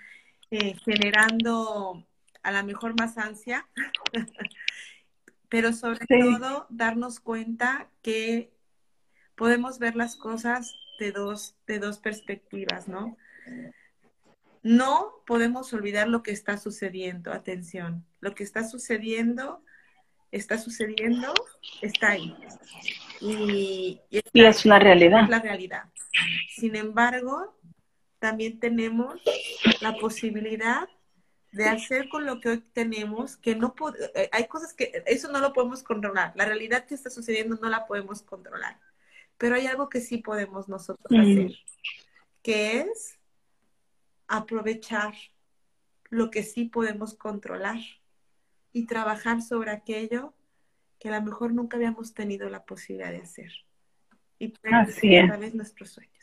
eh, 0.51 0.75
generando 0.85 2.07
a 2.43 2.51
la 2.51 2.63
mejor 2.63 2.99
más 2.99 3.19
ansia 3.19 3.69
pero 5.49 5.73
sobre 5.73 6.07
todo 6.07 6.67
darnos 6.69 7.21
cuenta 7.21 7.89
que 8.03 8.53
podemos 9.35 9.79
ver 9.79 9.97
las 9.97 10.17
cosas 10.17 10.75
de 10.99 11.13
dos, 11.13 11.57
de 11.67 11.79
dos 11.79 11.99
perspectivas, 11.99 12.89
¿no? 12.89 13.17
No 14.63 15.23
podemos 15.27 15.73
olvidar 15.73 16.09
lo 16.09 16.23
que 16.23 16.33
está 16.33 16.59
sucediendo, 16.59 17.33
atención, 17.33 18.05
lo 18.21 18.35
que 18.35 18.43
está 18.43 18.65
sucediendo, 18.65 19.63
está 20.33 20.59
sucediendo, 20.59 21.33
está 21.81 22.11
ahí. 22.11 22.37
Y, 23.21 24.01
y 24.11 24.45
es 24.45 24.67
una 24.67 24.79
realidad. 24.79 25.23
Es 25.25 25.31
la 25.31 25.41
realidad. 25.41 25.85
Sin 26.51 26.77
embargo, 26.77 27.58
también 28.19 28.59
tenemos 28.59 29.21
la 29.81 29.97
posibilidad 29.97 30.89
de 31.53 31.65
hacer 31.65 32.09
con 32.09 32.27
lo 32.27 32.41
que 32.41 32.49
hoy 32.51 32.61
tenemos, 32.73 33.37
que 33.37 33.55
no 33.55 33.75
eh, 34.15 34.29
hay 34.33 34.47
cosas 34.47 34.75
que 34.75 35.03
eso 35.07 35.31
no 35.33 35.41
lo 35.41 35.53
podemos 35.53 35.83
controlar, 35.83 36.33
la 36.37 36.45
realidad 36.45 36.87
que 36.87 36.95
está 36.95 37.11
sucediendo 37.11 37.59
no 37.61 37.69
la 37.69 37.87
podemos 37.87 38.23
controlar, 38.23 38.79
pero 39.39 39.55
hay 39.55 39.67
algo 39.67 39.89
que 39.89 40.01
sí 40.01 40.19
podemos 40.19 40.69
nosotros 40.69 41.07
hacer, 41.11 41.53
que 42.43 42.81
es 42.81 43.19
aprovechar 44.27 45.15
lo 46.11 46.31
que 46.31 46.43
sí 46.43 46.67
podemos 46.67 47.15
controlar 47.15 47.79
y 48.73 48.87
trabajar 48.87 49.43
sobre 49.43 49.71
aquello 49.71 50.35
que 50.99 51.09
a 51.09 51.19
lo 51.19 51.25
mejor 51.25 51.53
nunca 51.53 51.77
habíamos 51.77 52.13
tenido 52.13 52.49
la 52.51 52.65
posibilidad 52.65 53.11
de 53.11 53.19
hacer. 53.19 53.53
Y 54.39 54.53
es. 54.63 55.41
vez 55.41 55.55
nuestros 55.55 55.91
sueños. 55.91 56.18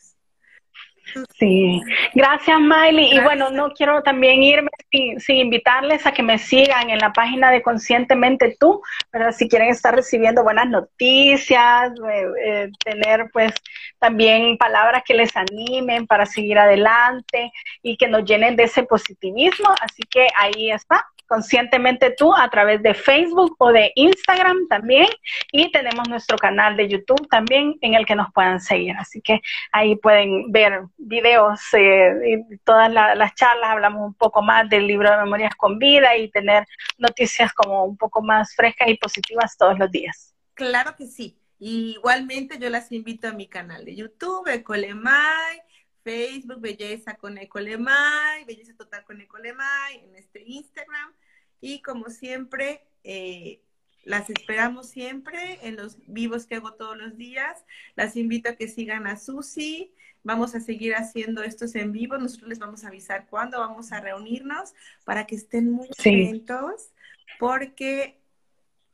Sí, 1.38 1.80
gracias 2.14 2.58
Miley. 2.60 3.14
Y 3.14 3.20
bueno, 3.20 3.50
no 3.50 3.70
quiero 3.70 4.02
también 4.02 4.42
irme 4.42 4.70
sin, 4.90 5.36
invitarles 5.36 6.06
a 6.06 6.12
que 6.12 6.22
me 6.22 6.38
sigan 6.38 6.90
en 6.90 6.98
la 6.98 7.12
página 7.12 7.50
de 7.50 7.62
Conscientemente 7.62 8.56
Tú, 8.58 8.82
pero 9.10 9.32
si 9.32 9.48
quieren 9.48 9.68
estar 9.68 9.94
recibiendo 9.94 10.42
buenas 10.42 10.68
noticias, 10.68 11.92
eh, 12.10 12.26
eh, 12.44 12.70
tener 12.84 13.30
pues 13.32 13.52
también 13.98 14.56
palabras 14.58 15.02
que 15.04 15.14
les 15.14 15.36
animen 15.36 16.06
para 16.06 16.26
seguir 16.26 16.58
adelante 16.58 17.52
y 17.82 17.96
que 17.96 18.08
nos 18.08 18.24
llenen 18.24 18.56
de 18.56 18.64
ese 18.64 18.82
positivismo. 18.82 19.68
Así 19.80 20.02
que 20.10 20.26
ahí 20.36 20.70
está, 20.70 21.06
conscientemente 21.26 22.14
tú 22.16 22.34
a 22.34 22.48
través 22.48 22.82
de 22.82 22.94
Facebook 22.94 23.56
o 23.58 23.72
de 23.72 23.92
Instagram 23.94 24.68
también. 24.68 25.06
Y 25.52 25.70
tenemos 25.70 26.08
nuestro 26.08 26.36
canal 26.38 26.76
de 26.76 26.88
YouTube 26.88 27.28
también 27.28 27.76
en 27.80 27.94
el 27.94 28.06
que 28.06 28.14
nos 28.14 28.32
puedan 28.32 28.60
seguir. 28.60 28.96
Así 28.98 29.20
que 29.20 29.40
ahí 29.72 29.96
pueden 29.96 30.50
ver 30.52 30.82
videos 30.98 31.60
eh, 31.74 32.42
y 32.50 32.56
todas 32.58 32.92
las 32.92 33.34
charlas. 33.34 33.70
Hablamos 33.70 34.06
un 34.06 34.14
poco 34.14 34.42
más 34.42 34.68
del 34.68 34.86
libro 34.86 35.10
de 35.10 35.18
memorias 35.18 35.54
con 35.56 35.78
vida 35.78 36.16
y 36.16 36.30
tener 36.30 36.66
noticias 36.98 37.52
como 37.52 37.84
un 37.84 37.96
poco 37.96 38.22
más 38.22 38.54
frescas 38.54 38.88
y 38.88 38.96
positivas 38.96 39.56
todos 39.56 39.78
los 39.78 39.90
días. 39.90 40.34
Claro 40.54 40.94
que 40.96 41.06
sí. 41.06 41.38
igualmente 41.58 42.58
yo 42.58 42.70
las 42.70 42.92
invito 42.92 43.28
a 43.28 43.32
mi 43.32 43.46
canal 43.46 43.84
de 43.84 43.94
YouTube, 43.94 44.48
Ecolemay, 44.48 45.60
Facebook, 46.02 46.60
Belleza 46.60 47.16
con 47.16 47.36
Ecolemay, 47.36 48.44
Belleza 48.44 48.74
Total 48.76 49.04
con 49.04 49.20
Ecolemay, 49.20 50.04
en 50.04 50.16
este 50.16 50.42
Instagram. 50.46 51.12
Y 51.60 51.82
como 51.82 52.10
siempre, 52.10 52.86
eh, 53.02 53.60
las 54.04 54.30
esperamos 54.30 54.88
siempre 54.88 55.58
en 55.62 55.74
los 55.74 55.98
vivos 56.06 56.46
que 56.46 56.54
hago 56.54 56.74
todos 56.74 56.96
los 56.96 57.16
días. 57.16 57.64
Las 57.96 58.16
invito 58.16 58.50
a 58.50 58.54
que 58.54 58.68
sigan 58.68 59.08
a 59.08 59.16
Susi. 59.16 59.92
Vamos 60.26 60.56
a 60.56 60.60
seguir 60.60 60.96
haciendo 60.96 61.44
estos 61.44 61.76
en 61.76 61.92
vivo. 61.92 62.18
Nosotros 62.18 62.48
les 62.48 62.58
vamos 62.58 62.82
a 62.82 62.88
avisar 62.88 63.28
cuándo 63.30 63.60
vamos 63.60 63.92
a 63.92 64.00
reunirnos 64.00 64.74
para 65.04 65.24
que 65.24 65.36
estén 65.36 65.70
muy 65.70 65.86
atentos, 65.96 66.90
porque 67.38 68.18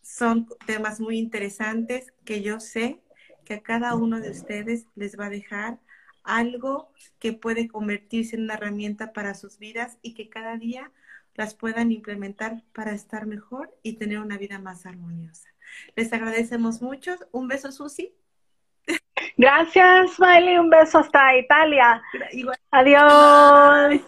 son 0.02 0.46
temas 0.66 1.00
muy 1.00 1.16
interesantes 1.16 2.12
que 2.26 2.42
yo 2.42 2.60
sé 2.60 3.00
que 3.46 3.54
a 3.54 3.62
cada 3.62 3.94
uno 3.94 4.20
de 4.20 4.30
ustedes 4.30 4.84
les 4.94 5.18
va 5.18 5.26
a 5.26 5.30
dejar 5.30 5.80
algo 6.22 6.92
que 7.18 7.32
puede 7.32 7.66
convertirse 7.66 8.36
en 8.36 8.42
una 8.42 8.54
herramienta 8.54 9.14
para 9.14 9.32
sus 9.32 9.58
vidas 9.58 9.96
y 10.02 10.12
que 10.12 10.28
cada 10.28 10.58
día 10.58 10.92
las 11.34 11.54
puedan 11.54 11.92
implementar 11.92 12.62
para 12.74 12.92
estar 12.92 13.24
mejor 13.24 13.74
y 13.82 13.94
tener 13.94 14.18
una 14.18 14.36
vida 14.36 14.58
más 14.58 14.84
armoniosa. 14.84 15.48
Les 15.96 16.12
agradecemos 16.12 16.82
mucho. 16.82 17.16
Un 17.32 17.48
beso, 17.48 17.72
Susi. 17.72 18.14
Gracias, 19.36 20.18
Miley. 20.18 20.58
Un 20.58 20.70
beso 20.70 20.98
hasta 20.98 21.36
Italia. 21.36 22.02
Adiós. 22.70 24.00